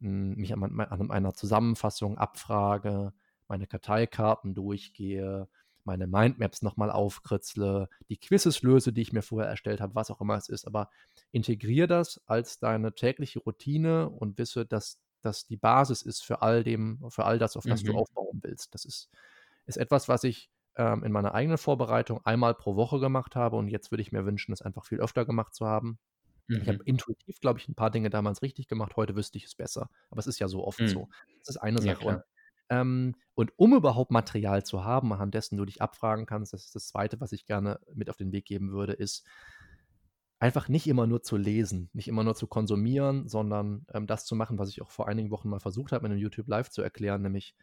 mich 0.00 0.52
an, 0.54 0.62
an 0.80 1.10
einer 1.10 1.34
Zusammenfassung 1.34 2.18
abfrage, 2.18 3.12
meine 3.48 3.66
Karteikarten 3.66 4.54
durchgehe, 4.54 5.48
meine 5.84 6.06
Mindmaps 6.06 6.62
nochmal 6.62 6.90
aufkritzle, 6.90 7.88
die 8.08 8.18
Quizzes 8.18 8.62
löse, 8.62 8.92
die 8.92 9.02
ich 9.02 9.12
mir 9.12 9.22
vorher 9.22 9.48
erstellt 9.50 9.80
habe, 9.80 9.94
was 9.94 10.10
auch 10.10 10.20
immer 10.20 10.36
es 10.36 10.48
ist. 10.48 10.66
Aber 10.66 10.90
integriere 11.32 11.86
das 11.86 12.20
als 12.26 12.58
deine 12.58 12.94
tägliche 12.94 13.40
Routine 13.40 14.08
und 14.10 14.38
wisse, 14.38 14.66
dass 14.66 15.00
das 15.22 15.46
die 15.46 15.56
Basis 15.56 16.02
ist 16.02 16.22
für 16.24 16.42
all 16.42 16.64
dem, 16.64 17.04
für 17.10 17.24
all 17.24 17.38
das, 17.38 17.56
auf 17.56 17.66
das 17.66 17.82
du 17.84 17.92
Mhm. 17.92 17.96
aufbauen 17.96 18.40
willst. 18.42 18.74
Das 18.74 18.84
ist, 18.84 19.10
ist 19.66 19.76
etwas, 19.76 20.08
was 20.08 20.24
ich 20.24 20.50
ähm, 20.76 21.04
in 21.04 21.12
meiner 21.12 21.34
eigenen 21.34 21.58
Vorbereitung 21.58 22.20
einmal 22.24 22.54
pro 22.54 22.76
Woche 22.76 23.00
gemacht 23.00 23.36
habe 23.36 23.56
und 23.56 23.68
jetzt 23.68 23.90
würde 23.90 24.02
ich 24.02 24.12
mir 24.12 24.24
wünschen, 24.26 24.52
es 24.52 24.62
einfach 24.62 24.84
viel 24.86 25.00
öfter 25.00 25.24
gemacht 25.26 25.54
zu 25.54 25.66
haben. 25.66 25.98
Ich 26.58 26.68
habe 26.68 26.78
Mhm. 26.78 26.84
intuitiv, 26.84 27.40
glaube 27.40 27.58
ich, 27.58 27.68
ein 27.68 27.74
paar 27.74 27.90
Dinge 27.90 28.10
damals 28.10 28.42
richtig 28.42 28.68
gemacht. 28.68 28.96
Heute 28.96 29.16
wüsste 29.16 29.38
ich 29.38 29.44
es 29.44 29.54
besser. 29.54 29.90
Aber 30.10 30.18
es 30.20 30.26
ist 30.26 30.38
ja 30.38 30.48
so 30.48 30.64
oft 30.66 30.86
Mhm. 30.86 30.88
so. 30.88 31.08
Das 31.38 31.48
ist 31.56 31.56
eine 31.62 31.80
Ja, 31.80 31.94
Sache. 31.94 32.04
und, 32.04 32.20
klar. 32.20 32.24
ähm, 32.68 33.16
und 33.34 33.52
um 33.58 33.74
überhaupt 33.74 34.10
Material 34.10 34.64
zu 34.64 34.84
haben, 34.84 35.12
anhand 35.12 35.34
dessen 35.34 35.56
du 35.56 35.64
dich 35.64 35.80
abfragen 35.82 36.26
kannst, 36.26 36.52
das 36.52 36.64
ist 36.66 36.74
das 36.74 36.88
Zweite, 36.88 37.20
was 37.20 37.32
ich 37.32 37.46
gerne 37.46 37.80
mit 37.94 38.10
auf 38.10 38.16
den 38.16 38.32
Weg 38.32 38.44
geben 38.46 38.72
würde, 38.72 38.92
ist 38.92 39.26
einfach 40.38 40.68
nicht 40.68 40.86
immer 40.86 41.06
nur 41.06 41.22
zu 41.22 41.36
lesen, 41.36 41.90
nicht 41.92 42.08
immer 42.08 42.24
nur 42.24 42.34
zu 42.34 42.46
konsumieren, 42.46 43.28
sondern 43.28 43.86
ähm, 43.92 44.06
das 44.06 44.24
zu 44.24 44.34
machen, 44.34 44.58
was 44.58 44.70
ich 44.70 44.80
auch 44.82 44.90
vor 44.90 45.06
einigen 45.08 45.30
Wochen 45.30 45.48
mal 45.50 45.60
versucht 45.60 45.92
habe, 45.92 46.06
in 46.06 46.12
einem 46.12 46.20
YouTube 46.20 46.48
Live 46.48 46.70
zu 46.70 46.82
erklären, 46.82 47.22
nämlich 47.22 47.54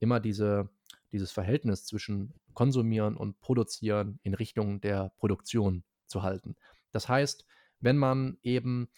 immer 0.00 0.18
diese, 0.20 0.68
dieses 1.12 1.30
Verhältnis 1.30 1.84
zwischen 1.86 2.34
Konsumieren 2.54 3.16
und 3.16 3.40
Produzieren 3.40 4.18
in 4.22 4.34
Richtung 4.34 4.80
der 4.80 5.12
Produktion 5.16 5.84
zu 6.06 6.22
halten. 6.22 6.56
Das 6.90 7.08
heißt, 7.08 7.46
wenn 7.84 7.98
man 7.98 8.38
eben, 8.42 8.88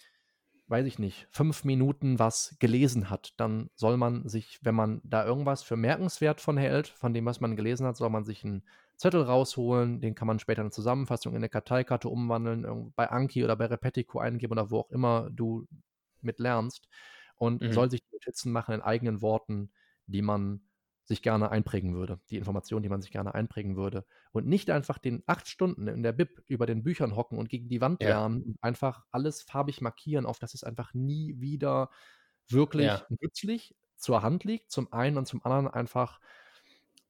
weiß 0.68 0.86
ich 0.86 0.98
nicht, 0.98 1.28
fünf 1.30 1.64
Minuten 1.64 2.18
was 2.18 2.56
gelesen 2.58 3.10
hat, 3.10 3.34
dann 3.38 3.70
soll 3.76 3.96
man 3.96 4.28
sich, 4.28 4.58
wenn 4.62 4.74
man 4.74 5.00
da 5.04 5.24
irgendwas 5.24 5.62
für 5.62 5.76
merkenswert 5.76 6.40
von 6.40 6.56
hält, 6.56 6.88
von 6.88 7.14
dem, 7.14 7.24
was 7.26 7.40
man 7.40 7.56
gelesen 7.56 7.86
hat, 7.86 7.96
soll 7.96 8.10
man 8.10 8.24
sich 8.24 8.44
einen 8.44 8.64
Zettel 8.96 9.22
rausholen, 9.22 10.00
den 10.00 10.14
kann 10.14 10.26
man 10.26 10.38
später 10.38 10.62
in 10.62 10.66
eine 10.66 10.70
Zusammenfassung 10.72 11.32
in 11.34 11.38
eine 11.38 11.48
Karteikarte 11.50 12.08
umwandeln, 12.08 12.92
bei 12.96 13.10
Anki 13.10 13.44
oder 13.44 13.56
bei 13.56 13.66
Repetico 13.66 14.18
eingeben 14.18 14.52
oder 14.52 14.70
wo 14.70 14.80
auch 14.80 14.90
immer 14.90 15.30
du 15.30 15.66
mit 16.22 16.40
lernst 16.40 16.88
und 17.36 17.62
Mhm. 17.62 17.72
soll 17.72 17.90
sich 17.90 18.00
die 18.02 18.14
Notizen 18.14 18.52
machen 18.52 18.74
in 18.74 18.82
eigenen 18.82 19.22
Worten, 19.22 19.70
die 20.06 20.22
man 20.22 20.62
sich 21.06 21.22
gerne 21.22 21.50
einprägen 21.50 21.94
würde, 21.94 22.20
die 22.30 22.36
Informationen, 22.36 22.82
die 22.82 22.88
man 22.88 23.00
sich 23.02 23.12
gerne 23.12 23.34
einprägen 23.34 23.76
würde. 23.76 24.04
Und 24.32 24.46
nicht 24.46 24.70
einfach 24.70 24.98
den 24.98 25.22
acht 25.26 25.48
Stunden 25.48 25.88
in 25.88 26.02
der 26.02 26.12
Bib 26.12 26.42
über 26.48 26.66
den 26.66 26.82
Büchern 26.82 27.16
hocken 27.16 27.38
und 27.38 27.48
gegen 27.48 27.68
die 27.68 27.80
Wand 27.80 28.02
Ja. 28.02 28.04
lernen 28.04 28.42
und 28.42 28.56
einfach 28.62 29.04
alles 29.12 29.42
farbig 29.42 29.80
markieren, 29.80 30.26
auf 30.26 30.38
das 30.40 30.54
es 30.54 30.64
einfach 30.64 30.94
nie 30.94 31.40
wieder 31.40 31.90
wirklich 32.48 33.04
Ja. 33.04 33.08
nützlich 33.08 33.76
zur 33.96 34.22
Hand 34.22 34.44
liegt. 34.44 34.70
Zum 34.70 34.92
einen 34.92 35.16
und 35.18 35.26
zum 35.26 35.44
anderen 35.44 35.68
einfach 35.68 36.20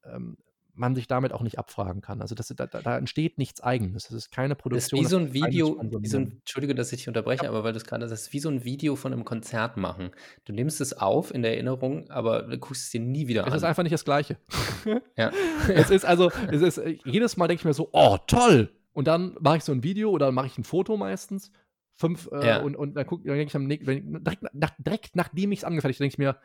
ähm, 0.05 0.37
man 0.77 0.95
sich 0.95 1.07
damit 1.09 1.33
auch 1.33 1.43
nicht 1.43 1.59
abfragen 1.59 2.03
kann. 2.03 2.21
Also 2.21 2.35
das, 2.35 2.49
da, 2.49 2.67
da 2.67 2.99
entsteht 2.99 3.39
nichts 3.39 3.61
Eigenes. 3.63 4.05
Das 4.05 4.13
ist 4.13 4.31
keine 4.31 4.55
Das 4.55 4.59
ist 4.59 4.63
Produktion. 4.63 5.01
wie 5.01 5.05
so 5.07 5.17
ein 5.19 5.27
ist 5.27 5.35
Video, 5.35 5.81
wie 6.01 6.07
so 6.09 6.19
ein, 6.19 6.33
Entschuldige, 6.41 6.75
dass 6.75 6.93
ich 6.93 6.99
dich 7.01 7.09
unterbreche, 7.09 7.49
aber 7.49 7.65
weil 7.65 7.73
du 7.73 7.79
es 7.79 7.85
gerade 7.85 8.09
sagst, 8.09 8.33
wie 8.33 8.41
so 8.41 8.49
ein 8.49 8.65
Video 8.65 8.95
von 8.97 9.13
einem 9.13 9.25
Konzert 9.25 9.77
machen. 9.77 10.11
Du 10.45 10.53
nimmst 10.53 10.81
es 10.81 10.93
auf 10.93 11.33
in 11.35 11.43
der 11.43 11.55
Erinnerung, 11.55 12.11
aber 12.11 12.43
du 12.43 12.59
guckst 12.59 12.85
es 12.85 12.91
dir 12.91 13.01
nie 13.01 13.27
wieder 13.27 13.47
Es 13.47 13.55
ist 13.55 13.63
an. 13.65 13.71
einfach 13.71 13.83
nicht 13.83 13.93
das 13.95 14.05
Gleiche. 14.05 14.37
Ja. 15.17 15.33
es 15.69 15.91
ist 15.91 16.05
also, 16.05 16.31
es 16.51 16.63
ist, 16.63 16.79
äh, 16.79 16.99
jedes 17.05 17.37
Mal 17.37 17.49
denke 17.49 17.63
ich 17.63 17.65
mir 17.65 17.75
so, 17.75 17.89
oh, 17.93 18.19
toll! 18.27 18.71
Und 18.93 19.09
dann 19.09 19.37
mache 19.41 19.59
ich 19.59 19.65
so 19.65 19.73
ein 19.73 19.83
Video 19.83 20.11
oder 20.11 20.33
mache 20.33 20.47
ich 20.47 20.57
ein 20.59 20.65
Foto 20.65 20.97
meistens. 20.97 21.51
Fünf, 21.99 22.29
äh, 22.33 22.47
Ja. 22.47 22.61
und, 22.63 22.77
und 22.77 22.95
dann, 22.95 23.07
guck, 23.07 23.25
dann 23.25 23.35
denke 23.37 23.51
ich 23.51 23.57
am 23.57 23.67
nächsten, 23.67 24.23
direkt, 24.25 24.43
nach, 24.55 24.73
direkt 24.79 25.17
nachdem 25.17 25.53
ich 25.53 25.61
es 25.61 25.65
angefertigt 25.65 26.01
habe, 26.01 26.05
denke 26.11 26.15
ich 26.15 26.19
mir, 26.19 26.37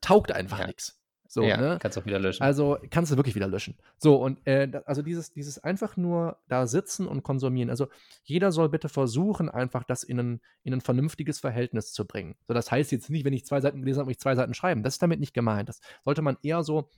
taugt 0.00 0.32
einfach 0.32 0.60
Ja. 0.60 0.66
nichts. 0.66 0.98
So, 1.34 1.42
ja, 1.42 1.56
ne? 1.56 1.78
kannst 1.80 1.98
auch 1.98 2.06
wieder 2.06 2.20
löschen. 2.20 2.44
Also 2.44 2.78
kannst 2.90 3.10
du 3.10 3.16
wirklich 3.16 3.34
wieder 3.34 3.48
löschen. 3.48 3.76
So, 3.98 4.14
und 4.22 4.38
äh, 4.46 4.70
also 4.86 5.02
dieses, 5.02 5.32
dieses 5.32 5.58
einfach 5.58 5.96
nur 5.96 6.38
da 6.46 6.68
sitzen 6.68 7.08
und 7.08 7.24
konsumieren. 7.24 7.70
Also 7.70 7.88
jeder 8.22 8.52
soll 8.52 8.68
bitte 8.68 8.88
versuchen, 8.88 9.48
einfach 9.48 9.82
das 9.82 10.04
in 10.04 10.20
ein, 10.20 10.40
in 10.62 10.72
ein 10.72 10.80
vernünftiges 10.80 11.40
Verhältnis 11.40 11.92
zu 11.92 12.06
bringen. 12.06 12.36
So, 12.46 12.54
das 12.54 12.70
heißt 12.70 12.92
jetzt 12.92 13.10
nicht, 13.10 13.24
wenn 13.24 13.32
ich 13.32 13.44
zwei 13.44 13.60
Seiten 13.60 13.80
gelesen 13.80 13.98
habe, 13.98 14.06
muss 14.06 14.12
ich 14.12 14.20
zwei 14.20 14.36
Seiten 14.36 14.54
schreiben. 14.54 14.84
Das 14.84 14.94
ist 14.94 15.02
damit 15.02 15.18
nicht 15.18 15.34
gemeint. 15.34 15.68
Das 15.68 15.80
sollte 16.04 16.22
man 16.22 16.36
eher 16.40 16.62
so 16.62 16.88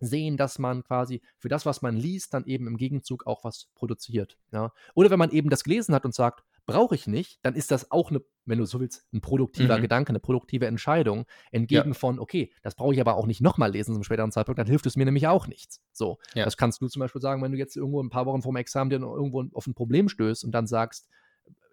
sehen, 0.00 0.36
dass 0.36 0.58
man 0.58 0.82
quasi 0.82 1.22
für 1.38 1.48
das, 1.48 1.64
was 1.64 1.80
man 1.80 1.96
liest, 1.96 2.34
dann 2.34 2.44
eben 2.44 2.66
im 2.66 2.78
Gegenzug 2.78 3.24
auch 3.24 3.44
was 3.44 3.68
produziert. 3.76 4.36
Ja? 4.50 4.72
Oder 4.94 5.10
wenn 5.10 5.20
man 5.20 5.30
eben 5.30 5.48
das 5.48 5.62
gelesen 5.62 5.94
hat 5.94 6.04
und 6.04 6.12
sagt, 6.12 6.42
brauche 6.66 6.94
ich 6.94 7.06
nicht, 7.06 7.38
dann 7.42 7.54
ist 7.54 7.70
das 7.70 7.90
auch 7.90 8.10
eine, 8.10 8.22
wenn 8.44 8.58
du 8.58 8.64
so 8.66 8.80
willst, 8.80 9.06
ein 9.12 9.20
produktiver 9.20 9.78
Mhm. 9.78 9.82
Gedanke, 9.82 10.10
eine 10.10 10.20
produktive 10.20 10.66
Entscheidung, 10.66 11.24
entgegen 11.52 11.88
Ja. 11.90 11.94
von, 11.94 12.18
okay, 12.18 12.52
das 12.62 12.74
brauche 12.74 12.92
ich 12.92 13.00
aber 13.00 13.16
auch 13.16 13.26
nicht 13.26 13.40
nochmal 13.40 13.70
lesen 13.70 13.94
zum 13.94 14.02
späteren 14.02 14.32
Zeitpunkt, 14.32 14.58
dann 14.58 14.66
hilft 14.66 14.86
es 14.86 14.96
mir 14.96 15.04
nämlich 15.04 15.26
auch 15.28 15.46
nichts. 15.46 15.80
So, 15.92 16.18
Ja. 16.34 16.44
das 16.44 16.56
kannst 16.56 16.82
du 16.82 16.88
zum 16.88 17.00
Beispiel 17.00 17.22
sagen, 17.22 17.42
wenn 17.42 17.52
du 17.52 17.58
jetzt 17.58 17.76
irgendwo 17.76 18.02
ein 18.02 18.10
paar 18.10 18.26
Wochen 18.26 18.42
vor 18.42 18.52
dem 18.52 18.56
Examen 18.56 18.90
dir 18.90 18.98
irgendwo 19.00 19.44
auf 19.54 19.66
ein 19.66 19.74
Problem 19.74 20.08
stößt 20.08 20.44
und 20.44 20.52
dann 20.52 20.66
sagst, 20.66 21.08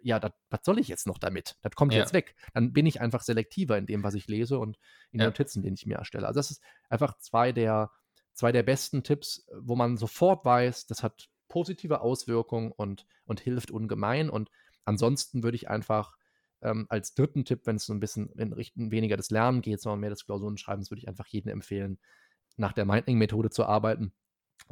ja, 0.05 0.19
dat- 0.19 0.35
was 0.49 0.59
soll 0.63 0.79
ich 0.79 0.89
jetzt 0.89 1.07
noch 1.07 1.17
damit? 1.17 1.55
Das 1.61 1.73
kommt 1.75 1.93
Ja. 1.93 1.99
jetzt 1.99 2.13
weg. 2.13 2.35
Dann 2.53 2.73
bin 2.73 2.85
ich 2.85 2.99
einfach 3.01 3.21
selektiver 3.23 3.77
in 3.77 3.85
dem, 3.85 4.03
was 4.03 4.13
ich 4.15 4.27
lese 4.27 4.59
und 4.59 4.77
in 5.11 5.19
den. 5.19 5.27
Notizen, 5.27 5.63
die 5.63 5.69
ich 5.73 5.85
mir 5.85 5.95
erstelle. 5.97 6.27
Also 6.27 6.39
das 6.39 6.51
ist 6.51 6.61
einfach 6.89 7.17
zwei 7.19 7.51
der, 7.53 7.89
zwei 8.33 8.51
der 8.51 8.63
besten 8.63 9.03
Tipps, 9.03 9.47
wo 9.57 9.75
man 9.75 9.95
sofort 9.95 10.43
weiß, 10.43 10.87
das 10.87 11.03
hat 11.03 11.29
positive 11.47 12.01
Auswirkungen 12.01 12.71
und, 12.71 13.05
und 13.25 13.39
hilft 13.39 13.71
ungemein. 13.71 14.29
Und 14.29 14.49
ansonsten 14.85 15.43
würde 15.43 15.55
ich 15.55 15.69
einfach 15.69 16.17
ähm, 16.61 16.85
als 16.89 17.13
dritten 17.13 17.45
Tipp, 17.45 17.61
wenn 17.65 17.75
es 17.75 17.85
so 17.85 17.93
ein 17.93 17.99
bisschen 17.99 18.29
in 18.33 18.53
Richtung 18.53 18.91
weniger 18.91 19.17
des 19.17 19.29
Lernen 19.29 19.61
geht, 19.61 19.81
sondern 19.81 19.99
mehr 19.99 20.09
des 20.09 20.25
Klausurenschreibens, 20.25 20.89
würde 20.89 20.99
ich 20.99 21.07
einfach 21.07 21.27
jedem 21.27 21.51
empfehlen, 21.51 21.99
nach 22.55 22.73
der 22.73 22.85
Mindling-Methode 22.85 23.49
zu 23.49 23.65
arbeiten. 23.65 24.13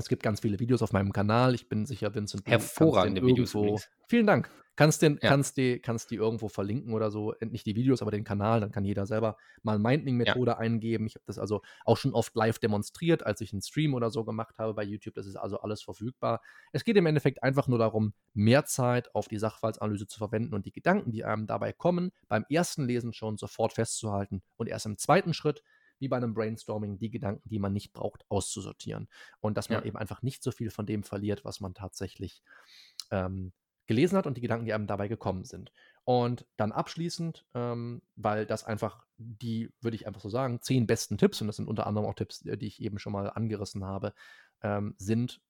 Es 0.01 0.09
gibt 0.09 0.23
ganz 0.23 0.39
viele 0.39 0.59
Videos 0.59 0.81
auf 0.81 0.93
meinem 0.93 1.13
Kanal. 1.13 1.53
Ich 1.53 1.69
bin 1.69 1.85
sicher, 1.85 2.13
Vincent, 2.15 2.47
Hervorragende 2.47 3.21
Videos 3.25 3.53
übrigens. 3.53 3.87
Vielen 4.07 4.25
Dank. 4.25 4.49
Kannst, 4.75 5.03
den, 5.03 5.19
Ja. 5.21 5.29
kannst, 5.29 5.57
die, 5.57 5.79
kannst 5.79 6.09
die 6.09 6.15
irgendwo 6.15 6.47
verlinken 6.49 6.93
oder 6.93 7.11
so. 7.11 7.33
Äh, 7.35 7.45
Nicht 7.45 7.67
die 7.67 7.75
Videos, 7.75 8.01
aber 8.01 8.09
den 8.09 8.23
Kanal. 8.23 8.61
Dann 8.61 8.71
kann 8.71 8.83
jeder 8.83 9.05
selber 9.05 9.37
mal 9.61 9.77
Mindling-Methode 9.77 10.57
eingeben. 10.57 11.05
Ich 11.05 11.13
habe 11.15 11.25
das 11.27 11.37
also 11.37 11.61
auch 11.85 11.97
schon 11.97 12.13
oft 12.13 12.35
live 12.35 12.57
demonstriert, 12.57 13.23
als 13.23 13.41
ich 13.41 13.53
einen 13.53 13.61
Stream 13.61 13.93
oder 13.93 14.09
so 14.09 14.23
gemacht 14.23 14.57
habe 14.57 14.73
bei 14.73 14.83
YouTube. 14.83 15.13
Das 15.13 15.27
ist 15.27 15.35
also 15.35 15.59
alles 15.59 15.83
verfügbar. 15.83 16.41
Es 16.71 16.83
geht 16.83 16.97
im 16.97 17.05
Endeffekt 17.05 17.43
einfach 17.43 17.67
nur 17.67 17.77
darum, 17.77 18.13
mehr 18.33 18.65
Zeit 18.65 19.13
auf 19.13 19.27
die 19.27 19.37
Sachverhaltsanalyse 19.37 20.07
zu 20.07 20.17
verwenden 20.17 20.55
und 20.55 20.65
die 20.65 20.71
Gedanken, 20.71 21.11
die 21.11 21.25
einem 21.25 21.45
dabei 21.45 21.73
kommen, 21.73 22.11
beim 22.27 22.45
ersten 22.49 22.85
Lesen 22.85 23.13
schon 23.13 23.37
sofort 23.37 23.73
festzuhalten 23.73 24.41
und 24.57 24.67
erst 24.67 24.87
im 24.87 24.97
zweiten 24.97 25.35
Schritt, 25.35 25.63
wie 26.01 26.07
bei 26.07 26.17
einem 26.17 26.33
Brainstorming, 26.33 26.97
die 26.97 27.11
Gedanken, 27.11 27.47
die 27.47 27.59
man 27.59 27.73
nicht 27.73 27.93
braucht, 27.93 28.25
auszusortieren. 28.29 29.07
Und 29.39 29.57
dass 29.57 29.69
man 29.69 29.79
Ja. 29.79 29.85
eben 29.85 29.97
einfach 29.97 30.21
nicht 30.21 30.43
so 30.43 30.51
viel 30.51 30.71
von 30.71 30.85
dem 30.85 31.03
verliert, 31.03 31.45
was 31.45 31.61
man 31.61 31.73
tatsächlich 31.73 32.43
ähm, 33.11 33.53
gelesen 33.87 34.17
hat 34.17 34.27
und 34.27 34.37
die 34.37 34.41
Gedanken, 34.41 34.65
die 34.65 34.73
einem 34.73 34.87
dabei 34.87 35.07
gekommen 35.07 35.43
sind. 35.43 35.71
Und 36.03 36.45
dann 36.57 36.71
abschließend, 36.71 37.45
ähm, 37.53 38.01
weil 38.15 38.45
das 38.45 38.63
einfach 38.63 39.05
die, 39.17 39.69
würde 39.81 39.95
ich 39.95 40.07
einfach 40.07 40.21
so 40.21 40.29
sagen, 40.29 40.61
zehn 40.61 40.87
besten 40.87 41.17
Tipps, 41.17 41.41
und 41.41 41.47
das 41.47 41.57
sind 41.57 41.67
unter 41.67 41.87
anderem 41.87 42.07
auch 42.07 42.15
Tipps, 42.15 42.45
äh, 42.45 42.57
die 42.57 42.67
ich 42.67 42.81
eben 42.81 42.99
schon 42.99 43.13
mal 43.13 43.29
angerissen 43.29 43.83
habe, 43.85 44.13
ähm, 44.61 44.95
sind 44.97 45.41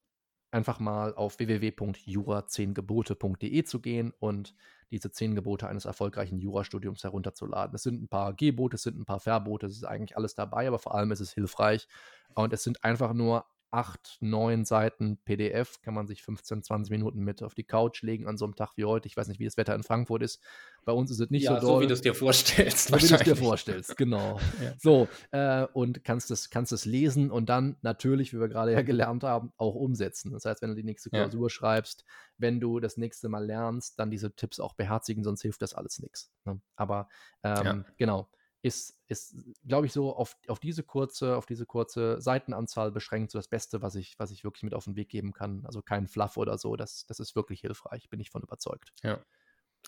einfach 0.52 0.80
mal 0.80 1.16
auf 1.16 1.40
www.jura10gebote.de 1.40 3.64
zu 3.64 3.80
gehen 3.80 4.14
und 4.20 4.54
diese 4.92 5.12
zehn 5.12 5.34
Gebote 5.36 5.68
eines 5.68 5.86
erfolgreichen 5.86 6.40
Jurastudiums 6.40 7.04
herunterzuladen. 7.04 7.76
Es 7.76 7.84
sind 7.84 8.04
ein 8.04 8.08
paar 8.10 8.34
Gebote, 8.34 8.76
es 8.76 8.84
sind 8.84 9.00
ein 9.00 9.06
paar 9.06 9.22
Verbote, 9.22 9.68
es 9.68 9.78
ist 9.78 9.86
eigentlich 9.86 10.18
alles 10.18 10.36
dabei, 10.36 10.68
aber 10.68 10.80
vor 10.80 10.94
allem 10.94 11.12
ist 11.12 11.22
es 11.22 11.34
hilfreich. 11.34 11.88
Und 12.36 12.52
es 12.54 12.64
sind 12.64 12.84
einfach 12.84 13.14
nur 13.14 13.46
acht, 13.72 14.18
neun 14.20 14.66
Seiten 14.66 15.18
PDF, 15.24 15.82
kann 15.82 15.94
man 15.94 16.06
sich 16.06 16.24
15, 16.24 16.62
20 16.64 16.92
Minuten 16.92 17.20
mit 17.22 17.42
auf 17.42 17.56
die 17.56 17.64
Couch 17.64 18.02
legen 18.02 18.28
an 18.28 18.38
so 18.38 18.46
einem 18.46 18.56
Tag 18.56 18.74
wie 18.76 18.84
heute. 18.86 19.08
Ich 19.08 19.16
weiß 19.16 19.28
nicht, 19.30 19.40
wie 19.40 19.46
das 19.46 19.58
Wetter 19.58 19.74
in 19.74 19.84
Frankfurt 19.84 20.22
ist. 20.24 20.42
Bei 20.84 20.92
uns 20.92 21.10
ist 21.10 21.20
es 21.20 21.30
nicht 21.30 21.44
ja, 21.44 21.56
so 21.56 21.62
so, 21.62 21.74
doll. 21.74 21.84
wie 21.84 21.88
du 21.88 21.94
es 21.94 22.02
dir 22.02 22.14
vorstellst. 22.14 22.90
So 22.92 22.96
wie 22.98 23.08
du 23.08 23.16
es 23.16 23.22
dir 23.24 23.36
vorstellst, 23.36 23.96
genau. 23.98 24.40
Ja. 24.62 24.74
So, 24.78 25.08
äh, 25.32 25.66
und 25.74 26.04
kannst 26.04 26.32
es, 26.32 26.50
kannst 26.50 26.72
es 26.74 26.86
lesen 26.86 27.32
und 27.32 27.50
dann 27.50 27.78
natürlich, 27.82 28.34
wie 28.34 28.40
wir 28.40 28.50
gerade 28.50 28.74
ja 28.74 28.82
gelernt 28.82 29.24
haben, 29.24 29.54
auch 29.58 29.76
umsetzen. 29.76 30.32
Das 30.32 30.46
heißt, 30.46 30.62
wenn 30.62 30.70
du 30.70 30.76
die 30.76 30.84
nächste 30.84 31.10
Ja. 31.14 31.22
Klausur 31.24 31.50
schreibst, 31.50 32.04
wenn 32.38 32.60
du 32.60 32.80
das 32.80 32.98
nächste 32.98 33.30
Mal 33.30 33.46
lernst, 33.46 33.98
dann 34.00 34.12
diese 34.12 34.36
Tipps 34.36 34.60
auch 34.60 34.74
beherzigen, 34.74 35.24
sonst 35.24 35.42
hilft 35.44 35.62
das 35.62 35.74
alles 35.74 36.00
nichts. 36.00 36.32
Ne? 36.46 36.60
Aber 36.76 37.08
ähm, 37.44 37.66
Ja. 37.66 37.86
genau, 37.98 38.30
ist, 38.62 39.00
ist 39.08 39.36
glaube 39.66 39.88
ich, 39.88 39.94
so 39.94 40.16
auf, 40.16 40.38
auf 40.48 40.60
diese 40.60 40.84
kurze, 40.84 41.36
auf 41.36 41.46
diese 41.46 41.66
kurze 41.66 42.22
Seitenanzahl 42.22 42.92
beschränkt, 42.92 43.32
so 43.32 43.40
das 43.40 43.48
Beste, 43.48 43.82
was 43.82 43.96
ich, 43.96 44.16
was 44.20 44.32
ich 44.32 44.44
wirklich 44.44 44.64
mit 44.64 44.74
auf 44.74 44.86
den 44.86 44.96
Weg 44.96 45.10
geben 45.10 45.34
kann. 45.34 45.66
Also 45.66 45.82
kein 45.82 46.08
Fluff 46.08 46.38
oder 46.38 46.58
so, 46.58 46.76
das, 46.76 47.06
das 47.08 47.20
ist 47.20 47.36
wirklich 47.36 47.62
hilfreich, 47.62 48.10
bin 48.10 48.20
ich 48.20 48.30
von 48.30 48.44
überzeugt. 48.44 48.94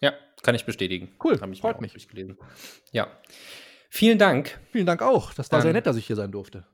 Ja, 0.02 0.14
kann 0.42 0.56
ich 0.56 0.66
bestätigen. 0.66 1.16
Cool, 1.24 1.40
Hab 1.40 1.50
ich 1.52 1.62
freut 1.62 1.80
mich. 1.82 1.92
durchgelesen. 1.94 2.38
Ja. 2.92 3.08
Vielen 3.90 4.18
Dank. 4.18 4.60
Vielen 4.72 4.88
Dank 4.88 5.04
auch. 5.04 5.36
Das 5.36 5.52
war 5.52 5.62
sehr 5.62 5.70
Ähm, 5.70 5.76
nett, 5.76 5.86
dass 5.86 5.98
ich 5.98 6.08
hier 6.08 6.16
sein 6.16 6.32
durfte. 6.32 6.66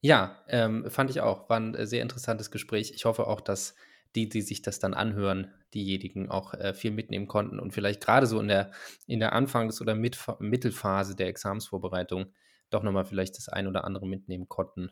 Ja, 0.00 0.42
ähm, 0.48 0.88
fand 0.90 1.10
ich 1.10 1.20
auch. 1.20 1.48
War 1.48 1.58
ein 1.58 1.74
äh, 1.74 1.86
sehr 1.86 2.02
interessantes 2.02 2.52
Gespräch. 2.52 2.92
Ich 2.94 3.04
hoffe 3.04 3.26
auch, 3.26 3.40
dass 3.40 3.74
die, 4.14 4.28
die 4.28 4.42
sich 4.42 4.62
das 4.62 4.78
dann 4.78 4.94
anhören, 4.94 5.52
diejenigen 5.74 6.30
auch 6.30 6.54
äh, 6.54 6.74
viel 6.74 6.90
mitnehmen 6.90 7.28
konnten 7.28 7.58
und 7.58 7.72
vielleicht 7.72 8.02
gerade 8.04 8.26
so 8.26 8.40
in 8.40 8.48
der, 8.48 8.72
in 9.06 9.20
der 9.20 9.32
Anfangs- 9.32 9.80
oder 9.80 9.94
Mitfa 9.94 10.36
Mittelphase 10.40 11.16
der 11.16 11.28
Examsvorbereitung 11.28 12.32
doch 12.70 12.82
nochmal 12.82 13.04
vielleicht 13.04 13.36
das 13.36 13.48
ein 13.48 13.66
oder 13.66 13.84
andere 13.84 14.06
mitnehmen 14.06 14.48
konnten, 14.48 14.90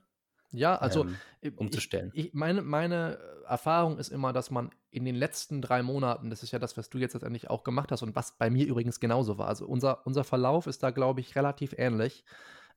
Ja, 0.53 0.77
also 0.77 1.05
ähm, 1.05 1.21
ich- 1.41 1.55
umzustellen. 1.57 2.13
Ich, 2.13 2.35
meine, 2.35 2.61
meine 2.63 3.19
Erfahrung 3.47 3.99
ist 3.99 4.09
immer, 4.09 4.33
dass 4.33 4.51
man 4.51 4.71
in 4.91 5.05
den 5.05 5.15
letzten 5.15 5.63
drei 5.63 5.81
Monaten, 5.83 6.29
das 6.29 6.43
ist 6.43 6.51
ja 6.51 6.59
das, 6.59 6.77
was 6.77 6.91
du 6.91 6.99
jetzt 6.99 7.13
letztendlich 7.15 7.49
auch 7.49 7.63
gemacht 7.63 7.93
hast 7.93 8.03
und 8.03 8.17
was 8.17 8.37
bei 8.37 8.51
mir 8.51 8.67
übrigens 8.67 8.99
genauso 8.99 9.39
war. 9.39 9.47
Also 9.47 9.67
unser, 9.67 10.05
unser 10.07 10.25
Verlauf 10.25 10.67
ist 10.67 10.83
da, 10.83 10.91
glaube 10.91 11.21
ich, 11.21 11.37
relativ 11.37 11.73
ähnlich. 11.79 12.25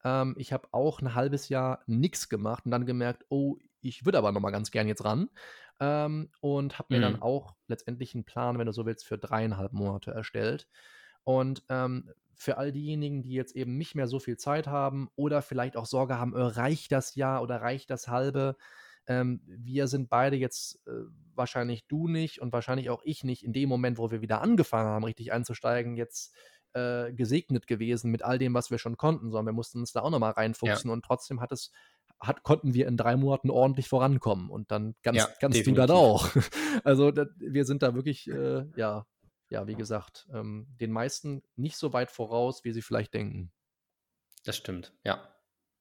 Ähm, 0.03 0.35
ich 0.37 0.53
habe 0.53 0.67
auch 0.71 1.01
ein 1.01 1.15
halbes 1.15 1.49
Jahr 1.49 1.83
nichts 1.87 2.29
gemacht 2.29 2.65
und 2.65 2.71
dann 2.71 2.85
gemerkt, 2.85 3.25
oh, 3.29 3.57
ich 3.81 4.05
würde 4.05 4.19
aber 4.19 4.31
noch 4.31 4.41
mal 4.41 4.51
ganz 4.51 4.69
gern 4.71 4.87
jetzt 4.87 5.03
ran. 5.03 5.29
Ähm, 5.79 6.29
und 6.41 6.79
habe 6.79 6.89
mir 6.91 6.99
dann 7.01 7.15
Mhm. 7.15 7.21
auch 7.21 7.55
letztendlich 7.67 8.13
einen 8.15 8.25
Plan, 8.25 8.57
wenn 8.59 8.67
du 8.67 8.73
so 8.73 8.85
willst, 8.85 9.05
für 9.05 9.17
dreieinhalb 9.17 9.73
Monate 9.73 10.11
erstellt. 10.11 10.67
Und 11.23 11.63
ähm, 11.69 12.11
für 12.35 12.57
all 12.57 12.71
diejenigen, 12.71 13.23
die 13.23 13.33
jetzt 13.33 13.55
eben 13.55 13.77
nicht 13.77 13.95
mehr 13.95 14.07
so 14.07 14.19
viel 14.19 14.37
Zeit 14.37 14.67
haben 14.67 15.09
oder 15.15 15.41
vielleicht 15.41 15.77
auch 15.77 15.85
Sorge 15.85 16.17
haben, 16.17 16.35
äh, 16.35 16.41
reicht 16.41 16.91
das 16.91 17.15
Jahr 17.15 17.41
oder 17.41 17.61
reicht 17.61 17.89
das 17.89 18.07
halbe? 18.07 18.57
Ähm, 19.07 19.41
wir 19.45 19.87
sind 19.87 20.09
beide 20.09 20.35
jetzt, 20.35 20.85
äh, 20.87 20.91
wahrscheinlich 21.35 21.87
du 21.87 22.07
nicht 22.07 22.39
und 22.39 22.53
wahrscheinlich 22.53 22.89
auch 22.89 23.01
ich 23.03 23.23
nicht, 23.23 23.43
in 23.43 23.53
dem 23.53 23.69
Moment, 23.69 23.97
wo 23.97 24.11
wir 24.11 24.21
wieder 24.21 24.41
angefangen 24.41 24.87
haben, 24.89 25.03
richtig 25.03 25.31
einzusteigen, 25.33 25.97
jetzt 25.97 26.33
äh, 26.73 27.13
gesegnet 27.13 27.67
gewesen 27.67 28.11
mit 28.11 28.23
all 28.23 28.37
dem, 28.39 28.53
was 28.53 28.71
wir 28.71 28.77
schon 28.79 28.97
konnten, 28.97 29.29
sondern 29.31 29.47
wir 29.53 29.53
mussten 29.57 29.79
uns 29.79 29.91
da 29.91 30.01
auch 30.01 30.09
nochmal 30.09 30.31
reinfuchsen 30.31 30.89
und 30.89 31.03
trotzdem 31.05 31.41
hat 31.41 31.51
es, 31.51 31.71
hat, 32.19 32.43
konnten 32.43 32.73
wir 32.73 32.87
in 32.87 32.97
drei 32.97 33.15
Monaten 33.17 33.49
ordentlich 33.49 33.87
vorankommen 33.89 34.49
und 34.49 34.71
dann 34.71 34.95
kannst, 35.03 35.19
Ja, 35.19 35.27
kannst 35.39 35.65
du 35.65 35.71
das 35.73 35.89
auch. 35.91 36.29
Also 36.83 37.11
da, 37.11 37.25
wir 37.37 37.65
sind 37.65 37.83
da 37.83 37.95
wirklich, 37.95 38.27
äh, 38.29 38.65
ja, 38.75 39.05
ja, 39.49 39.67
wie 39.67 39.75
gesagt, 39.75 40.27
ähm, 40.33 40.67
den 40.79 40.91
meisten 40.91 41.43
nicht 41.55 41.77
so 41.77 41.93
weit 41.93 42.11
voraus, 42.11 42.63
wie 42.63 42.71
sie 42.71 42.81
vielleicht 42.81 43.13
denken. 43.13 43.51
Das 44.45 44.57
stimmt, 44.57 44.93
ja. 45.03 45.29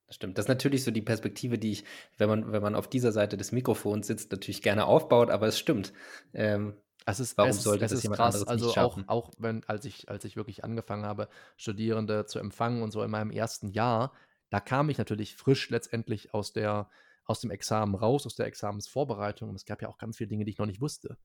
Das 0.07 0.17
stimmt. 0.17 0.37
Das 0.37 0.45
ist 0.45 0.49
natürlich 0.49 0.85
so 0.85 0.91
die 0.91 1.01
Perspektive, 1.03 1.59
die 1.59 1.73
ich, 1.73 1.85
wenn 2.19 2.29
man, 2.29 2.53
wenn 2.53 2.63
man 2.63 2.75
auf 2.75 2.89
dieser 2.89 3.13
Seite 3.13 3.37
des 3.37 3.51
Mikrofons 3.53 4.07
sitzt, 4.07 4.31
natürlich 4.31 4.61
gerne 4.63 4.85
aufbaut, 4.85 5.31
aber 5.31 5.47
es 5.47 5.59
stimmt. 5.59 5.93
Ähm, 6.35 6.77
Es 7.07 7.19
ist, 7.19 7.39
Warum 7.39 7.51
es 7.51 7.63
sollte 7.63 7.85
es 7.87 7.91
das 7.93 7.99
ist 7.99 8.03
jemand 8.05 8.19
krass. 8.19 8.35
anderes 8.35 8.49
Also 8.49 8.67
nicht 8.67 8.79
auch, 8.79 8.99
auch 9.09 9.31
wenn, 9.39 9.65
als 9.65 9.85
ich, 9.87 10.09
als 10.11 10.25
ich 10.25 10.37
wirklich 10.37 10.65
angefangen 10.65 11.05
habe, 11.07 11.29
Studierende 11.57 12.27
zu 12.27 12.39
empfangen 12.39 12.83
und 12.83 12.91
so 12.93 13.03
in 13.03 13.11
meinem 13.11 13.31
ersten 13.31 13.69
Jahr, 13.69 14.13
da 14.53 14.61
kam 14.61 14.91
ich 14.91 14.99
natürlich 14.99 15.35
frisch 15.35 15.71
letztendlich 15.71 16.35
aus 16.35 16.53
der, 16.53 16.91
aus 17.25 17.41
dem 17.41 17.51
Examen 17.51 17.95
raus, 17.95 18.27
aus 18.27 18.35
der 18.35 18.45
Examensvorbereitung. 18.45 19.49
Und 19.49 19.55
es 19.57 19.65
gab 19.65 19.81
ja 19.81 19.89
auch 19.89 19.97
ganz 19.97 20.19
viele 20.19 20.29
Dinge, 20.29 20.45
die 20.45 20.51
ich 20.51 20.59
noch 20.59 20.67
nicht 20.67 20.83
wusste. 20.83 21.17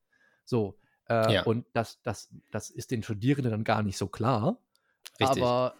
So, 0.45 0.79
äh, 1.09 1.33
Ja. 1.33 1.43
und 1.43 1.65
das, 1.73 2.01
das, 2.03 2.33
das 2.51 2.69
ist 2.69 2.89
den 2.89 3.03
Studierenden 3.03 3.51
dann 3.51 3.65
gar 3.65 3.83
nicht 3.83 3.97
so 3.97 4.07
klar. 4.07 4.63
Richtig. 5.19 5.43
Aber 5.43 5.75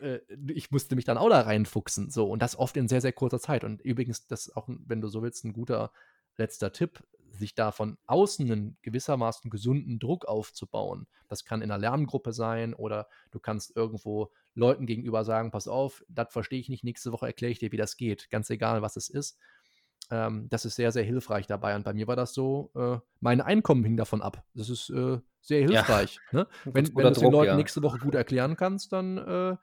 äh, 0.00 0.20
ich 0.52 0.70
musste 0.70 0.94
mich 0.94 1.04
dann 1.04 1.18
auch 1.18 1.28
da 1.28 1.40
reinfuchsen. 1.40 2.10
So, 2.10 2.30
und 2.30 2.42
das 2.42 2.56
oft 2.56 2.76
in 2.76 2.86
sehr, 2.86 3.00
sehr 3.00 3.12
kurzer 3.12 3.40
Zeit. 3.40 3.64
Und 3.64 3.82
übrigens, 3.82 4.28
das 4.28 4.46
ist 4.46 4.56
auch, 4.56 4.68
wenn 4.68 5.00
du 5.00 5.08
so 5.08 5.20
willst, 5.20 5.44
ein 5.44 5.54
guter 5.54 5.90
letzter 6.36 6.72
Tipp, 6.72 7.02
sich 7.38 7.54
da 7.54 7.72
von 7.72 7.96
außen 8.06 8.50
einen 8.50 8.78
gewissermaßen 8.82 9.50
gesunden 9.50 9.98
Druck 9.98 10.26
aufzubauen. 10.26 11.06
Das 11.28 11.44
kann 11.44 11.62
in 11.62 11.70
einer 11.70 11.78
Lerngruppe 11.80 12.32
sein 12.32 12.74
oder 12.74 13.08
du 13.30 13.40
kannst 13.40 13.74
irgendwo 13.76 14.30
Leuten 14.54 14.86
gegenüber 14.86 15.24
sagen, 15.24 15.50
pass 15.50 15.68
auf, 15.68 16.04
das 16.08 16.32
verstehe 16.32 16.60
ich 16.60 16.68
nicht, 16.68 16.84
nächste 16.84 17.12
Woche 17.12 17.26
erkläre 17.26 17.52
ich 17.52 17.58
dir, 17.58 17.72
wie 17.72 17.76
das 17.76 17.96
geht. 17.96 18.28
Ganz 18.30 18.50
egal, 18.50 18.82
was 18.82 18.96
es 18.96 19.08
ist. 19.08 19.38
Ähm, 20.10 20.48
das 20.48 20.64
ist 20.64 20.76
sehr, 20.76 20.90
sehr 20.90 21.04
hilfreich 21.04 21.46
dabei. 21.46 21.76
Und 21.76 21.84
bei 21.84 21.92
mir 21.92 22.06
war 22.06 22.16
das 22.16 22.32
so, 22.32 22.70
äh, 22.74 22.98
mein 23.20 23.40
Einkommen 23.40 23.84
hing 23.84 23.96
davon 23.96 24.22
ab. 24.22 24.42
Das 24.54 24.70
ist 24.70 24.88
äh, 24.90 25.18
sehr 25.40 25.60
Ja. 25.60 25.66
hilfreich. 25.66 26.18
Ne? 26.32 26.46
Ein 26.64 26.74
Wenn, 26.74 26.96
wenn 26.96 27.02
du 27.04 27.10
es 27.10 27.18
den 27.18 27.30
Leuten 27.32 27.46
ja. 27.50 27.56
nächste 27.56 27.82
Woche 27.82 27.98
gut 27.98 28.14
erklären 28.14 28.56
kannst, 28.56 28.92
dann, 28.92 29.18
äh, 29.18 29.56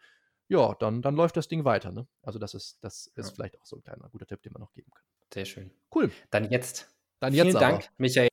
ja, 0.48 0.76
dann, 0.76 1.02
dann 1.02 1.16
läuft 1.16 1.36
das 1.38 1.48
Ding 1.48 1.66
weiter. 1.66 1.92
Ne? 1.92 2.08
Also 2.22 2.38
das 2.38 2.54
ist, 2.54 2.78
das 2.84 3.08
ist 3.16 3.30
Ja. 3.30 3.34
vielleicht 3.34 3.60
auch 3.60 3.66
so 3.66 3.78
ein 3.78 3.82
kleiner 3.84 4.08
guter 4.10 4.28
Tipp, 4.28 4.44
den 4.44 4.54
man 4.54 4.62
noch 4.62 4.72
geben 4.74 4.92
kann. 4.94 5.04
Sehr 5.34 5.46
schön. 5.46 5.72
Cool. 5.94 6.12
Dann 6.30 6.52
jetzt. 6.52 6.95
Dann 7.26 7.34
Vielen 7.34 7.48
jetzt 7.48 7.62
Dank, 7.62 7.76
aber. 7.76 7.94
Michael. 7.98 8.28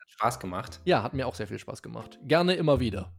Hat 0.00 0.10
Spaß 0.10 0.38
gemacht. 0.38 0.80
Ja, 0.84 1.02
hat 1.02 1.14
mir 1.14 1.26
auch 1.26 1.34
sehr 1.34 1.46
viel 1.46 1.58
Spaß 1.58 1.82
gemacht. 1.82 2.18
Gerne 2.24 2.54
immer 2.54 2.78
wieder. 2.78 3.12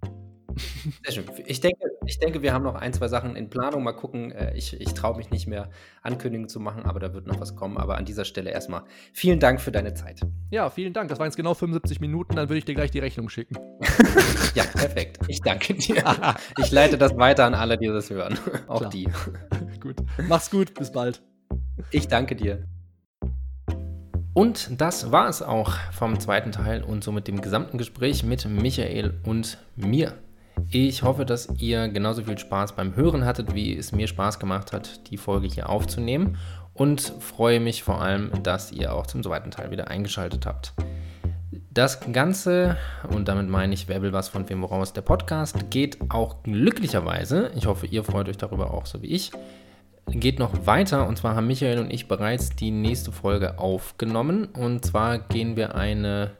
Sehr 1.03 1.11
schön. 1.11 1.25
Ich 1.45 1.59
denke, 1.59 1.85
ich 2.05 2.17
denke, 2.19 2.41
wir 2.41 2.53
haben 2.53 2.63
noch 2.63 2.75
ein, 2.75 2.93
zwei 2.93 3.09
Sachen 3.09 3.35
in 3.35 3.49
Planung. 3.49 3.83
Mal 3.83 3.91
gucken. 3.91 4.31
Äh, 4.31 4.55
ich, 4.55 4.79
ich 4.79 4.93
traue 4.93 5.17
mich 5.17 5.29
nicht 5.29 5.47
mehr, 5.47 5.69
Ankündigungen 6.01 6.47
zu 6.47 6.61
machen, 6.61 6.83
aber 6.85 7.01
da 7.01 7.13
wird 7.13 7.27
noch 7.27 7.41
was 7.41 7.57
kommen. 7.57 7.77
Aber 7.77 7.97
an 7.97 8.05
dieser 8.05 8.23
Stelle 8.23 8.51
erstmal 8.51 8.83
vielen 9.11 9.41
Dank 9.41 9.59
für 9.59 9.73
deine 9.73 9.95
Zeit. 9.95 10.21
Ja, 10.51 10.69
vielen 10.69 10.93
Dank. 10.93 11.09
Das 11.09 11.19
waren 11.19 11.27
jetzt 11.27 11.35
genau 11.35 11.53
75 11.53 11.99
Minuten. 11.99 12.35
Dann 12.37 12.47
würde 12.47 12.59
ich 12.59 12.65
dir 12.65 12.75
gleich 12.75 12.91
die 12.91 12.99
Rechnung 12.99 13.27
schicken. 13.27 13.57
ja, 14.55 14.63
perfekt. 14.63 15.19
Ich 15.27 15.41
danke 15.41 15.73
dir. 15.73 16.03
Ich 16.57 16.71
leite 16.71 16.97
das 16.97 17.17
weiter 17.17 17.45
an 17.45 17.53
alle, 17.53 17.77
die 17.77 17.87
das 17.87 18.09
hören. 18.09 18.39
Auch 18.67 18.79
Klar. 18.79 18.89
die. 18.91 19.09
gut. 19.81 19.95
Mach's 20.29 20.49
gut. 20.49 20.73
Bis 20.73 20.91
bald. 20.91 21.21
Ich 21.91 22.07
danke 22.07 22.35
dir. 22.35 22.65
Und 24.35 24.81
das 24.81 25.13
war 25.13 25.29
es 25.29 25.41
auch 25.41 25.71
vom 25.93 26.19
zweiten 26.19 26.51
Teil 26.51 26.83
und 26.83 27.05
somit 27.05 27.29
dem 27.29 27.39
gesamten 27.39 27.77
Gespräch 27.77 28.25
mit 28.25 28.45
Michael 28.45 29.13
und 29.23 29.57
mir. 29.77 30.11
Ich 30.69 31.03
hoffe, 31.03 31.25
dass 31.25 31.47
ihr 31.57 31.87
genauso 31.87 32.21
viel 32.21 32.37
Spaß 32.37 32.73
beim 32.73 32.97
Hören 32.97 33.23
hattet, 33.23 33.55
wie 33.55 33.77
es 33.77 33.93
mir 33.93 34.07
Spaß 34.07 34.37
gemacht 34.37 34.73
hat, 34.73 35.09
die 35.09 35.15
Folge 35.15 35.47
hier 35.47 35.69
aufzunehmen. 35.69 36.37
Und 36.73 37.13
freue 37.21 37.61
mich 37.61 37.83
vor 37.83 38.01
allem, 38.01 38.29
dass 38.43 38.73
ihr 38.73 38.93
auch 38.93 39.07
zum 39.07 39.23
zweiten 39.23 39.51
Teil 39.51 39.71
wieder 39.71 39.87
eingeschaltet 39.87 40.45
habt. 40.45 40.73
Das 41.71 42.01
Ganze, 42.11 42.75
und 43.09 43.29
damit 43.29 43.47
meine 43.47 43.73
ich, 43.73 43.87
wer 43.87 44.01
will 44.01 44.11
was 44.11 44.27
von 44.27 44.49
wem 44.49 44.61
woraus, 44.61 44.91
der 44.91 45.01
Podcast 45.01 45.69
geht 45.69 45.97
auch 46.09 46.43
glücklicherweise, 46.43 47.51
ich 47.55 47.67
hoffe, 47.67 47.87
ihr 47.87 48.03
freut 48.03 48.27
euch 48.27 48.37
darüber 48.37 48.73
auch 48.73 48.85
so 48.85 49.01
wie 49.01 49.07
ich, 49.07 49.31
geht 50.07 50.39
noch 50.39 50.65
weiter. 50.65 51.07
Und 51.07 51.17
zwar 51.17 51.35
haben 51.35 51.47
Michael 51.47 51.79
und 51.79 51.91
ich 51.91 52.07
bereits 52.07 52.49
die 52.55 52.71
nächste 52.71 53.11
Folge 53.11 53.59
aufgenommen. 53.59 54.45
Und 54.45 54.85
zwar 54.85 55.19
gehen 55.19 55.55
wir 55.55 55.75
eine 55.75 56.31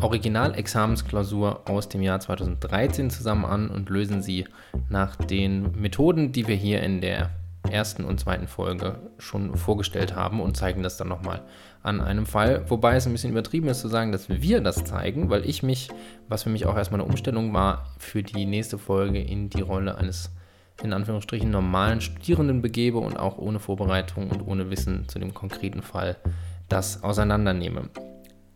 Originalexamensklausur 0.00 1.68
aus 1.68 1.88
dem 1.88 2.02
Jahr 2.02 2.20
2013 2.20 3.10
zusammen 3.10 3.44
an 3.44 3.68
und 3.68 3.90
lösen 3.90 4.22
sie 4.22 4.46
nach 4.88 5.16
den 5.16 5.72
Methoden, 5.80 6.32
die 6.32 6.46
wir 6.46 6.54
hier 6.54 6.82
in 6.82 7.00
der 7.00 7.30
ersten 7.68 8.04
und 8.04 8.20
zweiten 8.20 8.46
Folge 8.46 8.98
schon 9.18 9.56
vorgestellt 9.56 10.14
haben 10.14 10.40
und 10.40 10.56
zeigen 10.56 10.82
das 10.82 10.96
dann 10.96 11.08
nochmal 11.08 11.42
an 11.82 12.00
einem 12.00 12.26
Fall. 12.26 12.64
Wobei 12.68 12.96
es 12.96 13.06
ein 13.06 13.12
bisschen 13.12 13.30
übertrieben 13.30 13.68
ist 13.68 13.80
zu 13.80 13.88
sagen, 13.88 14.12
dass 14.12 14.28
wir 14.28 14.60
das 14.60 14.84
zeigen, 14.84 15.30
weil 15.30 15.44
ich 15.44 15.62
mich, 15.62 15.88
was 16.28 16.44
für 16.44 16.50
mich 16.50 16.66
auch 16.66 16.76
erstmal 16.76 17.00
eine 17.00 17.08
Umstellung 17.08 17.52
war, 17.52 17.86
für 17.98 18.22
die 18.22 18.46
nächste 18.46 18.78
Folge 18.78 19.20
in 19.20 19.50
die 19.50 19.60
Rolle 19.60 19.96
eines 19.96 20.30
in 20.82 20.92
Anführungsstrichen 20.92 21.50
normalen 21.50 22.00
Studierenden 22.00 22.62
begebe 22.62 22.98
und 22.98 23.18
auch 23.18 23.38
ohne 23.38 23.58
Vorbereitung 23.58 24.30
und 24.30 24.46
ohne 24.46 24.70
Wissen 24.70 25.08
zu 25.08 25.18
dem 25.18 25.34
konkreten 25.34 25.82
Fall 25.82 26.16
das 26.68 27.02
auseinandernehme. 27.02 27.88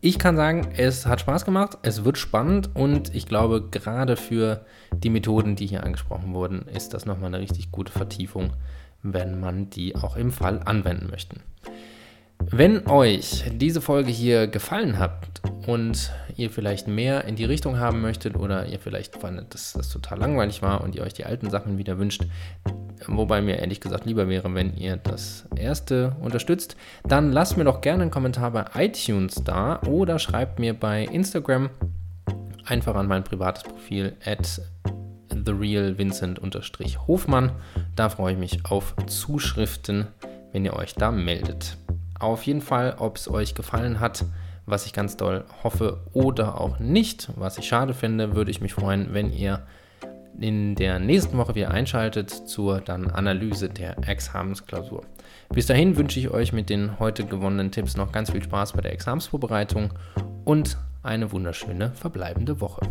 Ich 0.05 0.19
kann 0.19 0.35
sagen, 0.35 0.67
es 0.75 1.05
hat 1.05 1.21
Spaß 1.21 1.45
gemacht, 1.45 1.77
es 1.81 2.03
wird 2.03 2.17
spannend 2.17 2.71
und 2.73 3.15
ich 3.15 3.25
glaube, 3.25 3.69
gerade 3.69 4.17
für 4.17 4.65
die 4.93 5.09
Methoden, 5.09 5.55
die 5.55 5.65
hier 5.65 5.83
angesprochen 5.83 6.33
wurden, 6.33 6.63
ist 6.63 6.93
das 6.93 7.05
nochmal 7.05 7.27
eine 7.27 7.39
richtig 7.39 7.71
gute 7.71 7.91
Vertiefung, 7.91 8.51
wenn 9.01 9.39
man 9.39 9.69
die 9.69 9.95
auch 9.95 10.17
im 10.17 10.31
Fall 10.31 10.59
anwenden 10.65 11.09
möchte. 11.09 11.37
Wenn 12.51 12.87
euch 12.87 13.43
diese 13.51 13.81
Folge 13.81 14.11
hier 14.11 14.47
gefallen 14.47 14.99
hat 14.99 15.41
und 15.67 16.11
ihr 16.35 16.49
vielleicht 16.49 16.87
mehr 16.87 17.25
in 17.25 17.35
die 17.35 17.45
Richtung 17.45 17.77
haben 17.79 18.01
möchtet 18.01 18.35
oder 18.35 18.65
ihr 18.65 18.79
vielleicht 18.79 19.17
fandet, 19.17 19.53
dass 19.53 19.73
das 19.73 19.89
total 19.89 20.17
langweilig 20.19 20.61
war 20.61 20.81
und 20.81 20.95
ihr 20.95 21.03
euch 21.03 21.13
die 21.13 21.25
alten 21.25 21.49
Sachen 21.49 21.77
wieder 21.77 21.99
wünscht, 21.99 22.23
wobei 23.07 23.41
mir 23.41 23.59
ehrlich 23.59 23.81
gesagt 23.81 24.05
lieber 24.05 24.29
wäre, 24.29 24.53
wenn 24.53 24.77
ihr 24.77 24.97
das 24.97 25.45
erste 25.55 26.15
unterstützt, 26.21 26.75
dann 27.07 27.31
lasst 27.31 27.57
mir 27.57 27.63
doch 27.63 27.81
gerne 27.81 28.03
einen 28.03 28.11
Kommentar 28.11 28.51
bei 28.51 28.65
iTunes 28.75 29.43
da 29.43 29.81
oder 29.83 30.19
schreibt 30.19 30.59
mir 30.59 30.73
bei 30.73 31.05
Instagram 31.05 31.69
einfach 32.65 32.95
an 32.95 33.07
mein 33.07 33.23
privates 33.23 33.63
Profil 33.63 34.13
at 34.25 34.61
therealvincent-hofmann. 35.29 37.51
Da 37.95 38.09
freue 38.09 38.33
ich 38.33 38.39
mich 38.39 38.65
auf 38.65 38.93
Zuschriften, 39.07 40.07
wenn 40.51 40.65
ihr 40.65 40.73
euch 40.73 40.95
da 40.95 41.11
meldet. 41.11 41.77
Auf 42.23 42.43
jeden 42.43 42.61
Fall, 42.61 42.95
ob 42.99 43.17
es 43.17 43.29
euch 43.29 43.53
gefallen 43.53 43.99
hat, 43.99 44.23
was 44.65 44.85
ich 44.85 44.93
ganz 44.93 45.17
doll 45.17 45.43
hoffe 45.61 45.99
oder 46.13 46.61
auch 46.61 46.79
nicht, 46.79 47.27
was 47.35 47.57
ich 47.57 47.67
schade 47.67 47.93
finde, 47.93 48.33
würde 48.33 48.49
ich 48.49 48.61
mich 48.61 48.73
freuen, 48.73 49.13
wenn 49.13 49.33
ihr 49.33 49.67
in 50.39 50.75
der 50.75 50.99
nächsten 50.99 51.37
Woche 51.37 51.53
wieder 51.53 51.71
einschaltet 51.71 52.29
zur 52.29 52.79
dann 52.79 53.11
Analyse 53.11 53.67
der 53.67 54.07
Examensklausur. 54.07 55.01
Bis 55.49 55.65
dahin 55.65 55.97
wünsche 55.97 56.17
ich 56.17 56.29
euch 56.29 56.53
mit 56.53 56.69
den 56.69 56.97
heute 56.97 57.25
gewonnenen 57.25 57.71
Tipps 57.71 57.97
noch 57.97 58.13
ganz 58.13 58.31
viel 58.31 58.41
Spaß 58.41 58.71
bei 58.71 58.79
der 58.79 58.93
Examensvorbereitung 58.93 59.89
und 60.45 60.77
eine 61.03 61.29
wunderschöne 61.33 61.91
verbleibende 61.93 62.61
Woche. 62.61 62.87